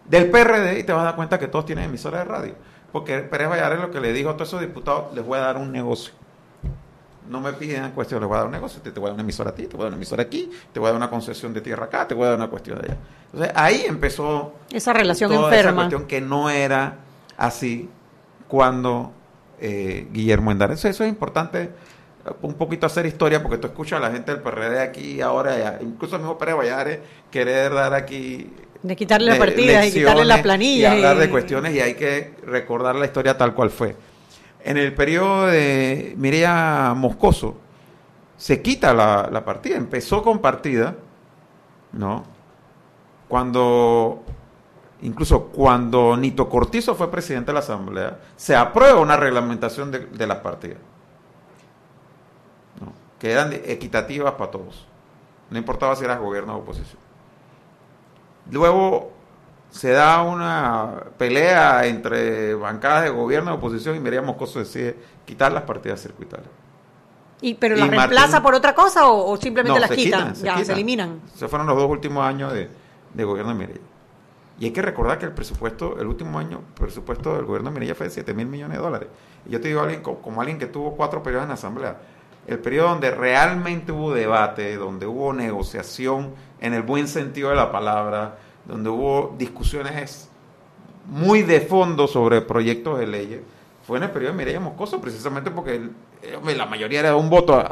del 0.09 0.31
PRD 0.31 0.79
y 0.79 0.85
te 0.85 0.93
vas 0.93 1.03
a 1.03 1.07
dar 1.07 1.17
cuenta 1.17 1.39
que 1.39 1.49
todos 1.49 1.67
tienen 1.67 1.87
emisoras 1.87 2.21
de 2.21 2.33
radio. 2.33 2.55
Porque 2.93 3.19
Pérez 3.19 3.49
Valladares 3.49 3.81
lo 3.81 3.91
que 3.91 4.01
le 4.01 4.13
dijo 4.13 4.31
a 4.31 4.35
todos 4.35 4.49
esos 4.49 4.61
diputados, 4.61 5.13
les 5.15 5.27
voy 5.27 5.39
a 5.39 5.43
dar 5.43 5.57
un 5.57 5.73
negocio. 5.73 6.15
no 7.29 7.41
me 7.41 7.53
piden 7.53 7.91
cuestión, 7.91 8.21
les 8.21 8.29
voy 8.29 8.37
a 8.37 8.39
dar 8.39 8.47
un 8.47 8.53
negocio, 8.53 8.81
te, 8.81 8.93
te 8.93 9.01
voy 9.01 9.09
a 9.09 9.11
dar 9.11 9.15
una 9.15 9.23
emisora 9.25 9.51
a 9.51 9.55
ti, 9.55 9.67
te 9.67 9.77
voy 9.77 9.81
a 9.81 9.85
dar 9.87 9.89
una 9.89 9.97
emisora 9.97 10.23
aquí, 10.23 10.49
te 10.73 10.79
voy 10.79 10.87
a 10.87 10.91
dar 10.93 10.97
una 10.97 11.11
concesión 11.11 11.53
de 11.53 11.61
tierra 11.61 11.87
acá, 11.87 12.07
te 12.07 12.15
voy 12.15 12.25
a 12.25 12.29
dar 12.29 12.37
una 12.39 12.49
cuestión 12.49 12.79
de 12.79 12.87
allá. 12.87 12.99
Entonces 13.33 13.53
ahí 13.57 13.85
empezó 13.89 14.55
Esa 14.71 14.93
relación 14.93 15.33
toda 15.33 15.49
esa 15.49 15.57
enferma. 15.59 15.83
cuestión 15.83 16.07
que 16.07 16.21
no 16.21 16.49
era 16.51 16.99
así 17.37 17.91
cuando 18.47 19.13
eh, 19.61 20.07
Guillermo 20.13 20.53
Endares. 20.53 20.79
Eso, 20.79 20.89
eso 20.89 21.03
es 21.05 21.11
importante 21.11 21.71
un 22.43 22.55
poquito 22.55 22.87
hacer 22.87 23.07
historia 23.07 23.43
porque 23.43 23.59
tú 23.59 23.67
escuchas 23.69 23.99
a 23.99 24.03
la 24.09 24.11
gente 24.11 24.33
del 24.33 24.41
PRD 24.41 24.81
aquí 24.81 25.21
ahora, 25.21 25.59
ya, 25.59 25.79
incluso 25.81 26.17
el 26.17 26.23
mismo 26.23 26.39
Pérez 26.39 26.57
Valladares 26.57 26.99
querer 27.31 27.73
dar 27.75 27.95
aquí 27.95 28.53
De 28.83 28.97
quitarle 28.97 29.29
las 29.29 29.39
partidas 29.39 29.87
y 29.87 29.93
quitarle 29.93 30.25
las 30.25 30.37
lecciones 30.39 30.43
planillas. 30.43 30.93
Y 30.93 30.97
hablar 30.97 31.17
y- 31.17 31.21
de 31.21 31.31
cuestiones 31.31 31.75
y 31.75 31.81
hay 31.81 31.95
que 31.95 32.35
recordar 32.47 32.95
la 32.97 33.07
historia 33.07 33.37
tal 33.37 33.55
cual 33.55 33.71
fue. 33.71 33.97
En 34.65 34.77
el 34.77 34.93
periodo 34.95 35.47
de 35.47 36.15
Mireya 36.17 36.93
Moscoso 36.97 37.57
se 38.37 38.61
quita 38.63 38.93
la, 38.93 39.29
la 39.31 39.45
partida, 39.45 39.77
empezó 39.77 40.23
con 40.23 40.41
partida, 40.41 40.95
¿no? 41.93 42.25
Cuando, 43.29 44.23
incluso 45.03 45.45
cuando 45.47 46.17
Nito 46.17 46.49
Cortizo 46.49 46.95
fue 46.95 47.11
presidente 47.11 47.47
de 47.49 47.55
la 47.55 47.61
Asamblea, 47.61 48.19
se 48.37 48.55
aprueba 48.55 49.01
una 49.01 49.17
reglamentación 49.17 49.91
de, 49.91 50.01
de 50.07 50.27
las 50.27 50.39
partidas. 50.39 50.79
Que 53.19 53.33
eran 53.33 53.53
equitativas 53.53 54.33
para 54.35 54.51
todos, 54.51 54.87
no 55.51 55.59
importaba 55.59 55.97
si 55.97 56.05
eras 56.05 56.21
gobierno 56.21 56.55
o 56.57 56.59
oposición. 56.59 56.99
Luego 58.51 59.13
se 59.71 59.91
da 59.91 60.23
una 60.23 60.93
pelea 61.19 61.87
entre 61.87 62.55
bancadas 62.55 63.05
de 63.05 63.11
gobierno 63.11 63.51
y 63.53 63.55
oposición 63.55 63.97
y 63.97 64.01
Miriam 64.01 64.25
Moscoso 64.25 64.59
decide 64.61 64.97
quitar 65.25 65.53
las 65.53 65.65
partidas 65.65 66.01
circuitales. 66.01 66.47
Y, 67.41 67.55
¿Pero 67.55 67.77
las 67.77 67.89
reemplaza 67.91 68.43
por 68.43 68.55
otra 68.55 68.75
cosa 68.75 69.09
o, 69.09 69.31
o 69.33 69.37
simplemente 69.37 69.75
No, 69.75 69.81
las 69.81 69.91
se 69.91 69.97
quitan? 69.97 70.35
se 70.35 70.47
ya, 70.47 70.65
se 70.65 70.73
eliminan. 70.73 71.21
Esos 71.35 71.51
fueron 71.51 71.67
los 71.67 71.77
dos 71.77 71.91
últimos 71.91 72.25
años 72.25 72.53
de, 72.53 72.71
de 73.13 73.25
gobierno 73.25 73.53
de 73.53 73.59
Mireya. 73.59 73.81
Y 74.59 74.65
hay 74.67 74.71
que 74.71 74.81
recordar 74.81 75.19
que 75.19 75.27
el 75.27 75.33
presupuesto, 75.33 75.99
el 76.01 76.07
último 76.07 76.39
año, 76.39 76.59
el 76.59 76.81
presupuesto 76.81 77.37
del 77.37 77.45
gobierno 77.45 77.69
de 77.71 77.75
Mireya 77.75 77.95
fue 77.95 78.07
de 78.07 78.11
7 78.13 78.33
mil 78.33 78.47
millones 78.47 78.79
de 78.79 78.83
dólares. 78.83 79.09
Y 79.45 79.51
yo 79.51 79.61
te 79.61 79.69
digo 79.69 79.83
alguien, 79.83 80.01
co- 80.01 80.23
como 80.23 80.41
alguien 80.41 80.59
que 80.59 80.67
tuvo 80.67 80.97
cuatro 80.97 81.23
periodos 81.23 81.43
en 81.45 81.49
la 81.49 81.55
Asamblea, 81.55 81.99
el 82.47 82.59
periodo 82.59 82.91
donde 82.91 83.11
realmente 83.11 83.93
hubo 83.93 84.13
debate, 84.13 84.77
donde 84.77 85.07
hubo 85.07 85.33
negociación 85.33 86.35
en 86.61 86.75
el 86.75 86.83
buen 86.83 87.09
sentido 87.09 87.51
de 87.51 87.57
la 87.57 87.73
palabra, 87.73 88.39
donde 88.65 88.89
hubo 88.89 89.35
discusiones 89.37 90.29
muy 91.07 91.43
de 91.43 91.61
fondo 91.61 92.07
sobre 92.07 92.41
proyectos 92.41 92.99
de 92.99 93.07
leyes, 93.07 93.41
fue 93.87 93.99
en 93.99 94.05
el 94.05 94.11
periodo 94.11 94.33
de 94.33 94.39
Mireya 94.39 94.61
Moscoso, 94.61 95.01
precisamente 95.01 95.51
porque 95.51 95.91
eh, 96.23 96.55
la 96.57 96.67
mayoría 96.67 97.01
era 97.01 97.15
un 97.15 97.31
voto 97.31 97.63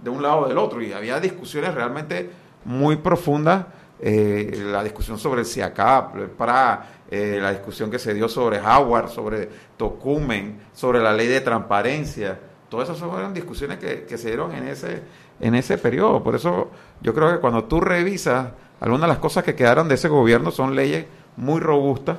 de 0.00 0.10
un 0.10 0.22
lado 0.22 0.40
o 0.40 0.48
del 0.48 0.58
otro, 0.58 0.80
y 0.82 0.92
había 0.92 1.18
discusiones 1.18 1.74
realmente 1.74 2.30
muy 2.64 2.96
profundas, 2.96 3.66
eh, 3.98 4.62
la 4.66 4.84
discusión 4.84 5.18
sobre 5.18 5.40
el 5.40 5.46
CIACAP, 5.46 6.16
el 6.16 6.30
PRA, 6.30 6.86
eh, 7.10 7.38
la 7.40 7.50
discusión 7.50 7.90
que 7.90 7.98
se 7.98 8.12
dio 8.14 8.28
sobre 8.28 8.60
Howard, 8.60 9.08
sobre 9.08 9.48
Tocumen, 9.76 10.60
sobre 10.72 11.00
la 11.00 11.12
ley 11.12 11.28
de 11.28 11.40
transparencia, 11.40 12.38
todas 12.68 12.88
esas 12.88 13.08
fueron 13.08 13.32
discusiones 13.34 13.78
que, 13.78 14.04
que 14.04 14.18
se 14.18 14.28
dieron 14.28 14.52
en 14.54 14.66
ese, 14.68 15.02
en 15.40 15.54
ese 15.54 15.78
periodo. 15.78 16.22
Por 16.22 16.34
eso 16.34 16.70
yo 17.02 17.14
creo 17.14 17.32
que 17.32 17.38
cuando 17.40 17.64
tú 17.64 17.80
revisas 17.80 18.48
algunas 18.80 19.02
de 19.02 19.08
las 19.08 19.18
cosas 19.18 19.44
que 19.44 19.54
quedaron 19.54 19.88
de 19.88 19.94
ese 19.94 20.08
gobierno 20.08 20.50
son 20.50 20.74
leyes 20.74 21.06
muy 21.36 21.60
robustas, 21.60 22.18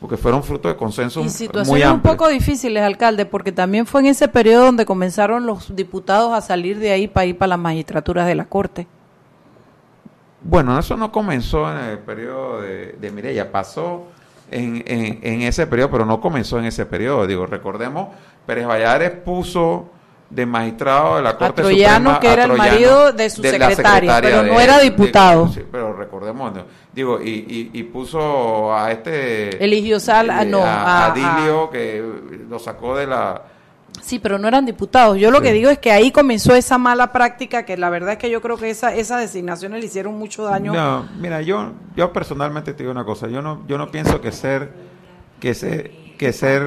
porque 0.00 0.16
fueron 0.16 0.42
fruto 0.44 0.68
de 0.68 0.76
consenso 0.76 1.20
Y 1.20 1.24
muy 1.24 1.32
situaciones 1.32 1.84
un 1.86 1.90
amplio. 1.94 2.12
poco 2.12 2.28
difíciles, 2.28 2.82
alcalde, 2.82 3.24
porque 3.26 3.50
también 3.52 3.86
fue 3.86 4.00
en 4.02 4.08
ese 4.08 4.28
periodo 4.28 4.66
donde 4.66 4.84
comenzaron 4.84 5.46
los 5.46 5.74
diputados 5.74 6.32
a 6.32 6.40
salir 6.42 6.78
de 6.78 6.90
ahí 6.92 7.08
para 7.08 7.24
ir 7.26 7.38
para 7.38 7.48
las 7.50 7.58
magistraturas 7.58 8.26
de 8.26 8.34
la 8.34 8.44
Corte. 8.44 8.86
Bueno, 10.42 10.78
eso 10.78 10.96
no 10.96 11.10
comenzó 11.10 11.70
en 11.72 11.78
el 11.78 11.98
periodo 11.98 12.60
de, 12.60 12.92
de 13.00 13.10
Mireya, 13.10 13.50
pasó 13.50 14.04
en, 14.50 14.84
en- 14.86 15.18
en 15.22 15.42
ese 15.42 15.66
periodo, 15.66 15.90
pero 15.90 16.06
no 16.06 16.20
comenzó 16.20 16.58
en 16.58 16.66
ese 16.66 16.86
periodo. 16.86 17.26
Digo, 17.26 17.46
recordemos, 17.46 18.08
Pérez 18.46 18.66
Valladares 18.66 19.10
puso 19.10 19.90
de 20.30 20.44
magistrado 20.44 21.16
de 21.16 21.22
la 21.22 21.36
Corte 21.36 21.62
Troyano, 21.62 22.14
Suprema 22.14 22.20
que 22.20 22.32
era 22.32 22.44
el 22.44 22.52
marido 22.58 23.12
de 23.12 23.30
su 23.30 23.42
secretaria, 23.42 24.18
pero 24.20 24.42
no 24.42 24.58
era 24.60 24.78
de- 24.78 24.84
diputado. 24.84 25.48
sí, 25.48 25.62
pero 25.70 25.92
recordemos, 25.92 26.52
digo, 26.92 27.20
y, 27.22 27.28
y, 27.30 27.70
y 27.72 27.82
puso 27.84 28.74
a 28.74 28.90
este... 28.90 29.62
Eligio 29.64 30.00
Sal- 30.00 30.30
eh, 30.30 30.44
no, 30.44 30.62
a, 30.64 30.82
a- 30.82 31.06
a 31.06 31.14
Dilio, 31.14 31.70
que 31.70 32.02
lo 32.48 32.58
sacó 32.58 32.96
de 32.96 33.06
la... 33.06 33.42
Sí, 34.02 34.18
pero 34.18 34.36
no 34.38 34.46
eran 34.48 34.66
diputados. 34.66 35.16
Yo 35.18 35.30
lo 35.30 35.38
Sí. 35.38 35.44
que 35.44 35.52
digo 35.52 35.70
es 35.70 35.78
que 35.78 35.90
ahí 35.90 36.10
comenzó 36.10 36.54
esa 36.54 36.76
mala 36.76 37.12
práctica, 37.12 37.64
que 37.64 37.76
la 37.76 37.88
verdad 37.88 38.12
es 38.12 38.18
que 38.18 38.28
yo 38.28 38.42
creo 38.42 38.56
que 38.56 38.68
esa, 38.68 38.94
esas 38.94 39.20
designaciones 39.20 39.80
le 39.80 39.86
hicieron 39.86 40.14
mucho 40.18 40.44
daño. 40.44 40.72
No, 40.74 41.08
mira, 41.18 41.40
yo, 41.40 41.72
yo 41.96 42.12
personalmente 42.12 42.72
te 42.74 42.82
digo 42.82 42.90
una 42.92 43.04
cosa, 43.04 43.28
yo 43.28 43.40
no, 43.42 43.62
yo 43.68 43.78
no 43.78 43.90
pienso 43.90 44.20
que 44.20 44.32
ser, 44.32 44.70
que 45.40 45.54
ser, 45.54 45.90
que 46.18 46.32
ser 46.32 46.62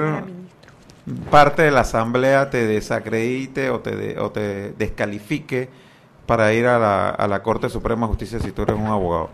parte 1.30 1.62
de 1.64 1.72
la 1.72 1.82
asamblea 1.82 2.49
te 2.49 2.66
desacredite 2.68 3.70
o 3.70 3.80
te, 3.80 3.95
de- 3.95 4.20
o 4.20 4.32
te 4.32 4.72
descalifique 4.74 5.70
para 6.26 6.53
ir 6.53 6.68
a 6.68 6.78
la, 6.80 7.10
a 7.10 7.28
la 7.28 7.41
Corte 7.41 7.70
Suprema 7.70 8.01
de 8.01 8.07
Justicia 8.10 8.39
si 8.39 8.51
tú 8.51 8.62
eres 8.64 8.76
un 8.76 8.88
abogado. 8.88 9.30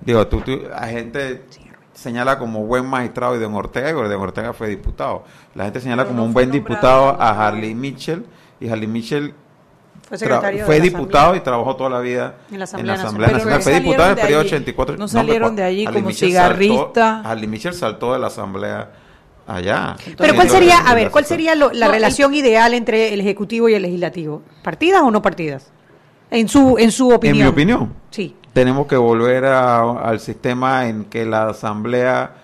Digo, 0.00 0.26
tú, 0.26 0.40
tú- 0.40 0.60
la 0.70 0.86
gente 0.88 1.44
señala 1.92 2.38
como 2.38 2.64
buen 2.66 2.86
magistrado 2.86 3.36
y 3.36 3.38
Don 3.38 3.54
Ortega, 3.54 3.90
y 3.90 3.92
Don 3.94 4.20
Ortega 4.20 4.52
fue 4.52 4.68
diputado. 4.68 5.24
La 5.54 5.64
gente 5.64 5.80
señala 5.80 6.04
como 6.04 6.18
no 6.18 6.24
un 6.24 6.32
buen 6.34 6.50
diputado 6.50 7.20
a 7.20 7.46
Harley 7.46 7.74
Mitchell, 7.74 8.24
y 8.60 8.68
Harley 8.68 8.86
Mitchell 8.88 9.34
Fue 10.66 10.80
diputado 10.80 11.24
Asamblea. 11.26 11.36
y 11.36 11.40
trabajó 11.44 11.76
toda 11.76 11.90
la 11.90 12.00
vida 12.00 12.34
En 12.50 12.58
la 12.58 12.64
Asamblea 12.64 12.94
Asamblea 12.96 13.30
Nacional. 13.30 13.62
Fue 13.62 13.80
diputado 13.80 14.04
en 14.12 14.18
el 14.18 14.22
periodo 14.22 14.40
allí. 14.42 14.48
84. 14.48 14.96
No 14.96 15.08
salieron 15.08 15.56
de 15.56 15.62
allí 15.62 15.86
Harley 15.86 16.00
como 16.02 16.08
Mitchell 16.08 16.28
cigarrista. 16.28 16.84
Saltó, 17.14 17.28
Harley 17.28 17.48
Mitchell 17.48 17.74
saltó 17.74 18.12
de 18.12 18.18
la 18.18 18.26
Asamblea 18.26 18.90
allá. 19.46 19.96
Pero 20.16 20.34
¿cuál 20.34 20.48
sería, 20.48 20.78
a 20.78 20.94
ver, 20.94 21.10
cuál 21.10 21.24
sería 21.24 21.54
lo- 21.54 21.72
la 21.72 21.86
No, 21.86 21.92
relación 21.92 22.34
ideal 22.34 22.74
entre 22.74 23.12
el 23.14 23.20
Ejecutivo 23.20 23.68
y 23.68 23.74
el 23.74 23.82
Legislativo? 23.82 24.42
¿Partidas 24.62 25.02
o 25.02 25.10
no 25.10 25.20
partidas? 25.22 25.70
En 26.30 26.48
su, 26.48 26.76
en 26.78 26.90
su 26.90 27.10
opinión. 27.10 27.36
En 27.38 27.42
mi 27.44 27.48
opinión, 27.48 27.94
Sí. 28.10 28.34
tenemos 28.52 28.86
que 28.86 28.96
volver 28.96 29.44
a- 29.44 29.80
al 30.00 30.18
sistema 30.20 30.86
en 30.88 31.04
que 31.04 31.24
la 31.24 31.48
Asamblea 31.48 32.36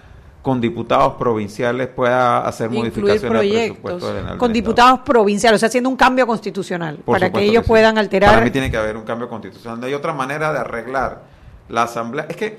con 0.43 0.59
diputados 0.61 1.15
provinciales 1.15 1.89
pueda 1.89 2.41
hacer 2.47 2.67
Incluir 2.73 2.85
modificaciones 2.93 3.25
al 3.25 3.29
proyectos. 3.31 3.77
presupuesto 3.83 4.15
del- 4.15 4.27
del 4.27 4.39
Con 4.39 4.53
diputados 4.53 5.01
provinciales, 5.01 5.57
o 5.57 5.61
sea, 5.61 5.67
haciendo 5.69 5.91
un 5.91 5.97
cambio 5.97 6.27
constitucional 6.27 6.97
Por 7.05 7.17
para 7.19 7.31
que 7.31 7.41
ellos 7.43 7.65
sí. 7.65 7.69
puedan 7.69 7.99
alterar. 7.99 8.31
Para 8.31 8.45
mí 8.45 8.51
tiene 8.51 8.71
que 8.71 8.77
haber 8.79 8.97
un 8.97 9.03
cambio 9.05 9.29
constitucional. 9.29 9.79
No 9.81 9.87
hay 9.87 9.93
otra 9.95 10.15
manera 10.15 10.51
de 10.53 10.59
arreglar 10.61 11.23
la 11.69 11.83
asamblea. 11.83 12.27
Es 12.29 12.37
que, 12.37 12.57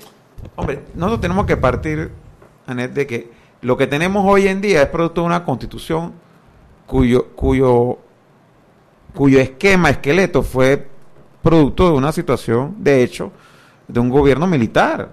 hombre, 0.54 0.82
nosotros 0.94 1.20
tenemos 1.22 1.44
que 1.46 1.56
partir, 1.56 2.12
Anet, 2.68 2.92
de 2.92 3.06
que 3.06 3.32
lo 3.62 3.76
que 3.76 3.86
tenemos 3.86 4.24
hoy 4.26 4.48
en 4.48 4.60
día 4.60 4.82
es 4.82 4.88
producto 4.88 5.20
de 5.22 5.26
una 5.28 5.44
constitución 5.44 6.12
cuyo, 6.86 7.28
cuyo, 7.34 7.98
cuyo 9.14 9.40
esquema, 9.40 9.90
esqueleto 9.90 10.42
fue 10.42 10.88
producto 11.42 11.86
de 11.90 11.96
una 11.96 12.12
situación, 12.12 12.74
de 12.78 13.02
hecho, 13.02 13.32
de 13.88 13.98
un 14.00 14.08
gobierno 14.10 14.46
militar. 14.46 15.08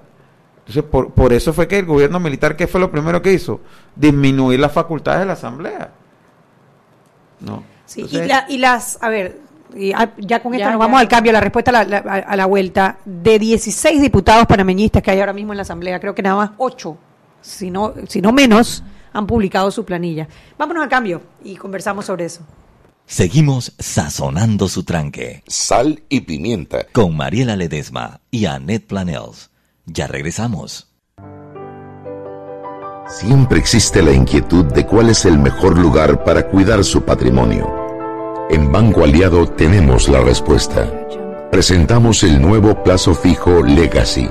Entonces, 0.60 0.84
por, 0.84 1.12
por 1.12 1.34
eso 1.34 1.54
fue 1.54 1.68
que 1.68 1.80
el 1.80 1.86
gobierno 1.86 2.20
militar, 2.20 2.56
¿qué 2.56 2.68
fue 2.68 2.80
lo 2.80 2.92
primero 2.92 3.22
que 3.22 3.34
hizo? 3.34 3.60
Disminuir 3.96 4.60
las 4.60 4.72
facultades 4.72 5.22
de 5.22 5.26
la 5.26 5.34
asamblea. 5.34 5.92
¿No? 7.40 7.64
Sí, 7.86 8.02
Entonces- 8.02 8.26
y, 8.26 8.30
la- 8.30 8.46
y 8.50 8.58
las, 8.60 9.02
a 9.02 9.10
ver, 9.10 9.40
y 9.76 9.92
a- 9.94 10.14
ya 10.18 10.42
con 10.42 10.54
esto 10.54 10.66
Ya, 10.66 10.72
nos 10.72 10.80
ya. 10.80 10.86
vamos 10.86 11.00
al 11.02 11.08
cambio, 11.08 11.32
la 11.32 11.40
respuesta 11.40 11.72
a 11.72 11.84
la, 11.84 12.02
la- 12.02 12.14
a 12.16 12.36
la 12.36 12.46
vuelta. 12.46 12.98
De 13.06 13.40
16 13.40 14.02
diputados 14.02 14.46
panameñistas 14.46 15.02
que 15.02 15.12
hay 15.12 15.20
ahora 15.20 15.34
mismo 15.34 15.54
en 15.54 15.58
la 15.58 15.64
Asamblea, 15.64 16.00
creo 16.00 16.14
que 16.14 16.22
nada 16.22 16.36
más 16.36 16.52
8, 16.58 16.98
si 17.42 17.72
no, 17.72 17.94
si 18.08 18.22
no 18.22 18.32
menos, 18.32 18.84
han 19.14 19.28
publicado 19.28 19.72
su 19.72 19.86
planilla. 19.86 20.28
Vámonos 20.58 20.84
al 20.84 20.90
cambio 20.90 21.22
y 21.44 21.56
conversamos 21.56 22.06
sobre 22.06 22.26
eso. 22.26 22.42
Seguimos 23.06 23.74
sazonando 23.80 24.68
su 24.68 24.84
tranque 24.84 25.44
Sal 25.48 26.04
y 26.10 26.22
pimienta. 26.22 26.86
con 26.92 27.18
Mariela 27.18 27.56
Ledesma 27.56 28.22
y 28.30 28.46
Annette 28.46 28.86
Planels. 28.86 29.50
Ya 29.86 30.06
regresamos. 30.06 30.88
Siempre 33.08 33.58
existe 33.58 34.04
la 34.04 34.12
inquietud 34.12 34.66
de 34.66 34.86
cuál 34.86 35.10
es 35.10 35.26
el 35.26 35.40
mejor 35.40 35.80
lugar 35.80 36.24
para 36.24 36.48
cuidar 36.48 36.84
su 36.84 37.02
patrimonio. 37.02 37.68
En 38.52 38.72
Banco 38.72 39.04
Aliado 39.04 39.48
tenemos 39.48 40.08
la 40.08 40.22
respuesta. 40.22 41.08
Presentamos 41.52 42.22
el 42.22 42.40
nuevo 42.40 42.84
plazo 42.84 43.16
fijo 43.16 43.64
Legacy, 43.64 44.30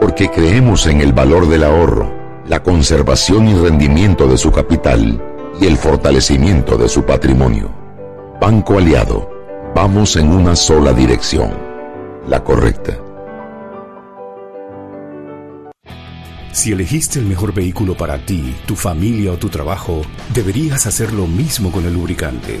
porque 0.00 0.30
creemos 0.30 0.86
en 0.86 1.02
el 1.02 1.12
valor 1.12 1.46
del 1.48 1.64
ahorro, 1.64 2.10
la 2.48 2.62
conservación 2.62 3.48
y 3.48 3.54
rendimiento 3.54 4.26
de 4.26 4.36
su 4.36 4.50
capital 4.50 5.22
y 5.60 5.66
el 5.66 5.76
fortalecimiento 5.76 6.76
de 6.76 6.88
su 6.88 7.04
patrimonio. 7.04 7.70
Banco 8.40 8.78
Aliado, 8.78 9.30
vamos 9.74 10.16
en 10.16 10.28
una 10.28 10.54
sola 10.54 10.92
dirección, 10.92 11.52
la 12.28 12.44
correcta. 12.44 12.98
Si 16.52 16.70
elegiste 16.70 17.18
el 17.18 17.26
mejor 17.26 17.52
vehículo 17.52 17.96
para 17.96 18.24
ti, 18.24 18.54
tu 18.66 18.76
familia 18.76 19.32
o 19.32 19.38
tu 19.38 19.48
trabajo, 19.48 20.02
deberías 20.32 20.86
hacer 20.86 21.12
lo 21.12 21.26
mismo 21.26 21.72
con 21.72 21.84
el 21.84 21.94
lubricante. 21.94 22.60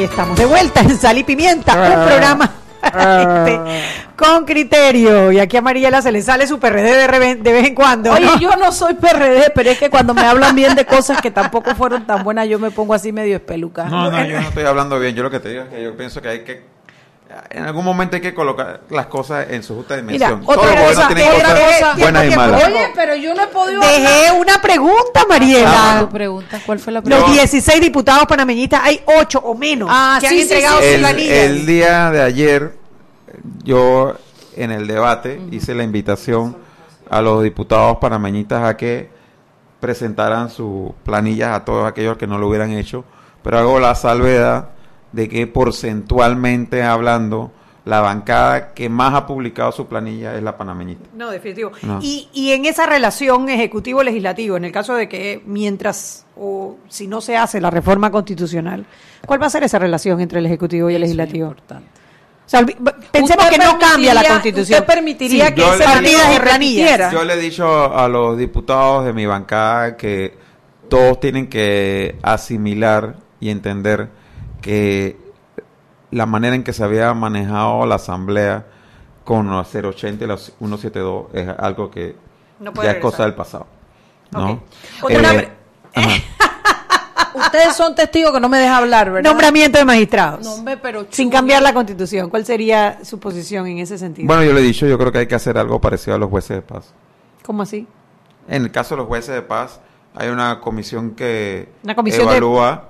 Y 0.00 0.04
estamos 0.04 0.38
de 0.38 0.46
vuelta 0.46 0.80
en 0.80 0.96
Sal 0.98 1.18
y 1.18 1.24
Pimienta, 1.24 1.74
un 1.74 2.06
programa 2.06 2.50
este, 2.82 3.60
con 4.16 4.46
criterio. 4.46 5.30
Y 5.30 5.38
aquí 5.38 5.58
a 5.58 5.60
Mariela 5.62 6.00
se 6.00 6.10
le 6.10 6.22
sale 6.22 6.46
su 6.46 6.58
PRD 6.58 6.96
de, 6.96 7.06
reven- 7.06 7.42
de 7.42 7.52
vez 7.52 7.66
en 7.66 7.74
cuando. 7.74 8.10
Oye, 8.12 8.26
yo 8.40 8.56
no 8.56 8.72
soy 8.72 8.94
PRD, 8.94 9.50
pero 9.54 9.70
es 9.70 9.78
que 9.78 9.90
cuando 9.90 10.14
me 10.14 10.22
hablan 10.22 10.54
bien 10.56 10.74
de 10.74 10.86
cosas 10.86 11.20
que 11.20 11.30
tampoco 11.30 11.74
fueron 11.74 12.06
tan 12.06 12.24
buenas, 12.24 12.48
yo 12.48 12.58
me 12.58 12.70
pongo 12.70 12.94
así 12.94 13.12
medio 13.12 13.36
espelucada. 13.36 13.90
No, 13.90 14.10
no, 14.10 14.24
yo 14.24 14.40
no 14.40 14.48
estoy 14.48 14.64
hablando 14.64 14.98
bien. 14.98 15.14
Yo 15.14 15.22
lo 15.22 15.30
que 15.30 15.40
te 15.40 15.50
digo 15.50 15.62
es 15.64 15.68
que 15.68 15.82
yo 15.82 15.94
pienso 15.96 16.22
que 16.22 16.28
hay 16.28 16.40
que. 16.44 16.62
En 17.50 17.64
algún 17.64 17.84
momento 17.84 18.16
hay 18.16 18.22
que 18.22 18.34
colocar 18.34 18.80
las 18.90 19.06
cosas 19.06 19.46
en 19.50 19.62
su 19.62 19.76
justa 19.76 19.96
dimensión. 19.96 20.42
otra 20.44 20.74
los 20.74 20.88
cosa, 20.96 21.08
tienen 21.08 21.32
otra 21.32 21.54
cosas 21.54 21.80
cosa. 21.80 21.96
buenas 21.96 22.24
y 22.26 22.36
malas. 22.36 22.64
Oye, 22.64 22.88
pero 22.94 23.14
yo 23.14 23.34
no 23.34 23.42
he 23.44 23.46
podido 23.46 23.80
Dejé 23.80 24.32
una 24.32 24.60
pregunta, 24.60 25.24
Mariela. 25.28 26.08
Pregunta, 26.10 26.60
¿cuál 26.66 26.78
fue 26.80 26.92
la 26.92 26.98
Los 27.00 27.04
pregunta? 27.08 27.32
16 27.32 27.80
diputados 27.80 28.26
panameñistas, 28.26 28.80
hay 28.82 29.00
8 29.06 29.40
o 29.44 29.54
menos 29.54 29.88
Ah, 29.92 30.18
que 30.20 30.28
sí, 30.28 30.34
han 30.34 30.40
entregado 30.40 30.80
sí, 30.80 31.28
el 31.30 31.66
día 31.66 32.10
de 32.10 32.22
ayer, 32.22 32.74
yo 33.62 34.14
en 34.56 34.72
el 34.72 34.88
debate 34.88 35.40
hice 35.52 35.74
la 35.74 35.84
invitación 35.84 36.56
a 37.08 37.20
los 37.22 37.42
diputados 37.44 37.98
panameñistas 37.98 38.64
a 38.64 38.76
que 38.76 39.08
presentaran 39.78 40.50
sus 40.50 40.90
planillas 41.04 41.54
a 41.56 41.64
todos 41.64 41.86
aquellos 41.86 42.16
que 42.16 42.26
no 42.26 42.38
lo 42.38 42.48
hubieran 42.48 42.72
hecho, 42.72 43.04
pero 43.42 43.58
hago 43.58 43.78
la 43.78 43.94
salvedad 43.94 44.70
de 45.12 45.28
que 45.28 45.46
porcentualmente 45.46 46.82
hablando, 46.82 47.52
la 47.84 48.00
bancada 48.00 48.72
que 48.74 48.88
más 48.88 49.14
ha 49.14 49.26
publicado 49.26 49.72
su 49.72 49.86
planilla 49.86 50.36
es 50.36 50.42
la 50.42 50.56
panameñista. 50.56 51.08
No, 51.14 51.30
definitivo. 51.30 51.72
No. 51.82 51.98
Y, 52.02 52.28
y 52.32 52.52
en 52.52 52.64
esa 52.66 52.86
relación 52.86 53.48
ejecutivo-legislativo, 53.48 54.56
en 54.56 54.64
el 54.66 54.72
caso 54.72 54.94
de 54.94 55.08
que 55.08 55.42
mientras 55.46 56.26
o 56.36 56.76
si 56.88 57.06
no 57.06 57.20
se 57.20 57.36
hace 57.36 57.60
la 57.60 57.70
reforma 57.70 58.10
constitucional, 58.10 58.84
¿cuál 59.26 59.42
va 59.42 59.46
a 59.46 59.50
ser 59.50 59.64
esa 59.64 59.78
relación 59.78 60.20
entre 60.20 60.38
el 60.38 60.46
ejecutivo 60.46 60.90
y 60.90 60.94
el 60.94 61.00
legislativo? 61.00 61.48
importante. 61.48 61.88
O 62.46 62.48
sea, 62.50 62.60
olvi- 62.62 62.76
pensemos 63.12 63.44
¿Usted 63.44 63.58
que 63.58 63.64
no 63.64 63.78
cambia 63.78 64.12
la 64.14 64.20
permitiría- 64.22 64.28
constitución. 64.28 64.80
usted 64.80 64.94
permitiría 64.94 65.46
Sí, 65.48 65.54
que 65.54 65.60
yo 65.60 65.66
partidas 65.68 66.02
periodo 66.02 66.34
y? 66.34 67.12
Yo 67.12 67.24
le 67.24 67.34
he 67.34 67.38
dicho 67.38 67.94
a 67.96 68.08
los 68.08 68.36
diputados 68.36 69.04
de 69.06 69.12
mi 69.12 69.24
bancada 69.26 69.96
que 69.96 70.36
todos 70.88 71.18
tienen 71.20 71.48
que 71.48 72.16
asimilar 72.22 73.16
y 73.38 73.50
entender 73.50 74.08
que 74.60 75.16
la 76.10 76.26
manera 76.26 76.54
en 76.56 76.64
que 76.64 76.72
se 76.72 76.82
había 76.84 77.12
manejado 77.14 77.86
la 77.86 77.96
asamblea 77.96 78.66
con 79.24 79.48
los 79.50 79.68
080 79.74 80.24
y 80.24 80.26
los 80.26 80.52
172 80.58 81.26
es 81.34 81.48
algo 81.58 81.90
que 81.90 82.16
No 82.58 82.72
ya 82.82 82.92
es 82.92 82.98
cosa 82.98 83.24
del 83.24 83.34
pasado. 83.34 83.66
¿no? 84.32 84.62
Ajá. 85.94 86.08
Ustedes 87.32 87.76
son 87.76 87.94
testigos 87.94 88.32
que 88.32 88.40
no 88.40 88.48
me 88.48 88.58
deja 88.58 88.76
hablar, 88.78 89.10
¿verdad? 89.10 89.30
Nombramiento 89.30 89.78
de 89.78 89.84
magistrados. 89.84 90.44
No, 90.44 90.54
hombre, 90.54 90.76
pero 90.76 91.06
sin 91.10 91.30
cambiar 91.30 91.62
la 91.62 91.72
constitución. 91.72 92.28
¿Cuál 92.28 92.44
sería 92.44 93.04
su 93.04 93.20
posición 93.20 93.66
en 93.68 93.78
ese 93.78 93.98
sentido? 93.98 94.26
Bueno, 94.26 94.42
yo 94.42 94.52
le 94.52 94.60
he 94.60 94.64
dicho, 94.64 94.86
yo 94.86 94.98
creo 94.98 95.12
que 95.12 95.18
hay 95.18 95.26
que 95.28 95.36
hacer 95.36 95.56
algo 95.56 95.80
parecido 95.80 96.16
a 96.16 96.18
los 96.18 96.28
jueces 96.28 96.56
de 96.56 96.62
paz. 96.62 96.92
¿Cómo 97.44 97.62
así? 97.62 97.86
En 98.48 98.62
el 98.64 98.72
caso 98.72 98.94
de 98.94 98.98
los 99.02 99.06
jueces 99.08 99.32
de 99.34 99.42
paz, 99.42 99.80
hay 100.14 100.28
una 100.28 100.60
comisión 100.60 101.12
que 101.12 101.68
Una 101.84 101.94
comisión 101.94 102.26
de- 102.26 102.32
evalúa, 102.36 102.88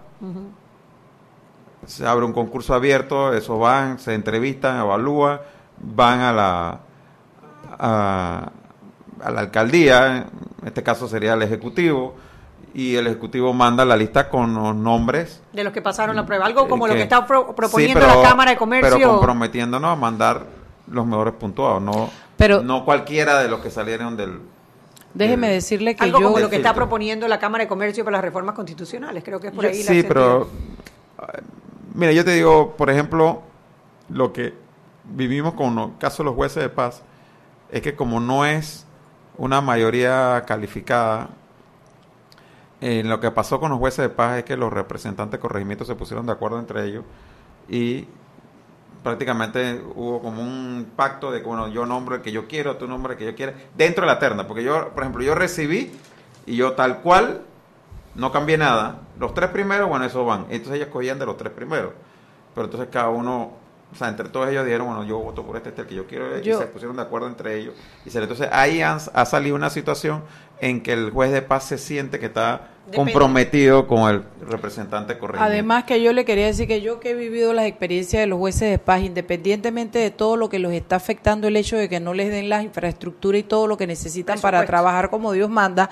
se 1.90 2.06
abre 2.06 2.24
un 2.24 2.32
concurso 2.32 2.72
abierto, 2.74 3.32
esos 3.34 3.58
van, 3.58 3.98
se 3.98 4.14
entrevistan, 4.14 4.78
evalúan, 4.80 5.40
van 5.80 6.20
a 6.20 6.32
la 6.32 6.80
a, 7.78 8.50
a 9.22 9.30
la 9.30 9.40
alcaldía, 9.40 10.16
en 10.62 10.66
este 10.68 10.82
caso 10.82 11.08
sería 11.08 11.34
el 11.34 11.42
ejecutivo, 11.42 12.14
y 12.74 12.94
el 12.94 13.06
ejecutivo 13.08 13.52
manda 13.52 13.84
la 13.84 13.96
lista 13.96 14.28
con 14.28 14.54
los 14.54 14.76
nombres. 14.76 15.42
De 15.52 15.64
los 15.64 15.72
que 15.72 15.82
pasaron 15.82 16.14
la 16.14 16.24
prueba. 16.24 16.46
Algo 16.46 16.68
como 16.68 16.86
lo 16.86 16.94
que 16.94 17.02
está 17.02 17.26
pro- 17.26 17.46
Sí, 17.48 17.54
proponiendo 17.56 18.00
pero- 18.06 18.22
la 18.22 18.28
Cámara 18.28 18.50
de 18.52 18.56
Comercio. 18.56 18.96
Pero 18.96 19.10
comprometiéndonos 19.12 19.90
a 19.92 19.96
mandar 19.96 20.44
los 20.88 21.06
mejores 21.06 21.34
puntuados, 21.34 21.82
no, 21.82 22.08
Pero- 22.36 22.62
no 22.62 22.84
cualquiera 22.84 23.40
de 23.42 23.48
los 23.48 23.60
que 23.60 23.70
salieron 23.70 24.16
del... 24.16 24.40
Déjeme 25.14 25.48
del- 25.48 25.56
decirle 25.56 25.96
que 25.96 26.04
Algo 26.04 26.20
yo... 26.20 26.26
como 26.26 26.38
lo 26.38 26.48
que 26.48 26.56
está 26.56 26.72
proponiendo 26.72 27.26
la 27.26 27.40
Cámara 27.40 27.64
de 27.64 27.68
Comercio 27.68 28.04
para 28.04 28.18
las 28.18 28.24
reformas 28.24 28.54
constitucionales. 28.54 29.24
Creo 29.24 29.40
que 29.40 29.48
es 29.48 29.52
por 29.52 29.64
Yo- 29.64 29.70
ahí 29.70 29.82
la 29.82 29.90
Sí, 29.92 30.04
pero 30.06 30.48
mira, 31.94 32.12
yo 32.12 32.24
te 32.24 32.32
digo, 32.32 32.76
por 32.76 32.90
ejemplo, 32.90 33.42
lo 34.08 34.32
que 34.32 34.54
vivimos 35.04 35.54
con 35.54 35.78
el 35.78 35.98
caso 35.98 36.22
de 36.22 36.26
los 36.26 36.34
jueces 36.34 36.62
de 36.62 36.68
paz 36.68 37.02
es 37.70 37.82
que 37.82 37.94
como 37.94 38.20
no 38.20 38.44
es 38.44 38.86
una 39.36 39.60
mayoría 39.60 40.44
calificada, 40.46 41.30
eh, 42.80 43.02
lo 43.04 43.20
que 43.20 43.30
pasó 43.30 43.60
con 43.60 43.70
los 43.70 43.78
jueces 43.78 44.02
de 44.02 44.08
paz 44.08 44.38
es 44.38 44.44
que 44.44 44.56
los 44.56 44.72
representantes 44.72 45.32
de 45.32 45.40
corregimiento 45.40 45.84
se 45.84 45.94
pusieron 45.94 46.26
de 46.26 46.32
acuerdo 46.32 46.58
entre 46.58 46.84
ellos 46.86 47.04
y 47.68 48.06
prácticamente 49.02 49.82
hubo 49.94 50.20
como 50.20 50.42
un 50.42 50.92
pacto 50.96 51.30
de 51.30 51.40
que 51.40 51.46
bueno, 51.46 51.68
yo 51.68 51.86
nombro 51.86 52.16
el 52.16 52.22
que 52.22 52.32
yo 52.32 52.48
quiero, 52.48 52.76
tú 52.76 52.86
nombro 52.86 53.12
el 53.12 53.18
que 53.18 53.26
yo 53.26 53.34
quiero, 53.34 53.52
dentro 53.76 54.06
de 54.06 54.12
la 54.12 54.18
terna, 54.18 54.46
porque 54.46 54.62
yo, 54.62 54.90
por 54.90 55.02
ejemplo, 55.02 55.22
yo 55.22 55.34
recibí 55.34 55.92
y 56.46 56.56
yo 56.56 56.72
tal 56.72 57.00
cual 57.00 57.42
no 58.14 58.32
cambié 58.32 58.58
nada. 58.58 59.00
Los 59.18 59.34
tres 59.34 59.50
primeros, 59.50 59.88
bueno, 59.88 60.04
esos 60.04 60.26
van. 60.26 60.46
Entonces 60.50 60.76
ellos 60.76 60.88
cogían 60.88 61.18
de 61.18 61.26
los 61.26 61.36
tres 61.36 61.52
primeros. 61.52 61.92
Pero 62.54 62.64
entonces 62.66 62.88
cada 62.90 63.08
uno, 63.10 63.52
o 63.92 63.94
sea, 63.96 64.08
entre 64.08 64.28
todos 64.28 64.48
ellos 64.48 64.64
dijeron, 64.64 64.86
bueno, 64.88 65.04
yo 65.04 65.18
voto 65.18 65.44
por 65.44 65.56
este, 65.56 65.68
este 65.70 65.82
es 65.82 65.84
el 65.86 65.88
que 65.88 65.94
yo 65.96 66.06
quiero, 66.06 66.38
Yo- 66.38 66.56
y 66.56 66.58
se 66.60 66.66
pusieron 66.66 66.96
de 66.96 67.02
acuerdo 67.02 67.26
entre 67.28 67.56
ellos. 67.56 67.74
Y 68.04 68.10
se, 68.10 68.18
entonces 68.20 68.48
ahí 68.52 68.82
han- 68.82 68.98
ha 69.14 69.24
salido 69.24 69.54
una 69.56 69.70
situación 69.70 70.22
en 70.60 70.82
que 70.82 70.92
el 70.92 71.10
juez 71.10 71.30
de 71.32 71.42
paz 71.42 71.64
se 71.64 71.78
siente 71.78 72.18
que 72.18 72.26
está. 72.26 72.68
Comprometido 72.94 73.86
con 73.86 74.10
el 74.10 74.22
representante 74.48 75.18
correcto. 75.18 75.42
Además 75.42 75.84
que 75.84 76.02
yo 76.02 76.12
le 76.12 76.24
quería 76.24 76.46
decir 76.46 76.66
que 76.66 76.80
yo 76.80 77.00
que 77.00 77.10
he 77.10 77.14
vivido 77.14 77.52
las 77.52 77.66
experiencias 77.66 78.20
de 78.20 78.26
los 78.26 78.38
jueces 78.38 78.70
de 78.70 78.78
paz, 78.78 79.02
independientemente 79.02 79.98
de 79.98 80.10
todo 80.10 80.36
lo 80.36 80.48
que 80.48 80.58
los 80.58 80.72
está 80.72 80.96
afectando 80.96 81.48
el 81.48 81.56
hecho 81.56 81.76
de 81.76 81.88
que 81.88 82.00
no 82.00 82.14
les 82.14 82.30
den 82.30 82.48
la 82.48 82.62
infraestructura 82.62 83.38
y 83.38 83.42
todo 83.42 83.66
lo 83.66 83.76
que 83.76 83.86
necesitan 83.86 84.40
para 84.40 84.64
trabajar 84.66 85.10
como 85.10 85.32
Dios 85.32 85.50
manda, 85.50 85.90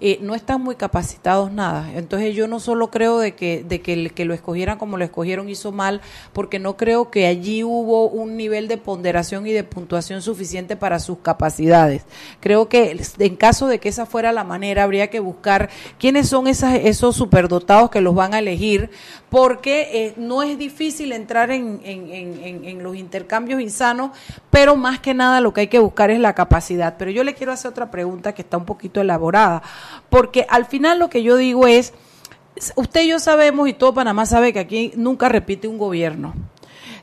eh, 0.00 0.18
no 0.22 0.34
están 0.34 0.62
muy 0.62 0.76
capacitados 0.76 1.52
nada. 1.52 1.90
Entonces 1.94 2.34
yo 2.34 2.48
no 2.48 2.60
solo 2.60 2.90
creo 2.90 3.18
de 3.18 3.34
que, 3.34 3.64
de 3.66 3.80
que 3.80 3.92
el 3.92 4.12
que 4.12 4.24
lo 4.24 4.34
escogieran 4.34 4.78
como 4.78 4.96
lo 4.96 5.04
escogieron 5.04 5.48
hizo 5.48 5.72
mal, 5.72 6.00
porque 6.32 6.58
no 6.58 6.76
creo 6.76 7.10
que 7.10 7.26
allí 7.26 7.64
hubo 7.64 8.08
un 8.08 8.36
nivel 8.36 8.68
de 8.68 8.78
ponderación 8.78 9.46
y 9.46 9.52
de 9.52 9.64
puntuación 9.64 10.22
suficiente 10.22 10.76
para 10.76 10.98
sus 10.98 11.18
capacidades. 11.18 12.04
Creo 12.40 12.68
que 12.68 13.00
en 13.18 13.36
caso 13.36 13.66
de 13.66 13.78
que 13.80 13.88
esa 13.88 14.06
fuera 14.06 14.32
la 14.32 14.44
manera, 14.44 14.84
habría 14.84 15.08
que 15.08 15.20
buscar 15.20 15.70
quiénes 15.98 16.28
son 16.28 16.37
son 16.38 16.46
esas, 16.46 16.74
esos 16.74 17.16
superdotados 17.16 17.90
que 17.90 18.00
los 18.00 18.14
van 18.14 18.32
a 18.32 18.38
elegir, 18.38 18.90
porque 19.28 19.88
eh, 19.92 20.14
no 20.16 20.44
es 20.44 20.56
difícil 20.56 21.10
entrar 21.10 21.50
en, 21.50 21.80
en, 21.82 22.10
en, 22.12 22.64
en, 22.64 22.82
los 22.82 22.94
intercambios 22.94 23.60
insanos, 23.60 24.12
pero 24.48 24.76
más 24.76 25.00
que 25.00 25.14
nada 25.14 25.40
lo 25.40 25.52
que 25.52 25.62
hay 25.62 25.66
que 25.66 25.80
buscar 25.80 26.12
es 26.12 26.20
la 26.20 26.34
capacidad. 26.34 26.94
Pero 26.96 27.10
yo 27.10 27.24
le 27.24 27.34
quiero 27.34 27.50
hacer 27.50 27.72
otra 27.72 27.90
pregunta 27.90 28.34
que 28.34 28.42
está 28.42 28.56
un 28.56 28.66
poquito 28.66 29.00
elaborada, 29.00 29.64
porque 30.10 30.46
al 30.48 30.64
final 30.66 31.00
lo 31.00 31.10
que 31.10 31.24
yo 31.24 31.36
digo 31.36 31.66
es, 31.66 31.92
usted 32.76 33.02
y 33.02 33.08
yo 33.08 33.18
sabemos 33.18 33.68
y 33.68 33.72
todo 33.72 33.94
Panamá 33.94 34.24
sabe 34.24 34.52
que 34.52 34.60
aquí 34.60 34.92
nunca 34.94 35.28
repite 35.28 35.66
un 35.66 35.76
gobierno. 35.76 36.34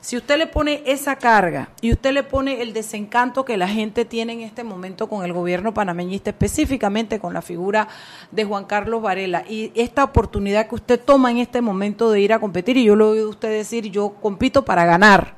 Si 0.06 0.16
usted 0.16 0.38
le 0.38 0.46
pone 0.46 0.84
esa 0.86 1.16
carga 1.16 1.70
y 1.82 1.92
usted 1.92 2.12
le 2.12 2.22
pone 2.22 2.62
el 2.62 2.74
desencanto 2.74 3.44
que 3.44 3.58
la 3.58 3.68
gente 3.68 4.06
tiene 4.06 4.34
en 4.34 4.42
este 4.42 4.64
momento 4.64 5.10
con 5.10 5.26
el 5.26 5.34
gobierno 5.34 5.74
panameñista, 5.74 6.30
específicamente 6.30 7.20
con 7.20 7.34
la 7.34 7.42
figura 7.42 7.88
de 8.30 8.46
Juan 8.46 8.66
Carlos 8.66 9.02
Varela, 9.02 9.44
y 9.50 9.72
esta 9.74 10.04
oportunidad 10.04 10.70
que 10.70 10.76
usted 10.76 11.00
toma 11.04 11.32
en 11.32 11.40
este 11.40 11.60
momento 11.60 12.12
de 12.12 12.22
ir 12.22 12.34
a 12.34 12.40
competir, 12.40 12.78
y 12.78 12.84
yo 12.84 12.96
lo 12.96 13.08
he 13.08 13.12
oído 13.14 13.30
usted 13.32 13.50
decir, 13.50 13.90
yo 13.90 14.14
compito 14.22 14.64
para 14.64 14.86
ganar. 14.86 15.38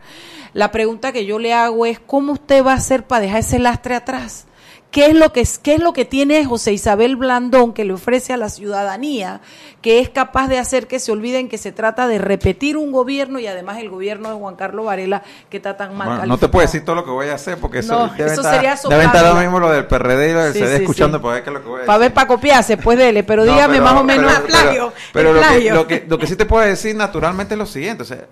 La 0.51 0.69
pregunta 0.69 1.13
que 1.13 1.25
yo 1.25 1.39
le 1.39 1.53
hago 1.53 1.85
es, 1.85 2.01
¿cómo 2.01 2.33
usted 2.33 2.61
va 2.61 2.73
a 2.73 2.75
hacer 2.75 3.07
para 3.07 3.21
dejar 3.21 3.39
ese 3.39 3.59
lastre 3.59 3.95
atrás? 3.95 4.47
¿Qué 4.89 5.07
es, 5.07 5.13
lo 5.13 5.33
que, 5.33 5.45
¿Qué 5.61 5.75
es 5.75 5.81
lo 5.83 5.91
que 5.91 6.05
tiene 6.05 6.43
José 6.45 6.71
Isabel 6.71 7.17
Blandón 7.17 7.73
que 7.73 7.83
le 7.83 7.93
ofrece 7.93 8.31
a 8.33 8.37
la 8.37 8.47
ciudadanía 8.49 9.41
que 9.81 9.99
es 9.99 10.09
capaz 10.09 10.47
de 10.47 10.57
hacer 10.59 10.87
que 10.87 10.99
se 10.99 11.11
olviden 11.11 11.49
que 11.49 11.57
se 11.57 11.71
trata 11.73 12.07
de 12.07 12.17
repetir 12.17 12.77
un 12.77 12.91
gobierno 12.93 13.37
y 13.37 13.47
además 13.47 13.77
el 13.79 13.89
gobierno 13.89 14.29
de 14.29 14.35
Juan 14.35 14.55
Carlos 14.55 14.85
Varela 14.85 15.23
que 15.49 15.57
está 15.57 15.75
tan 15.75 15.95
mal 15.95 16.07
bueno, 16.07 16.25
No 16.25 16.37
te 16.37 16.47
puedo 16.47 16.65
decir 16.65 16.85
todo 16.85 16.95
lo 16.95 17.03
que 17.05 17.11
voy 17.11 17.27
a 17.27 17.35
hacer 17.35 17.57
porque 17.59 17.79
eso, 17.79 18.07
debe, 18.17 18.31
eso 18.31 18.41
estar, 18.41 18.55
sería 18.55 18.75
debe 18.89 19.03
estar 19.05 19.25
ahora 19.25 19.41
mismo 19.41 19.59
lo 19.59 19.69
del 19.69 19.85
PRD 19.85 20.29
y 20.29 20.33
lo 20.33 20.43
del 20.45 20.53
Sí, 20.53 20.59
CD 20.59 20.77
sí, 20.77 20.83
escuchando 20.83 21.17
sí. 21.17 21.21
para 21.21 21.33
ver 21.35 21.43
qué 21.43 21.49
es 21.49 21.53
lo 21.53 21.61
que 21.61 21.67
voy 21.67 21.75
a 21.75 21.79
decir. 21.79 21.87
Para 21.87 21.99
ver, 21.99 22.13
para 22.13 22.27
copiarse, 22.27 22.77
pues 22.77 22.97
dele, 22.97 23.23
pero 23.23 23.45
No, 23.45 23.51
dígame 23.53 23.73
pero- 23.73 23.83
más 23.83 23.93
o 23.93 24.03
menos. 24.05 24.33
pero- 24.47 24.57
pero- 24.71 24.93
Pero, 25.13 25.33
lo, 25.33 25.39
que, 25.41 25.45
plagio. 25.47 25.73
lo, 25.75 25.87
que, 25.87 26.05
lo 26.07 26.17
que 26.17 26.27
sí 26.27 26.35
te 26.37 26.45
puedo 26.45 26.65
decir 26.65 26.95
naturalmente 26.95 27.53
es 27.55 27.57
lo 27.59 27.65
siguiente. 27.65 28.03
O 28.03 28.05
sea, 28.05 28.25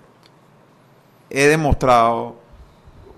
he 1.30 1.46
demostrado 1.46 2.36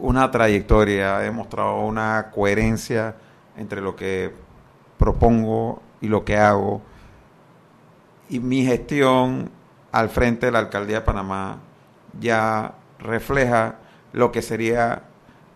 una 0.00 0.30
trayectoria, 0.30 1.20
he 1.20 1.24
demostrado 1.24 1.76
una 1.80 2.30
coherencia 2.34 3.14
entre 3.58 3.80
lo 3.80 3.96
que 3.96 4.32
propongo 4.96 5.82
y 6.00 6.08
lo 6.08 6.24
que 6.24 6.36
hago. 6.36 6.80
Y 8.30 8.40
mi 8.40 8.64
gestión 8.64 9.50
al 9.92 10.08
frente 10.08 10.46
de 10.46 10.52
la 10.52 10.60
alcaldía 10.60 11.00
de 11.00 11.04
Panamá 11.04 11.58
ya 12.18 12.74
refleja 12.98 13.76
lo 14.12 14.32
que 14.32 14.42
sería 14.42 15.02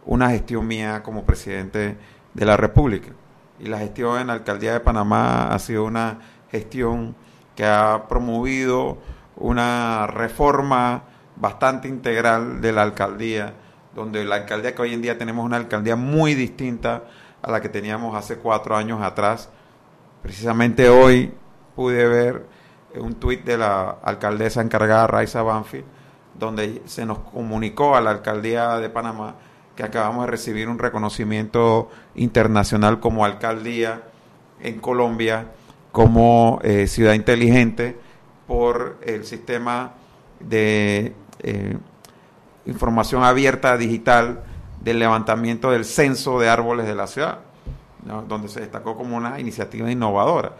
una 0.04 0.30
gestión 0.30 0.66
mía 0.66 1.02
como 1.02 1.24
presidente 1.24 1.96
de 2.34 2.44
la 2.44 2.56
República. 2.56 3.12
Y 3.58 3.66
la 3.66 3.78
gestión 3.78 4.20
en 4.20 4.26
la 4.26 4.32
alcaldía 4.34 4.72
de 4.72 4.80
Panamá 4.80 5.52
ha 5.52 5.58
sido 5.58 5.84
una 5.84 6.18
gestión 6.50 7.14
que 7.54 7.64
ha 7.64 8.08
promovido 8.08 8.98
una 9.36 10.06
reforma 10.06 11.04
bastante 11.36 11.88
integral 11.88 12.60
de 12.60 12.72
la 12.72 12.82
alcaldía, 12.82 13.54
donde 13.94 14.24
la 14.24 14.36
alcaldía 14.36 14.74
que 14.74 14.82
hoy 14.82 14.94
en 14.94 15.02
día 15.02 15.18
tenemos 15.18 15.44
una 15.44 15.56
alcaldía 15.56 15.96
muy 15.96 16.34
distinta 16.34 17.04
a 17.42 17.50
la 17.50 17.60
que 17.60 17.68
teníamos 17.68 18.16
hace 18.16 18.36
cuatro 18.38 18.76
años 18.76 19.02
atrás. 19.02 19.50
Precisamente 20.22 20.88
hoy 20.88 21.34
pude 21.74 22.06
ver 22.06 22.46
un 22.94 23.14
tuit 23.14 23.44
de 23.44 23.58
la 23.58 23.90
alcaldesa 24.02 24.60
encargada, 24.60 25.06
Raiza 25.06 25.42
Banfield, 25.42 25.84
donde 26.38 26.82
se 26.86 27.04
nos 27.04 27.18
comunicó 27.18 27.96
a 27.96 28.00
la 28.00 28.10
alcaldía 28.10 28.78
de 28.78 28.88
Panamá 28.88 29.34
que 29.76 29.82
acabamos 29.82 30.26
de 30.26 30.30
recibir 30.30 30.68
un 30.68 30.78
reconocimiento 30.78 31.90
internacional 32.14 33.00
como 33.00 33.24
alcaldía 33.24 34.02
en 34.60 34.80
Colombia, 34.80 35.46
como 35.92 36.60
eh, 36.62 36.86
ciudad 36.86 37.14
inteligente, 37.14 37.98
por 38.46 38.98
el 39.02 39.24
sistema 39.24 39.94
de 40.40 41.14
eh, 41.40 41.78
información 42.66 43.24
abierta 43.24 43.76
digital 43.76 44.44
del 44.82 44.98
levantamiento 44.98 45.70
del 45.70 45.84
censo 45.84 46.40
de 46.40 46.48
árboles 46.48 46.86
de 46.86 46.94
la 46.94 47.06
ciudad, 47.06 47.38
donde 48.28 48.48
se 48.48 48.60
destacó 48.60 48.96
como 48.96 49.16
una 49.16 49.38
iniciativa 49.38 49.90
innovadora. 49.90 50.52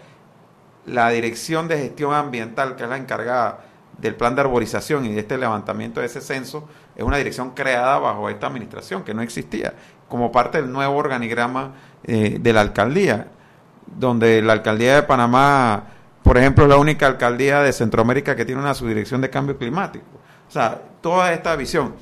La 0.87 1.11
Dirección 1.11 1.68
de 1.68 1.79
Gestión 1.79 2.14
Ambiental, 2.14 2.77
que 2.77 2.85
es 2.85 2.89
la 2.89 2.97
encargada 2.97 3.64
del 3.99 4.14
plan 4.14 4.35
de 4.35 4.41
arborización 4.43 5.05
y 5.07 5.12
de 5.12 5.20
este 5.20 5.39
levantamiento 5.39 6.01
de 6.01 6.07
ese 6.07 6.20
censo, 6.20 6.68
es 6.97 7.05
una 7.05 7.16
dirección 7.16 7.51
creada 7.51 7.99
bajo 7.99 8.29
esta 8.29 8.47
administración, 8.47 9.03
que 9.03 9.14
no 9.14 9.23
existía, 9.23 9.75
como 10.09 10.31
parte 10.31 10.61
del 10.61 10.73
nuevo 10.73 10.97
organigrama 10.97 11.73
eh, 12.05 12.39
de 12.41 12.53
la 12.53 12.61
alcaldía, 12.61 13.29
donde 13.87 14.43
la 14.43 14.53
alcaldía 14.55 14.95
de 14.95 15.03
Panamá, 15.03 15.85
por 16.23 16.39
ejemplo, 16.39 16.64
es 16.64 16.70
la 16.70 16.77
única 16.77 17.07
alcaldía 17.07 17.61
de 17.61 17.73
Centroamérica 17.73 18.37
que 18.37 18.45
tiene 18.45 18.61
una 18.61 18.75
subdirección 18.75 19.20
de 19.20 19.31
cambio 19.31 19.59
climático. 19.59 20.05
O 20.49 20.51
sea, 20.51 20.81
toda 21.01 21.33
esta 21.33 21.57
visión. 21.57 21.95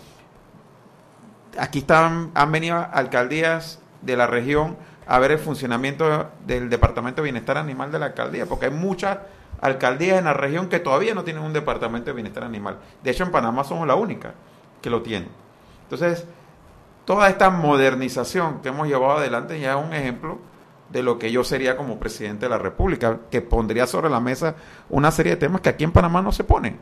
Aquí 1.61 1.80
están, 1.80 2.30
han 2.34 2.52
venido 2.52 2.86
alcaldías 2.90 3.80
de 4.00 4.16
la 4.16 4.26
región 4.26 4.78
a 5.06 5.18
ver 5.18 5.32
el 5.32 5.38
funcionamiento 5.38 6.30
del 6.46 6.70
Departamento 6.70 7.20
de 7.20 7.24
Bienestar 7.24 7.58
Animal 7.58 7.92
de 7.92 7.98
la 7.98 8.06
alcaldía, 8.06 8.46
porque 8.46 8.64
hay 8.64 8.72
muchas 8.72 9.18
alcaldías 9.61 10.18
en 10.18 10.24
la 10.24 10.32
región 10.32 10.70
que 10.70 10.78
todavía 10.78 11.14
no 11.14 11.22
tienen 11.22 11.42
un 11.42 11.52
Departamento 11.52 12.06
de 12.06 12.14
Bienestar 12.14 12.44
Animal. 12.44 12.78
De 13.04 13.11
hecho, 13.11 13.24
en 13.24 13.30
Panamá 13.30 13.62
somos 13.64 13.86
la 13.86 13.94
única 13.94 14.32
que 14.80 14.88
lo 14.88 15.02
tiene. 15.02 15.26
Entonces, 15.82 16.24
toda 17.04 17.28
esta 17.28 17.50
modernización 17.50 18.62
que 18.62 18.70
hemos 18.70 18.88
llevado 18.88 19.18
adelante 19.18 19.61
ya 19.61 19.78
es 19.78 19.84
un 19.84 19.92
ejemplo 19.92 20.38
de 20.88 21.02
lo 21.02 21.18
que 21.18 21.30
yo 21.30 21.44
sería 21.44 21.76
como 21.76 22.00
presidente 22.00 22.46
de 22.46 22.48
la 22.48 22.58
República, 22.58 23.18
que 23.30 23.42
pondría 23.42 23.86
sobre 23.86 24.08
la 24.08 24.18
mesa 24.18 24.54
una 24.88 25.11
serie 25.11 25.32
de 25.32 25.36
temas 25.36 25.61
que 25.61 25.68
aquí 25.68 25.84
en 25.84 25.92
Panamá 25.92 26.22
no 26.22 26.32
se 26.32 26.42
ponen. 26.42 26.78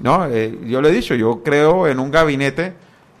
¿no? 0.00 0.24
Eh, 0.24 0.58
yo 0.64 0.80
le 0.80 0.88
he 0.88 0.92
dicho, 0.92 1.14
yo 1.14 1.42
creo 1.42 1.86
en 1.86 2.00
un 2.00 2.10
gabinete 2.10 2.74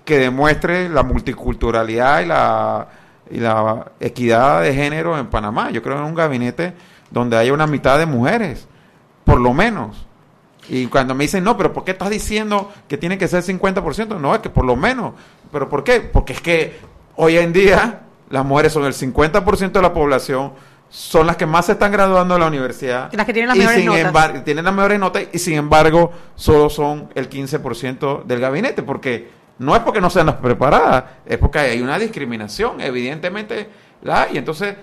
que 0.04 0.18
demuestre 0.18 0.88
la 0.88 1.02
multiculturalidad 1.02 2.20
y 2.20 2.26
la, 2.26 2.88
y 3.30 3.38
la 3.38 3.92
equidad 4.00 4.62
de 4.62 4.74
género 4.74 5.18
en 5.18 5.28
Panamá. 5.28 5.70
Yo 5.70 5.82
creo 5.82 5.98
en 5.98 6.04
un 6.04 6.14
gabinete 6.14 6.74
donde 7.10 7.36
haya 7.36 7.52
una 7.52 7.66
mitad 7.66 7.98
de 7.98 8.06
mujeres, 8.06 8.66
por 9.24 9.40
lo 9.40 9.52
menos. 9.52 10.06
Y 10.68 10.86
cuando 10.86 11.14
me 11.14 11.24
dicen, 11.24 11.44
no, 11.44 11.56
pero 11.56 11.72
¿por 11.72 11.84
qué 11.84 11.92
estás 11.92 12.10
diciendo 12.10 12.72
que 12.88 12.96
tiene 12.96 13.18
que 13.18 13.28
ser 13.28 13.42
50%? 13.42 14.18
No, 14.18 14.34
es 14.34 14.40
que 14.40 14.50
por 14.50 14.64
lo 14.64 14.76
menos. 14.76 15.14
¿Pero 15.50 15.68
por 15.68 15.84
qué? 15.84 16.00
Porque 16.00 16.32
es 16.32 16.40
que 16.40 16.80
hoy 17.16 17.36
en 17.36 17.52
día 17.52 18.00
las 18.30 18.44
mujeres 18.44 18.72
son 18.72 18.84
el 18.84 18.94
50% 18.94 19.72
de 19.72 19.82
la 19.82 19.92
población, 19.92 20.52
son 20.88 21.26
las 21.26 21.36
que 21.36 21.46
más 21.46 21.66
se 21.66 21.72
están 21.72 21.90
graduando 21.92 22.34
de 22.34 22.40
la 22.40 22.46
universidad. 22.46 23.12
Las 23.12 23.26
que 23.26 23.32
tienen 23.32 23.48
las 23.48 23.56
y 23.56 23.60
mejores 23.60 23.82
sin 23.82 24.04
notas. 24.04 24.44
tienen 24.44 24.64
las 24.64 24.74
mejores 24.74 25.00
notas 25.00 25.24
y 25.32 25.38
sin 25.38 25.54
embargo 25.54 26.12
solo 26.34 26.70
son 26.70 27.08
el 27.14 27.28
15% 27.28 28.24
del 28.24 28.40
gabinete, 28.40 28.82
porque 28.82 29.41
no 29.62 29.76
es 29.76 29.82
porque 29.82 30.00
no 30.00 30.10
sean 30.10 30.26
las 30.26 30.36
preparadas, 30.36 31.04
es 31.24 31.38
porque 31.38 31.60
hay 31.60 31.80
una 31.80 31.96
discriminación, 31.96 32.80
evidentemente 32.80 33.68
la 34.02 34.22
hay. 34.22 34.36
Entonces, 34.36 34.74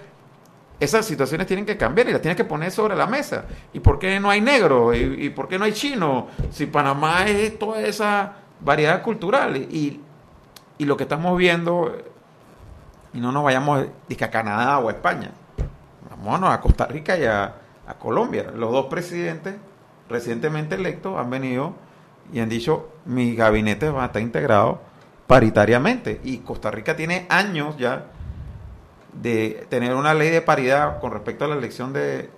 esas 0.79 1.05
situaciones 1.05 1.47
tienen 1.47 1.65
que 1.65 1.75
cambiar 1.75 2.07
y 2.07 2.13
las 2.13 2.21
tienes 2.21 2.37
que 2.37 2.45
poner 2.45 2.71
sobre 2.71 2.95
la 2.95 3.05
mesa. 3.05 3.43
¿Y 3.73 3.81
por 3.81 3.99
qué 3.99 4.21
no 4.21 4.29
hay 4.29 4.39
negro? 4.39 4.95
¿Y, 4.95 5.25
y 5.25 5.29
por 5.31 5.49
qué 5.49 5.59
no 5.59 5.65
hay 5.65 5.73
chino? 5.73 6.27
Si 6.51 6.65
Panamá 6.65 7.27
es 7.27 7.59
toda 7.59 7.81
esa 7.81 8.35
variedad 8.61 9.01
cultural. 9.01 9.57
Y, 9.57 9.99
y 10.77 10.85
lo 10.85 10.95
que 10.95 11.03
estamos 11.03 11.37
viendo, 11.37 11.97
y 13.13 13.19
no 13.19 13.33
nos 13.33 13.43
vayamos 13.43 13.85
a 14.21 14.29
Canadá 14.29 14.79
o 14.79 14.87
a 14.87 14.91
España, 14.93 15.31
vámonos 16.09 16.51
a 16.51 16.61
Costa 16.61 16.85
Rica 16.85 17.17
y 17.17 17.25
a, 17.25 17.53
a 17.85 17.93
Colombia. 17.95 18.45
Los 18.55 18.71
dos 18.71 18.85
presidentes 18.85 19.55
recientemente 20.07 20.75
electos 20.75 21.19
han 21.19 21.29
venido 21.29 21.73
y 22.31 22.39
han 22.39 22.49
dicho, 22.49 22.89
mi 23.05 23.35
gabinete 23.35 23.89
va 23.89 24.03
a 24.03 24.05
estar 24.07 24.21
integrado 24.21 24.81
paritariamente. 25.27 26.19
Y 26.23 26.39
Costa 26.39 26.71
Rica 26.71 26.95
tiene 26.95 27.25
años 27.29 27.75
ya 27.77 28.05
de 29.13 29.65
tener 29.69 29.95
una 29.95 30.13
ley 30.13 30.29
de 30.29 30.41
paridad 30.41 30.99
con 30.99 31.11
respecto 31.11 31.45
a 31.45 31.47
la 31.47 31.55
elección 31.55 31.93
de 31.93 32.29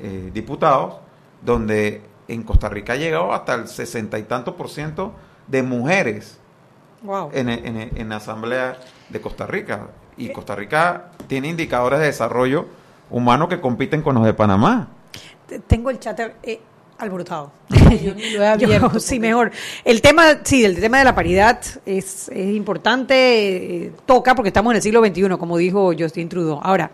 eh, 0.00 0.30
diputados, 0.32 0.96
donde 1.42 2.02
en 2.28 2.42
Costa 2.42 2.68
Rica 2.68 2.94
ha 2.94 2.96
llegado 2.96 3.32
hasta 3.32 3.54
el 3.54 3.68
sesenta 3.68 4.18
y 4.18 4.22
tanto 4.24 4.56
por 4.56 4.68
ciento 4.68 5.12
de 5.46 5.62
mujeres 5.62 6.38
Wow. 7.02 7.30
en, 7.32 7.48
en- 7.48 7.96
en 7.96 8.08
la 8.10 8.16
Asamblea 8.16 8.76
de 9.08 9.20
Costa 9.22 9.46
Rica. 9.46 9.86
Y 10.18 10.32
Costa 10.32 10.54
Rica 10.54 11.12
tiene 11.28 11.48
indicadores 11.48 11.98
de 12.00 12.06
desarrollo 12.06 12.66
humano 13.08 13.48
que 13.48 13.58
compiten 13.58 14.02
con 14.02 14.16
los 14.16 14.24
de 14.24 14.34
Panamá. 14.34 14.88
Tengo 15.66 15.88
el 15.88 15.98
chat 15.98 16.20
eh, 16.42 16.60
alborotado. 17.00 17.52
Yo 18.02 18.14
ni 18.14 18.30
lo 18.30 18.42
he 18.42 18.46
abierto. 18.46 18.92
Yo, 18.92 19.00
sí, 19.00 19.18
mejor. 19.18 19.50
El 19.84 20.00
tema, 20.02 20.40
sí, 20.44 20.64
el 20.64 20.78
tema 20.78 20.98
de 20.98 21.04
la 21.04 21.14
paridad 21.14 21.60
es, 21.86 22.28
es 22.28 22.54
importante, 22.54 23.84
eh, 23.86 23.92
toca 24.06 24.34
porque 24.34 24.48
estamos 24.48 24.72
en 24.72 24.76
el 24.76 24.82
siglo 24.82 25.04
XXI, 25.04 25.28
como 25.38 25.56
dijo 25.56 25.92
Justin 25.98 26.28
Trudeau. 26.28 26.60
Ahora, 26.62 26.90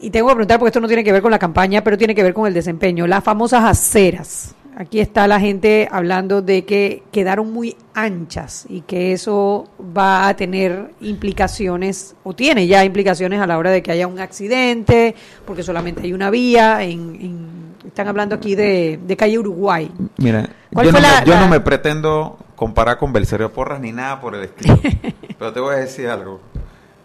y 0.00 0.10
tengo 0.10 0.28
que 0.28 0.34
preguntar 0.34 0.58
porque 0.58 0.70
esto 0.70 0.80
no 0.80 0.88
tiene 0.88 1.04
que 1.04 1.12
ver 1.12 1.22
con 1.22 1.30
la 1.30 1.38
campaña, 1.38 1.84
pero 1.84 1.96
tiene 1.96 2.14
que 2.14 2.22
ver 2.22 2.34
con 2.34 2.46
el 2.46 2.54
desempeño. 2.54 3.06
Las 3.06 3.22
famosas 3.22 3.64
aceras. 3.64 4.54
Aquí 4.74 5.00
está 5.00 5.28
la 5.28 5.38
gente 5.38 5.86
hablando 5.90 6.40
de 6.40 6.64
que 6.64 7.02
quedaron 7.12 7.52
muy 7.52 7.76
anchas 7.92 8.64
y 8.70 8.80
que 8.80 9.12
eso 9.12 9.68
va 9.96 10.28
a 10.28 10.34
tener 10.34 10.92
implicaciones, 11.02 12.16
o 12.24 12.32
tiene 12.32 12.66
ya 12.66 12.82
implicaciones 12.82 13.40
a 13.40 13.46
la 13.46 13.58
hora 13.58 13.70
de 13.70 13.82
que 13.82 13.92
haya 13.92 14.06
un 14.06 14.18
accidente, 14.18 15.14
porque 15.44 15.62
solamente 15.62 16.02
hay 16.02 16.14
una 16.14 16.30
vía 16.30 16.82
en, 16.82 17.14
en 17.20 17.71
Están 17.86 18.08
hablando 18.08 18.34
aquí 18.36 18.54
de, 18.54 19.00
de 19.02 19.16
calle 19.16 19.38
Uruguay. 19.38 19.90
Mira, 20.18 20.48
¿Cuál 20.72 20.86
yo, 20.86 20.92
no 20.92 21.00
la- 21.00 21.20
me, 21.20 21.26
yo 21.26 21.34
la- 21.34 21.40
no 21.40 21.48
me 21.48 21.60
pretendo 21.60 22.38
comparar 22.56 22.98
con 22.98 23.12
Belisario 23.12 23.52
Porras 23.52 23.80
ni 23.80 23.92
nada 23.92 24.20
por 24.20 24.34
el 24.34 24.44
estilo. 24.44 24.78
pero 25.38 25.52
te 25.52 25.60
voy 25.60 25.74
a 25.74 25.78
decir 25.78 26.08
algo. 26.08 26.40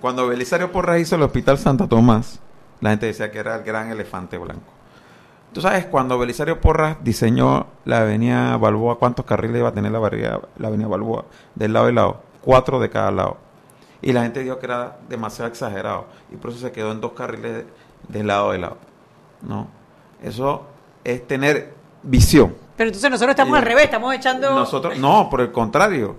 Cuando 0.01 0.27
Belisario 0.27 0.71
Porras 0.71 0.99
hizo 0.99 1.15
el 1.15 1.23
Hospital 1.23 1.57
Santa 1.57 1.87
Tomás, 1.87 2.39
la 2.81 2.91
gente 2.91 3.07
decía 3.07 3.31
que 3.31 3.39
era 3.39 3.55
el 3.55 3.63
gran 3.63 3.89
elefante 3.91 4.37
blanco. 4.37 4.71
Tú 5.53 5.61
sabes, 5.61 5.85
cuando 5.85 6.19
Belisario 6.19 6.61
Porras 6.61 6.97
diseñó 7.03 7.65
la 7.85 8.01
avenida 8.01 8.55
Balboa, 8.57 8.99
¿cuántos 8.99 9.25
carriles 9.25 9.57
iba 9.59 9.69
a 9.69 9.73
tener 9.73 9.91
la, 9.91 9.97
avenida- 9.97 10.41
la 10.57 10.67
avenida 10.67 10.87
Balboa? 10.87 11.25
Del 11.55 11.73
lado 11.73 11.89
y 11.89 11.93
lado. 11.93 12.21
Cuatro 12.41 12.79
de 12.79 12.89
cada 12.91 13.09
lado. 13.09 13.37
Y 14.03 14.13
la 14.13 14.21
gente 14.21 14.41
dijo 14.43 14.59
que 14.59 14.67
era 14.67 14.97
demasiado 15.09 15.49
exagerado. 15.49 16.05
Y 16.31 16.35
por 16.35 16.51
eso 16.51 16.59
se 16.59 16.71
quedó 16.71 16.91
en 16.91 17.01
dos 17.01 17.13
carriles 17.13 17.65
de 18.07 18.23
lado 18.23 18.53
y 18.53 18.59
lado. 18.59 18.77
¿No? 19.41 19.67
Eso 20.21 20.65
es 21.03 21.25
tener 21.27 21.73
visión. 22.03 22.55
Pero 22.75 22.89
entonces 22.89 23.09
nosotros 23.09 23.31
estamos 23.31 23.57
al 23.57 23.63
revés, 23.65 23.85
estamos 23.85 24.13
echando... 24.13 24.53
Nosotros, 24.53 24.97
no, 24.99 25.29
por 25.29 25.41
el 25.41 25.51
contrario. 25.51 26.15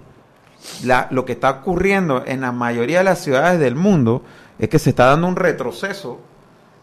La- 0.85 1.07
lo 1.11 1.25
que 1.25 1.33
está 1.33 1.51
ocurriendo 1.51 2.25
en 2.27 2.41
la 2.41 2.51
mayoría 2.53 2.99
de 2.99 3.05
las 3.05 3.21
ciudades 3.21 3.61
del 3.61 3.75
mundo 3.77 4.23
es 4.59 4.69
que 4.69 4.79
se 4.79 4.91
está 4.91 5.07
dando 5.07 5.29
un 5.29 5.37
retroceso 5.37 6.19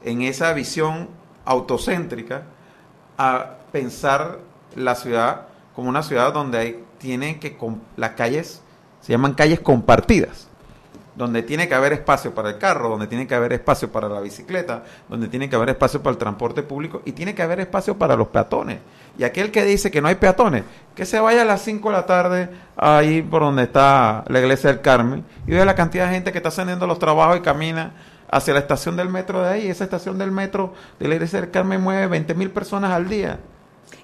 en 0.04 0.22
esa 0.22 0.54
visión 0.54 1.10
autocéntrica 1.44 2.44
a 3.18 3.56
pensar 3.72 4.40
la 4.76 4.96
ciudad 4.96 5.48
como 5.76 5.90
una 5.90 6.04
ciudad 6.04 6.32
donde 6.34 6.58
hay, 6.58 6.84
tienen 7.00 7.40
que, 7.40 7.58
las 7.98 8.12
calles, 8.12 8.62
se 9.02 9.12
llaman 9.12 9.34
calles 9.34 9.60
compartidas 9.60 10.48
donde 11.16 11.44
tiene 11.44 11.68
que 11.68 11.76
haber 11.76 11.94
espacio 11.94 12.34
para 12.34 12.50
el 12.50 12.58
carro, 12.58 12.90
donde 12.90 13.08
tiene 13.08 13.26
que 13.26 13.36
haber 13.36 13.54
espacio 13.54 13.92
para 13.92 14.10
la 14.10 14.20
bicicleta, 14.20 14.84
donde 15.08 15.28
tiene 15.28 15.50
que 15.50 15.56
haber 15.56 15.70
espacio 15.70 16.02
para 16.02 16.12
el 16.12 16.18
transporte 16.18 16.62
público 16.62 17.02
y 17.06 17.14
tiene 17.14 17.34
que 17.34 17.42
haber 17.42 17.62
espacio 17.62 17.98
para 17.98 18.16
los 18.16 18.28
peatones. 18.28 18.80
Y 19.18 19.24
aquel 19.24 19.52
que 19.52 19.64
dice 19.64 19.92
que 19.92 20.02
no 20.02 20.10
hay 20.10 20.16
peatones, 20.16 20.64
que 20.94 21.06
se 21.06 21.20
vaya 21.20 21.44
a 21.44 21.46
las 21.46 21.62
5 21.62 21.90
de 21.90 21.96
la 21.96 22.06
tarde 22.06 22.50
ahí 22.76 23.22
por 23.22 23.42
donde 23.42 23.64
está 23.64 24.26
la 24.28 24.40
iglesia 24.40 24.70
del 24.70 24.82
Carmen 24.82 25.24
y 25.48 25.52
vea 25.52 25.64
la 25.64 25.76
cantidad 25.76 26.08
de 26.08 26.14
gente 26.16 26.32
que 26.34 26.40
está 26.40 26.52
saliendo 26.52 26.86
los 26.86 27.00
trabajos 27.00 27.38
y 27.38 27.42
camina 27.42 27.94
hacia 28.30 28.54
la 28.54 28.60
estación 28.60 28.98
del 28.98 29.10
metro 29.10 29.42
de 29.42 29.50
ahí. 29.50 29.68
Esa 29.68 29.86
estación 29.86 30.18
del 30.18 30.32
metro 30.32 30.74
de 31.00 31.08
la 31.08 31.16
iglesia 31.16 31.40
del 31.40 31.52
Carmen 31.52 31.82
mueve 31.82 32.08
20 32.08 32.34
mil 32.36 32.52
personas 32.52 32.92
al 32.92 33.08
día. 33.08 33.40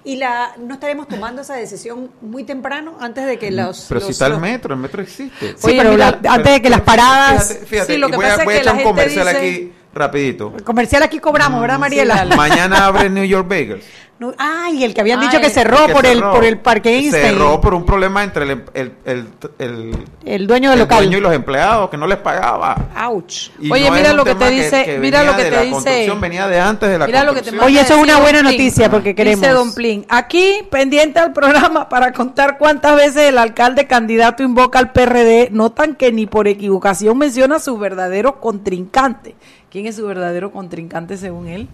¿Y 0.04 0.16
la, 0.16 0.54
no 0.58 0.74
estaremos 0.74 1.06
tomando 1.06 1.42
esa 1.42 1.54
decisión 1.54 2.10
muy 2.20 2.42
temprano, 2.44 2.96
antes 3.00 3.24
de 3.24 3.38
que 3.38 3.50
los... 3.52 3.86
Pero 3.88 4.00
los- 4.00 4.06
si 4.06 4.12
está 4.12 4.26
el 4.26 4.32
los- 4.32 4.40
metro, 4.40 4.74
el 4.74 4.80
metro 4.80 5.00
existe. 5.02 5.54
Sí, 5.56 5.74
pero 5.76 5.96
la- 5.96 6.18
antes 6.28 6.52
de 6.54 6.60
que 6.62 6.70
las 6.70 6.80
paradas... 6.80 7.48
Fíjate, 7.48 7.66
fíjate, 7.66 7.92
Sí, 7.92 7.98
lo 7.98 8.08
que 8.10 8.16
voy 8.16 8.24
a, 8.24 8.28
pasa 8.30 8.42
es 8.42 8.44
voy 8.46 8.54
a 8.54 8.58
que 8.58 8.64
la 8.64 8.70
echar 8.72 8.72
un 8.72 8.78
gente 8.78 8.90
comercial 8.90 9.26
dice- 9.28 9.38
aquí 9.38 9.72
rapidito. 9.94 10.52
Comercial 10.64 11.02
aquí 11.04 11.18
cobramos, 11.20 11.60
¿verdad, 11.60 11.78
Mariela? 11.78 12.14
dale. 12.16 12.36
Mañana 12.36 12.86
abre 12.86 13.10
New 13.10 13.24
York 13.24 13.46
Bagels. 13.48 13.84
No, 14.22 14.32
ay, 14.38 14.84
el 14.84 14.94
que 14.94 15.00
habían 15.00 15.18
Ay, 15.18 15.26
dicho 15.28 15.40
que 15.40 15.50
cerró 15.50 15.86
Que 15.86 15.92
por 15.92 16.06
el 16.06 16.20
por 16.22 16.44
el 16.44 16.58
parque 16.60 16.96
Einstein. 16.96 17.24
Cerró 17.34 17.60
por 17.60 17.74
un 17.74 17.84
problema 17.84 18.22
entre 18.22 18.44
el, 18.44 18.62
el, 18.72 18.92
el, 19.04 19.26
el- 19.58 19.96
El 20.24 20.46
dueño 20.46 20.70
del 20.70 20.78
el 20.78 20.84
local. 20.84 20.98
dueño 20.98 21.18
y 21.18 21.20
los 21.20 21.32
empleados 21.34 21.90
que 21.90 21.96
no 21.96 22.06
les 22.06 22.18
pagaba. 22.18 22.76
Ouch. 23.08 23.50
Y 23.60 23.72
Oye, 23.72 23.88
no 23.90 23.96
mira 23.96 24.12
lo 24.12 24.24
que 24.24 24.36
te 24.36 24.48
dice- 24.50 24.98
mira 25.00 25.24
lo 25.24 25.34
que 25.36 25.44
te 25.46 25.60
dice- 25.64 26.12
venía 26.20 26.46
de 26.46 26.60
antes 26.60 26.88
de 26.88 26.98
la 26.98 27.06
Mira 27.06 27.24
lo 27.24 27.34
que 27.34 27.42
te 27.42 27.50
construcción. 27.50 27.56
manda 27.56 27.66
Oye, 27.66 27.80
eso 27.80 27.94
es 27.96 28.00
una 28.00 28.20
buena 28.20 28.38
Plin. 28.40 28.50
noticia, 28.52 28.90
porque 28.90 29.14
queremos. 29.16 29.40
Dice 29.40 29.52
Don 29.52 29.74
Plin, 29.74 30.06
aquí 30.08 30.58
pendiente 30.70 31.18
al 31.18 31.32
programa 31.32 31.88
para 31.88 32.12
contar 32.12 32.58
cuántas 32.58 32.94
veces 32.94 33.28
el 33.28 33.38
alcalde 33.38 33.88
candidato 33.88 34.44
invoca 34.44 34.78
al 34.78 34.92
PRD, 34.92 35.48
notan 35.50 35.96
que 35.96 36.12
ni 36.12 36.26
por 36.26 36.46
equivocación 36.46 37.18
menciona 37.18 37.56
a 37.56 37.58
su 37.58 37.76
verdadero 37.76 38.38
contrincante. 38.40 39.34
¿Quién 39.68 39.86
es 39.86 39.96
su 39.96 40.06
verdadero 40.06 40.52
contrincante 40.52 41.16
según 41.16 41.48
él? 41.48 41.68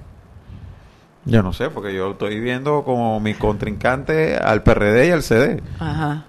Yo 1.29 1.43
no 1.43 1.53
sé, 1.53 1.69
porque 1.69 1.95
yo 1.95 2.13
estoy 2.13 2.41
viendo 2.41 2.85
como 2.85 3.21
mi 3.21 3.35
contrincante 3.35 4.37
al 4.37 4.63
PRD 4.63 5.09
y 5.09 5.11
al 5.11 5.23
CD. 5.23 5.63
Ajá. 5.79 6.25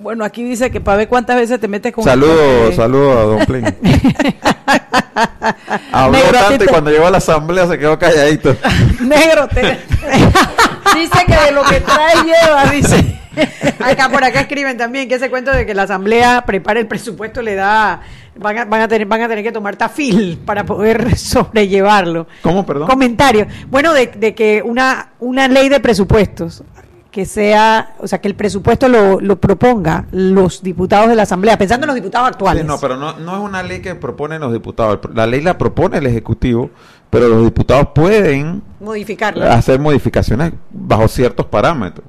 Bueno, 0.00 0.24
aquí 0.24 0.42
dice 0.44 0.70
que 0.70 0.80
para 0.80 0.98
ver 0.98 1.08
cuántas 1.08 1.36
veces 1.36 1.58
te 1.58 1.68
metes 1.68 1.92
con 1.92 2.04
Saludos, 2.04 2.74
saludos 2.74 3.16
a 3.16 3.22
Don 3.22 3.46
Plin. 3.46 3.64
Habló 5.92 6.18
Negro, 6.18 6.38
tanto 6.38 6.64
y 6.64 6.66
cuando 6.66 6.90
llegó 6.90 7.06
a 7.06 7.10
la 7.10 7.18
asamblea 7.18 7.66
se 7.66 7.78
quedó 7.78 7.98
calladito. 7.98 8.54
Negro, 9.00 9.48
te... 9.48 9.62
dice 10.96 11.24
que 11.26 11.36
de 11.36 11.52
lo 11.52 11.62
que 11.62 11.80
trae 11.80 12.14
lleva, 12.24 12.64
dice. 12.66 13.20
Acá 13.84 14.08
por 14.08 14.24
acá 14.24 14.40
escriben 14.40 14.78
también 14.78 15.08
que 15.08 15.16
ese 15.16 15.28
cuento 15.28 15.50
de 15.50 15.66
que 15.66 15.74
la 15.74 15.82
asamblea 15.82 16.44
prepara 16.46 16.80
el 16.80 16.86
presupuesto 16.86 17.42
le 17.42 17.54
da 17.54 18.00
van 18.34 18.58
a, 18.58 18.64
van 18.64 18.80
a 18.80 18.88
tener 18.88 19.06
van 19.06 19.20
a 19.20 19.28
tener 19.28 19.44
que 19.44 19.52
tomar 19.52 19.76
tafil 19.76 20.38
para 20.44 20.64
poder 20.64 21.16
sobrellevarlo. 21.18 22.26
¿Cómo, 22.42 22.64
perdón? 22.64 22.88
Comentario. 22.88 23.46
Bueno, 23.68 23.92
de, 23.92 24.06
de 24.06 24.34
que 24.34 24.62
una 24.64 25.10
una 25.18 25.48
ley 25.48 25.68
de 25.68 25.80
presupuestos 25.80 26.64
que 27.16 27.24
sea, 27.24 27.94
o 27.98 28.06
sea, 28.06 28.20
que 28.20 28.28
el 28.28 28.34
presupuesto 28.34 28.88
lo, 28.88 29.22
lo 29.22 29.40
proponga 29.40 30.04
los 30.10 30.62
diputados 30.62 31.08
de 31.08 31.14
la 31.14 31.22
asamblea, 31.22 31.56
pensando 31.56 31.84
en 31.84 31.88
los 31.88 31.94
diputados 31.94 32.28
actuales. 32.28 32.62
Sí, 32.62 32.68
no, 32.68 32.78
pero 32.78 32.98
no, 32.98 33.18
no 33.18 33.36
es 33.36 33.40
una 33.40 33.62
ley 33.62 33.80
que 33.80 33.94
proponen 33.94 34.42
los 34.42 34.52
diputados. 34.52 35.00
La 35.14 35.26
ley 35.26 35.40
la 35.40 35.56
propone 35.56 35.96
el 35.96 36.04
Ejecutivo, 36.04 36.68
pero 37.18 37.28
los 37.28 37.44
diputados 37.44 37.88
pueden 37.94 38.62
modificarla. 38.80 39.54
hacer 39.54 39.80
modificaciones 39.80 40.52
bajo 40.70 41.08
ciertos 41.08 41.46
parámetros. 41.46 42.04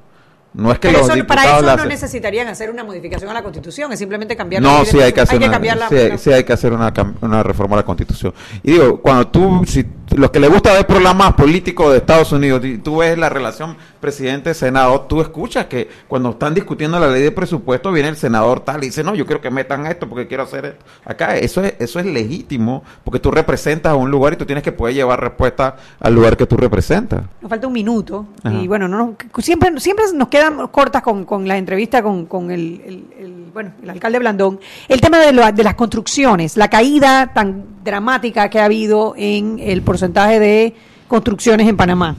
No 0.54 0.72
es 0.72 0.80
que 0.80 0.88
Pero 0.88 1.00
los 1.00 1.08
eso- 1.08 1.16
diputados 1.16 1.44
para 1.46 1.58
eso 1.58 1.66
la 1.66 1.72
no 1.76 1.78
hacen. 1.84 1.90
necesitarían 1.90 2.48
hacer 2.48 2.72
una 2.72 2.84
modificación 2.84 3.30
a 3.30 3.34
la 3.36 3.44
Constitución, 3.44 3.92
es 3.94 4.00
simplemente 4.00 4.36
cambiar 4.36 4.62
la 4.64 4.68
No, 4.70 4.76
ley 4.78 4.86
de 4.86 4.92
sí 4.92 5.00
hay 5.02 5.14
que 5.14 5.22
hacer 5.22 5.38
una, 5.38 6.18
sí, 6.18 6.32
hay 6.34 6.44
que 6.44 6.54
hacer 6.54 6.74
una, 6.74 6.92
una 7.22 7.44
reforma 7.44 7.76
a 7.76 7.80
la 7.80 7.86
Constitución. 7.86 8.34
Y 8.64 8.72
digo, 8.72 9.00
cuando 9.02 9.28
tú, 9.28 9.64
si 9.68 9.86
los 10.16 10.32
que 10.32 10.40
les 10.40 10.50
gusta 10.50 10.74
ver 10.74 10.88
programas 10.88 11.34
políticos 11.34 11.92
de 11.92 11.98
Estados 11.98 12.32
Unidos, 12.32 12.62
tú 12.84 12.98
ves 12.98 13.18
la 13.18 13.28
relación 13.30 13.76
presidente-senado, 14.00 15.02
tú 15.02 15.22
escuchas 15.22 15.66
que 15.66 15.90
cuando 16.08 16.30
están 16.32 16.54
discutiendo 16.54 16.98
la 17.00 17.08
ley 17.10 17.22
de 17.22 17.32
presupuesto 17.32 17.92
viene 17.92 18.10
el 18.10 18.16
senador 18.16 18.62
tal 18.62 18.84
y 18.84 18.88
dice, 18.88 19.04
no, 19.04 19.14
yo 19.16 19.26
quiero 19.26 19.42
que 19.42 19.52
metan 19.52 19.86
esto 19.86 20.08
porque 20.08 20.28
quiero 20.28 20.44
hacer 20.44 20.66
esto. 20.66 20.86
Acá 21.06 21.36
eso 21.38 21.62
es, 21.62 21.76
eso 21.80 22.00
es 22.00 22.06
legítimo 22.06 22.84
porque 23.04 23.20
tú 23.20 23.32
representas 23.32 23.92
a 23.92 23.96
un 23.96 24.10
lugar 24.10 24.34
y 24.34 24.38
tú 24.38 24.46
tienes 24.46 24.64
que 24.64 24.72
poder 24.72 24.96
llevar 24.96 25.20
respuesta 25.22 25.76
al 26.00 26.16
lugar 26.16 26.38
que 26.38 26.46
tú 26.46 26.56
representas. 26.56 27.24
Nos 27.42 27.50
falta 27.50 27.68
un 27.68 27.74
minuto 27.74 28.28
Ajá. 28.44 28.56
y 28.56 28.68
bueno, 28.68 28.88
no 28.88 28.98
nos- 29.34 29.44
siempre, 29.46 29.78
siempre 29.80 30.06
nos 30.16 30.30
quedan 30.30 30.68
cortas 30.70 31.02
con, 31.02 31.26
con 31.26 31.48
la 31.48 31.58
entrevista 31.58 32.02
con, 32.02 32.26
con 32.28 32.50
el, 32.50 32.82
el- 32.86 33.06
el- 33.20 33.38
bueno, 33.54 33.72
el 33.84 33.90
alcalde 33.90 34.20
Blandón. 34.20 34.60
El 34.88 35.02
tema 35.02 35.20
de, 35.20 35.34
lo- 35.34 35.52
de 35.52 35.64
las 35.64 35.76
construcciones, 35.76 36.56
la 36.58 36.70
caída 36.70 37.34
tan 37.34 37.66
dramática 37.84 38.50
que 38.50 38.60
ha 38.60 38.66
habido 38.66 39.14
en 39.18 39.60
el 39.60 39.82
porcentaje 39.82 39.97
de 40.02 40.76
construcciones 41.08 41.68
en 41.68 41.78
Panamá. 41.78 42.16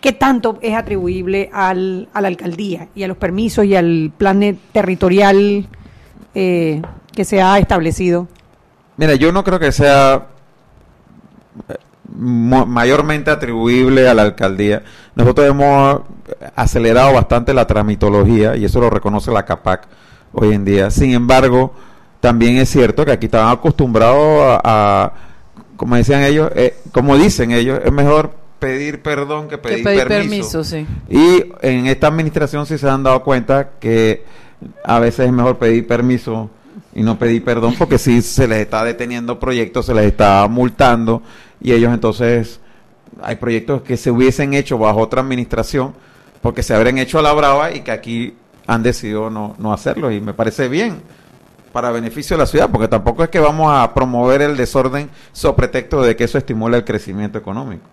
¿Qué 0.00 0.12
tanto 0.12 0.58
es 0.62 0.74
atribuible 0.76 1.50
al, 1.52 2.08
a 2.14 2.20
la 2.20 2.28
alcaldía 2.28 2.88
y 2.94 3.02
a 3.02 3.08
los 3.08 3.16
permisos 3.16 3.64
y 3.64 3.74
al 3.74 4.12
plan 4.16 4.58
territorial 4.72 5.66
eh, 6.34 6.82
que 7.12 7.24
se 7.24 7.42
ha 7.42 7.58
establecido? 7.58 8.28
Mira, 8.96 9.14
yo 9.16 9.32
no 9.32 9.42
creo 9.42 9.58
que 9.58 9.72
sea 9.72 10.26
eh, 11.68 11.74
mayormente 12.16 13.30
atribuible 13.30 14.08
a 14.08 14.14
la 14.14 14.22
alcaldía. 14.22 14.82
Nosotros 15.16 15.48
hemos 15.48 16.02
acelerado 16.54 17.12
bastante 17.14 17.52
la 17.52 17.66
tramitología 17.66 18.56
y 18.56 18.64
eso 18.64 18.80
lo 18.80 18.90
reconoce 18.90 19.30
la 19.32 19.44
CAPAC 19.44 19.88
hoy 20.32 20.54
en 20.54 20.64
día. 20.64 20.90
Sin 20.92 21.12
embargo, 21.12 21.72
también 22.20 22.56
es 22.58 22.68
cierto 22.70 23.04
que 23.04 23.12
aquí 23.12 23.26
estaban 23.26 23.52
acostumbrados 23.52 24.60
a- 24.62 25.12
como 25.78 25.94
decían 25.96 26.22
ellos, 26.22 26.50
eh, 26.56 26.76
como 26.92 27.16
dicen 27.16 27.52
ellos, 27.52 27.80
es 27.82 27.92
mejor 27.92 28.32
pedir 28.58 29.00
perdón 29.00 29.46
que 29.48 29.56
pedir, 29.56 29.78
Que 29.78 29.84
pedir 29.84 30.08
permiso. 30.08 30.58
permiso, 30.60 30.64
sí. 30.64 30.86
Y 31.08 31.44
en 31.62 31.86
esta 31.86 32.08
administración 32.08 32.66
sí 32.66 32.76
se 32.76 32.88
han 32.90 33.04
dado 33.04 33.22
cuenta 33.22 33.70
que 33.78 34.24
a 34.84 34.98
veces 34.98 35.26
es 35.26 35.32
mejor 35.32 35.56
pedir 35.58 35.86
permiso 35.86 36.50
y 36.92 37.02
no 37.02 37.16
pedir 37.16 37.44
perdón 37.44 37.76
porque 37.78 37.96
si 37.96 38.20
se 38.22 38.48
les 38.48 38.58
está 38.58 38.82
deteniendo 38.82 39.38
proyectos, 39.38 39.86
se 39.86 39.94
les 39.94 40.06
está 40.06 40.48
multando 40.48 41.22
y 41.60 41.70
ellos 41.72 41.94
entonces 41.94 42.58
hay 43.22 43.36
proyectos 43.36 43.82
que 43.82 43.96
se 43.96 44.10
hubiesen 44.10 44.54
hecho 44.54 44.78
bajo 44.78 44.98
otra 44.98 45.20
administración 45.20 45.94
porque 46.42 46.64
se 46.64 46.74
habrían 46.74 46.98
hecho 46.98 47.20
a 47.20 47.22
la 47.22 47.32
brava 47.32 47.72
y 47.72 47.82
que 47.82 47.92
aquí 47.92 48.34
han 48.66 48.82
decidido 48.82 49.30
no, 49.30 49.54
no 49.58 49.72
hacerlo 49.72 50.10
y 50.10 50.20
me 50.20 50.34
parece 50.34 50.68
bien 50.68 50.96
para 51.78 51.92
beneficio 51.92 52.36
de 52.36 52.42
la 52.42 52.46
ciudad 52.46 52.68
porque 52.72 52.88
tampoco 52.88 53.22
es 53.22 53.28
que 53.28 53.38
vamos 53.38 53.72
a 53.72 53.94
promover 53.94 54.42
el 54.42 54.56
desorden 54.56 55.08
sobre 55.32 55.58
pretexto 55.58 56.02
de 56.02 56.16
que 56.16 56.24
eso 56.24 56.36
estimula 56.36 56.76
el 56.76 56.84
crecimiento 56.84 57.38
económico. 57.38 57.84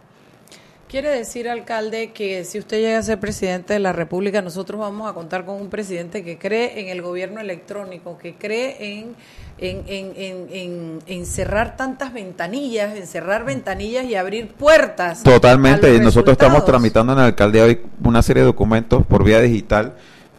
Quiere 0.88 1.10
decir, 1.10 1.48
alcalde, 1.48 2.12
que 2.12 2.46
si 2.46 2.58
usted 2.58 2.80
llega 2.80 2.98
a 2.98 3.04
ser 3.04 3.20
presidente 3.20 3.74
de 3.74 3.80
la 3.80 3.94
República, 3.94 4.42
nosotros 4.42 4.80
vamos 4.80 5.08
a 5.08 5.14
contar 5.14 5.46
con 5.46 5.62
un 5.62 5.70
presidente 5.70 6.24
que 6.24 6.40
cree 6.40 6.80
en 6.80 6.88
el 6.88 7.04
gobierno 7.04 7.40
electrónico, 7.42 8.18
que 8.18 8.34
cree 8.34 8.78
en, 8.80 9.16
en, 9.60 9.84
en, 9.88 10.48
en, 10.50 11.00
en- 11.06 11.26
cerrar 11.28 11.76
tantas 11.78 12.12
ventanillas, 12.12 12.96
en 12.96 13.06
cerrar 13.06 13.46
ventanillas 13.46 14.06
y 14.06 14.16
abrir 14.16 14.48
puertas. 14.54 15.22
Totalmente, 15.22 15.94
y 15.94 16.00
nosotros 16.00 16.32
estamos 16.32 16.56
resultados. 16.62 16.66
tramitando 16.82 17.14
en 17.14 17.20
la 17.20 17.26
alcaldía 17.26 17.66
hoy 17.66 17.82
una 18.04 18.24
serie 18.24 18.42
de 18.42 18.48
documentos 18.48 19.06
por 19.06 19.24
vía 19.24 19.42
digital. 19.42 19.94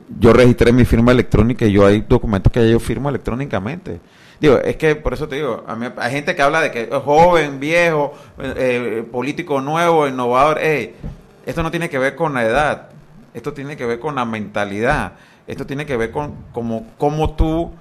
Yo 0.09 0.33
registré 0.33 0.73
mi 0.73 0.85
firma 0.85 1.13
electrónica 1.13 1.67
y 1.67 1.73
yo 1.73 1.87
hay 1.87 2.05
documentos 2.09 2.53
que 2.53 2.71
yo 2.71 2.79
firmo 2.79 3.09
electrónicamente. 3.09 4.01
Digo, 4.41 4.59
es 4.59 4.77
que 4.77 4.95
por 4.97 5.15
eso 5.15 5.29
te 5.29 5.37
digo, 5.37 5.65
a 5.67 5.75
mí, 5.75 5.87
hay 5.97 6.13
gente 6.13 6.37
que 6.37 6.43
habla 6.43 6.61
de 6.61 6.71
que 6.71 6.83
es 6.83 7.03
joven, 7.03 7.59
viejo, 7.59 8.13
eh, 8.39 9.05
político 9.11 9.61
nuevo, 9.61 10.07
innovador. 10.07 10.59
Esto 10.59 11.63
no 11.63 11.71
tiene 11.71 11.89
que 11.89 11.99
ver 11.99 12.15
con 12.15 12.35
la 12.35 12.45
edad, 12.45 12.89
esto 13.33 13.53
tiene 13.53 13.77
que 13.77 13.87
ver 13.87 13.99
con 13.99 14.15
la 14.15 14.25
mentalidad, 14.25 15.13
esto 15.47 15.67
tiene 15.67 15.87
que 15.87 15.97
ver 15.97 16.11
con 16.11 16.35
cómo, 16.53 16.87
cómo 16.99 17.35
tú 17.35 17.73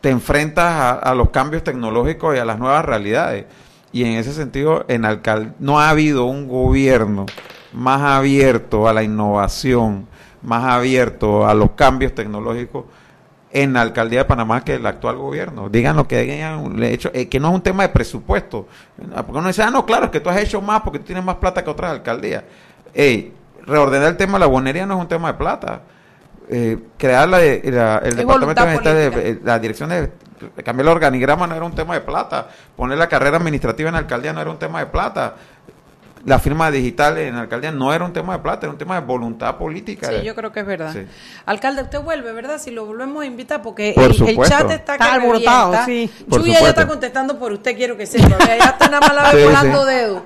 te 0.00 0.10
enfrentas 0.10 0.64
a, 0.64 0.92
a 0.92 1.14
los 1.14 1.30
cambios 1.30 1.64
tecnológicos 1.64 2.36
y 2.36 2.38
a 2.38 2.44
las 2.44 2.58
nuevas 2.58 2.84
realidades. 2.84 3.46
Y 3.92 4.04
en 4.04 4.12
ese 4.12 4.32
sentido, 4.32 4.84
en 4.88 5.04
alcal 5.04 5.54
no 5.58 5.80
ha 5.80 5.90
habido 5.90 6.24
un 6.24 6.48
gobierno 6.48 7.26
más 7.72 8.02
abierto 8.02 8.88
a 8.88 8.92
la 8.92 9.02
innovación, 9.02 10.06
más 10.42 10.64
abierto 10.64 11.46
a 11.46 11.54
los 11.54 11.70
cambios 11.72 12.14
tecnológicos 12.14 12.84
en 13.52 13.74
la 13.74 13.82
alcaldía 13.82 14.20
de 14.20 14.24
Panamá 14.24 14.64
que 14.64 14.74
el 14.76 14.86
actual 14.86 15.16
gobierno. 15.16 15.68
Digan 15.68 15.94
lo 15.96 16.08
que 16.08 16.16
hayan 16.18 16.82
hecho, 16.82 17.10
eh, 17.12 17.28
que 17.28 17.38
no 17.38 17.48
es 17.48 17.54
un 17.54 17.60
tema 17.60 17.82
de 17.82 17.90
presupuesto. 17.90 18.66
Ah, 19.14 19.22
Porque 19.24 19.38
uno 19.38 19.48
dice, 19.48 19.62
ah, 19.62 19.70
no, 19.70 19.84
claro, 19.84 20.06
es 20.06 20.10
que 20.10 20.20
tú 20.20 20.30
has 20.30 20.38
hecho 20.38 20.60
más 20.62 20.80
porque 20.80 20.98
tú 20.98 21.04
tienes 21.06 21.22
más 21.24 21.36
plata 21.36 21.62
que 21.62 21.68
otras 21.70 21.90
alcaldías. 21.90 22.44
Ey, 22.94 23.32
reordenar 23.66 24.08
el 24.08 24.16
tema 24.16 24.34
de 24.34 24.40
la 24.40 24.46
bonería 24.46 24.86
no 24.86 24.94
es 24.94 25.00
un 25.00 25.08
tema 25.08 25.28
de 25.32 25.34
plata. 25.38 25.82
Eh, 26.48 26.78
crear 26.98 27.28
la, 27.28 27.38
la- 27.38 27.98
el 27.98 28.16
departamento 28.16 28.92
de 28.94 29.10
de- 29.10 29.30
eh, 29.30 29.40
la 29.44 29.58
dirección 29.58 29.90
de 29.90 30.10
cambiar 30.64 30.86
el 30.86 30.88
organigrama 30.88 31.46
no 31.46 31.54
era 31.54 31.64
un 31.64 31.74
tema 31.74 31.94
de 31.94 32.00
plata. 32.00 32.48
Poner 32.74 32.98
la 32.98 33.06
carrera 33.08 33.36
administrativa 33.36 33.88
en 33.90 33.92
la 33.94 33.98
alcaldía 34.00 34.32
no 34.32 34.40
era 34.40 34.50
un 34.50 34.58
tema 34.58 34.80
de 34.80 34.86
plata. 34.86 35.34
La 36.24 36.38
firma 36.38 36.70
digital 36.70 37.18
en 37.18 37.34
la 37.34 37.40
alcaldía 37.42 37.72
no 37.72 37.92
era 37.92 38.04
un 38.04 38.12
tema 38.12 38.34
de 38.34 38.42
plata, 38.44 38.66
era 38.66 38.72
un 38.72 38.78
tema 38.78 39.00
de 39.00 39.04
voluntad 39.06 39.56
política. 39.58 40.08
Sí, 40.08 40.24
yo 40.24 40.34
creo 40.36 40.52
que 40.52 40.60
es 40.60 40.66
verdad. 40.66 40.92
Sí. 40.92 41.00
alcalde 41.46 41.82
usted 41.82 42.00
vuelve 42.00 42.32
verdad 42.32 42.58
si 42.60 42.70
lo 42.70 42.86
volvemos 42.86 43.22
a 43.22 43.26
invitar 43.26 43.60
porque 43.60 43.92
Por 43.94 44.04
el, 44.04 44.36
chat 44.48 44.70
está, 44.70 44.92
Está 44.94 45.14
alborotado, 45.14 45.74
sí. 45.84 46.08
Chuya 46.30 46.60
ya 46.60 46.68
está 46.68 46.86
contestando 46.86 47.38
por 47.38 47.52
usted 47.52 47.76
quiero 47.76 47.96
que 47.96 48.06
sepa 48.06 48.38
ya 48.38 48.54
está 48.70 48.88
nada 48.88 49.00
más 49.00 49.14
la 49.16 49.22
ve 49.32 49.38
Sí, 49.40 49.44
volando 49.48 49.80
sí. 49.84 49.94
dedo 49.94 50.22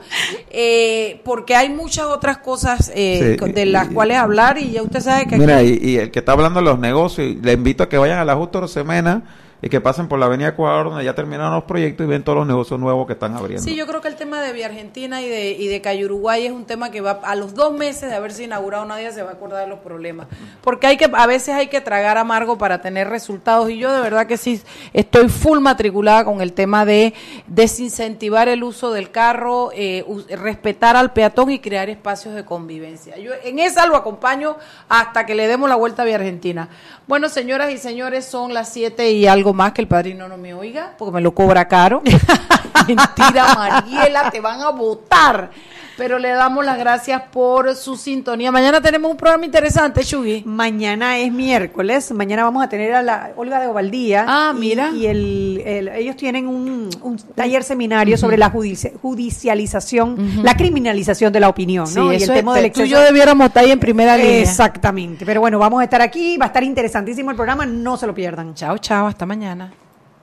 Eh, 0.51 1.21
porque 1.25 1.55
hay 1.57 1.69
muchas 1.71 2.05
otras 2.07 2.39
cosas 2.39 2.93
eh, 2.95 3.37
de 3.55 3.67
las 3.67 3.91
y- 3.91 3.95
cuales 3.95 4.19
hablar 4.19 4.59
y 4.59 4.73
ya 4.73 4.83
usted 4.83 5.01
sabe 5.01 5.27
que 5.27 5.37
Mira, 5.39 5.59
aquí- 5.59 5.79
y, 5.83 5.91
y 5.93 5.97
el 5.99 6.11
que 6.11 6.19
está 6.19 6.33
hablando 6.33 6.61
de 6.61 6.65
los 6.67 6.79
negocios, 6.79 7.37
le 7.43 7.53
invito 7.53 7.83
a 7.83 7.89
que 7.89 7.99
vayan 7.99 8.19
a 8.19 8.25
la 8.25 8.35
Justo 8.37 8.61
Rosemena 8.61 9.23
y 9.63 9.69
que 9.69 9.81
pasen 9.81 10.09
por 10.09 10.19
la 10.19 10.27
Avenida 10.27 10.49
Ecuador, 10.49 10.91
donde 10.91 11.05
ya 11.05 11.15
terminaron 11.15 11.55
los 11.55 11.65
proyectos 11.65 12.05
y 12.07 12.09
ven 12.09 12.23
todos 12.23 12.39
los 12.39 12.47
negocios 12.47 12.79
nuevos 12.79 13.07
que 13.07 13.15
están 13.15 13.35
abriendo. 13.35 13.63
Sí, 13.63 13.75
yo 13.75 13.87
creo 13.87 14.01
que 14.01 14.09
el 14.09 14.17
tema 14.17 14.41
de 14.41 14.53
Vía 14.53 14.67
Argentina 14.67 15.23
y 15.23 15.29
de, 15.29 15.53
y 15.53 15.67
de 15.69 15.81
Cayuruguay 15.81 16.47
es 16.47 16.53
un 16.53 16.67
tema 16.67 16.91
que 16.91 17.01
va 17.01 17.21
a 17.23 17.35
los 17.35 17.55
dos 17.55 17.73
meses 17.73 18.11
de 18.11 18.17
haberse 18.17 18.45
inaugurado 18.45 18.85
nadie 18.85 19.11
se 19.13 19.23
va 19.23 19.31
a 19.31 19.33
acordar 19.35 19.63
de 19.65 19.69
los 19.69 19.79
problemas. 19.81 20.27
Porque 20.63 20.87
hay 20.87 20.97
que, 20.97 21.11
a 21.13 21.27
veces 21.27 21.55
hay 21.55 21.69
que 21.69 21.81
tragar 21.81 22.19
amargo 22.19 22.59
para 22.59 22.81
tener 22.81 23.09
resultados 23.09 23.71
y 23.71 23.79
yo 23.79 23.93
de 23.93 24.01
verdad 24.01 24.27
que 24.27 24.37
sí 24.37 24.63
estoy 24.93 25.29
full 25.29 25.61
matriculada 25.61 26.25
con 26.25 26.41
el 26.41 26.53
tema 26.53 26.85
de 26.85 27.15
desincentivar 27.47 28.49
el 28.49 28.63
uso 28.63 28.93
del 28.93 29.11
carro, 29.11 29.71
eh, 29.75 30.05
respetar 30.31 30.97
al 30.97 31.13
peatón 31.13 31.51
y 31.51 31.59
crear 31.59 31.89
espacios 31.89 32.35
de 32.35 32.45
convivencia. 32.45 33.17
Yo 33.19 33.33
en 33.43 33.59
esa 33.59 33.87
lo 33.87 33.97
acompaño 33.97 34.57
hasta 34.89 35.27
que 35.27 35.35
le 35.35 35.49
demos 35.49 35.69
la 35.69 35.77
vuelta 35.77 36.03
a 36.03 36.05
Vía 36.05 36.17
Argentina. 36.17 36.69
Bueno, 37.07 37.29
señoras 37.29 37.73
y 37.73 37.79
señores, 37.79 38.25
son 38.25 38.53
las 38.53 38.69
siete 38.69 39.13
y 39.13 39.27
algo 39.27 39.55
más 39.57 39.73
que 39.73 39.81
el 39.81 39.89
padrino 39.89 40.29
no 40.29 40.37
me 40.37 40.55
oiga, 40.55 40.95
porque 40.97 41.13
me 41.13 41.21
lo 41.21 41.33
cobra 41.33 41.67
caro. 41.67 42.03
Mentira, 42.87 43.55
Mariela, 43.55 44.31
te 44.31 44.41
van 44.41 44.61
a 44.61 44.71
votar. 44.71 45.51
Pero 45.97 46.19
le 46.19 46.29
damos 46.29 46.65
las 46.65 46.79
gracias 46.79 47.23
por 47.33 47.75
su 47.75 47.97
sintonía. 47.97 48.53
Mañana 48.53 48.83
tenemos 48.83 49.11
un 49.11 49.17
programa 49.17 49.47
interesante, 49.47 50.05
Chugui. 50.05 50.43
Mañana 50.45 51.17
es 51.19 51.33
miércoles, 51.33 52.13
mañana 52.13 52.45
vamos 52.45 52.63
a 52.63 52.69
tener 52.69 52.95
a 52.95 53.03
la 53.03 53.31
Olga 53.37 53.61
de 53.61 53.67
Ovaldía. 53.67 54.27
Ah, 54.29 54.53
y- 54.55 54.59
mira. 54.61 54.91
Y, 54.91 55.07
el, 55.07 55.63
el- 55.65 55.89
ellos 55.89 56.17
tienen 56.17 56.47
un, 56.47 56.91
un 57.03 57.17
taller 57.35 57.65
seminario 57.65 58.19
sobre 58.19 58.37
la 58.37 58.53
judici- 58.53 58.93
judicialización, 59.01 60.43
la 60.43 60.55
criminalización 60.57 61.33
de 61.33 61.41
la 61.41 61.49
opinión, 61.49 61.87
¿no? 61.95 62.13
y 62.13 62.17
el 62.17 62.27
tema 62.31 62.57
es- 62.57 62.63
del 62.63 62.73
tú 62.73 62.83
y 62.83 62.89
yo 62.89 63.01
debiéramos 63.01 63.47
estar 63.47 63.65
ahí 63.65 63.71
en 63.71 63.81
primera 63.81 64.17
línea. 64.17 64.41
Exactamente. 64.43 65.25
Pero 65.25 65.41
bueno, 65.41 65.59
vamos 65.59 65.81
a 65.81 65.85
estar 65.85 66.03
aquí, 66.03 66.37
va 66.37 66.47
a 66.47 66.49
estar 66.49 66.63
interesantísimo 66.63 67.31
el 67.31 67.37
programa, 67.37 67.65
no 67.65 67.97
se 67.97 68.07
lo 68.07 68.15
pierdan. 68.15 68.55
Chao, 68.55 68.79
chao, 68.79 69.07
hasta 69.07 69.25
mañana. 69.25 69.73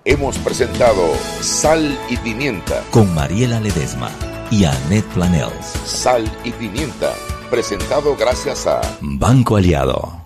Hemos 0.06 0.38
presentado 0.38 1.02
Sal 1.42 1.98
y 2.10 2.18
Pimienta. 2.18 2.84
Con 2.92 3.14
Mariela 3.16 3.60
Ledesma 3.60 4.12
y 4.54 4.66
Annette 4.66 5.08
Planels. 5.16 5.66
Sal 5.84 6.24
y 6.44 6.52
Pimienta. 6.52 7.16
Presentado 7.50 8.16
gracias 8.16 8.68
a 8.68 8.82
Banco 9.02 9.56
Aliado. 9.56 10.23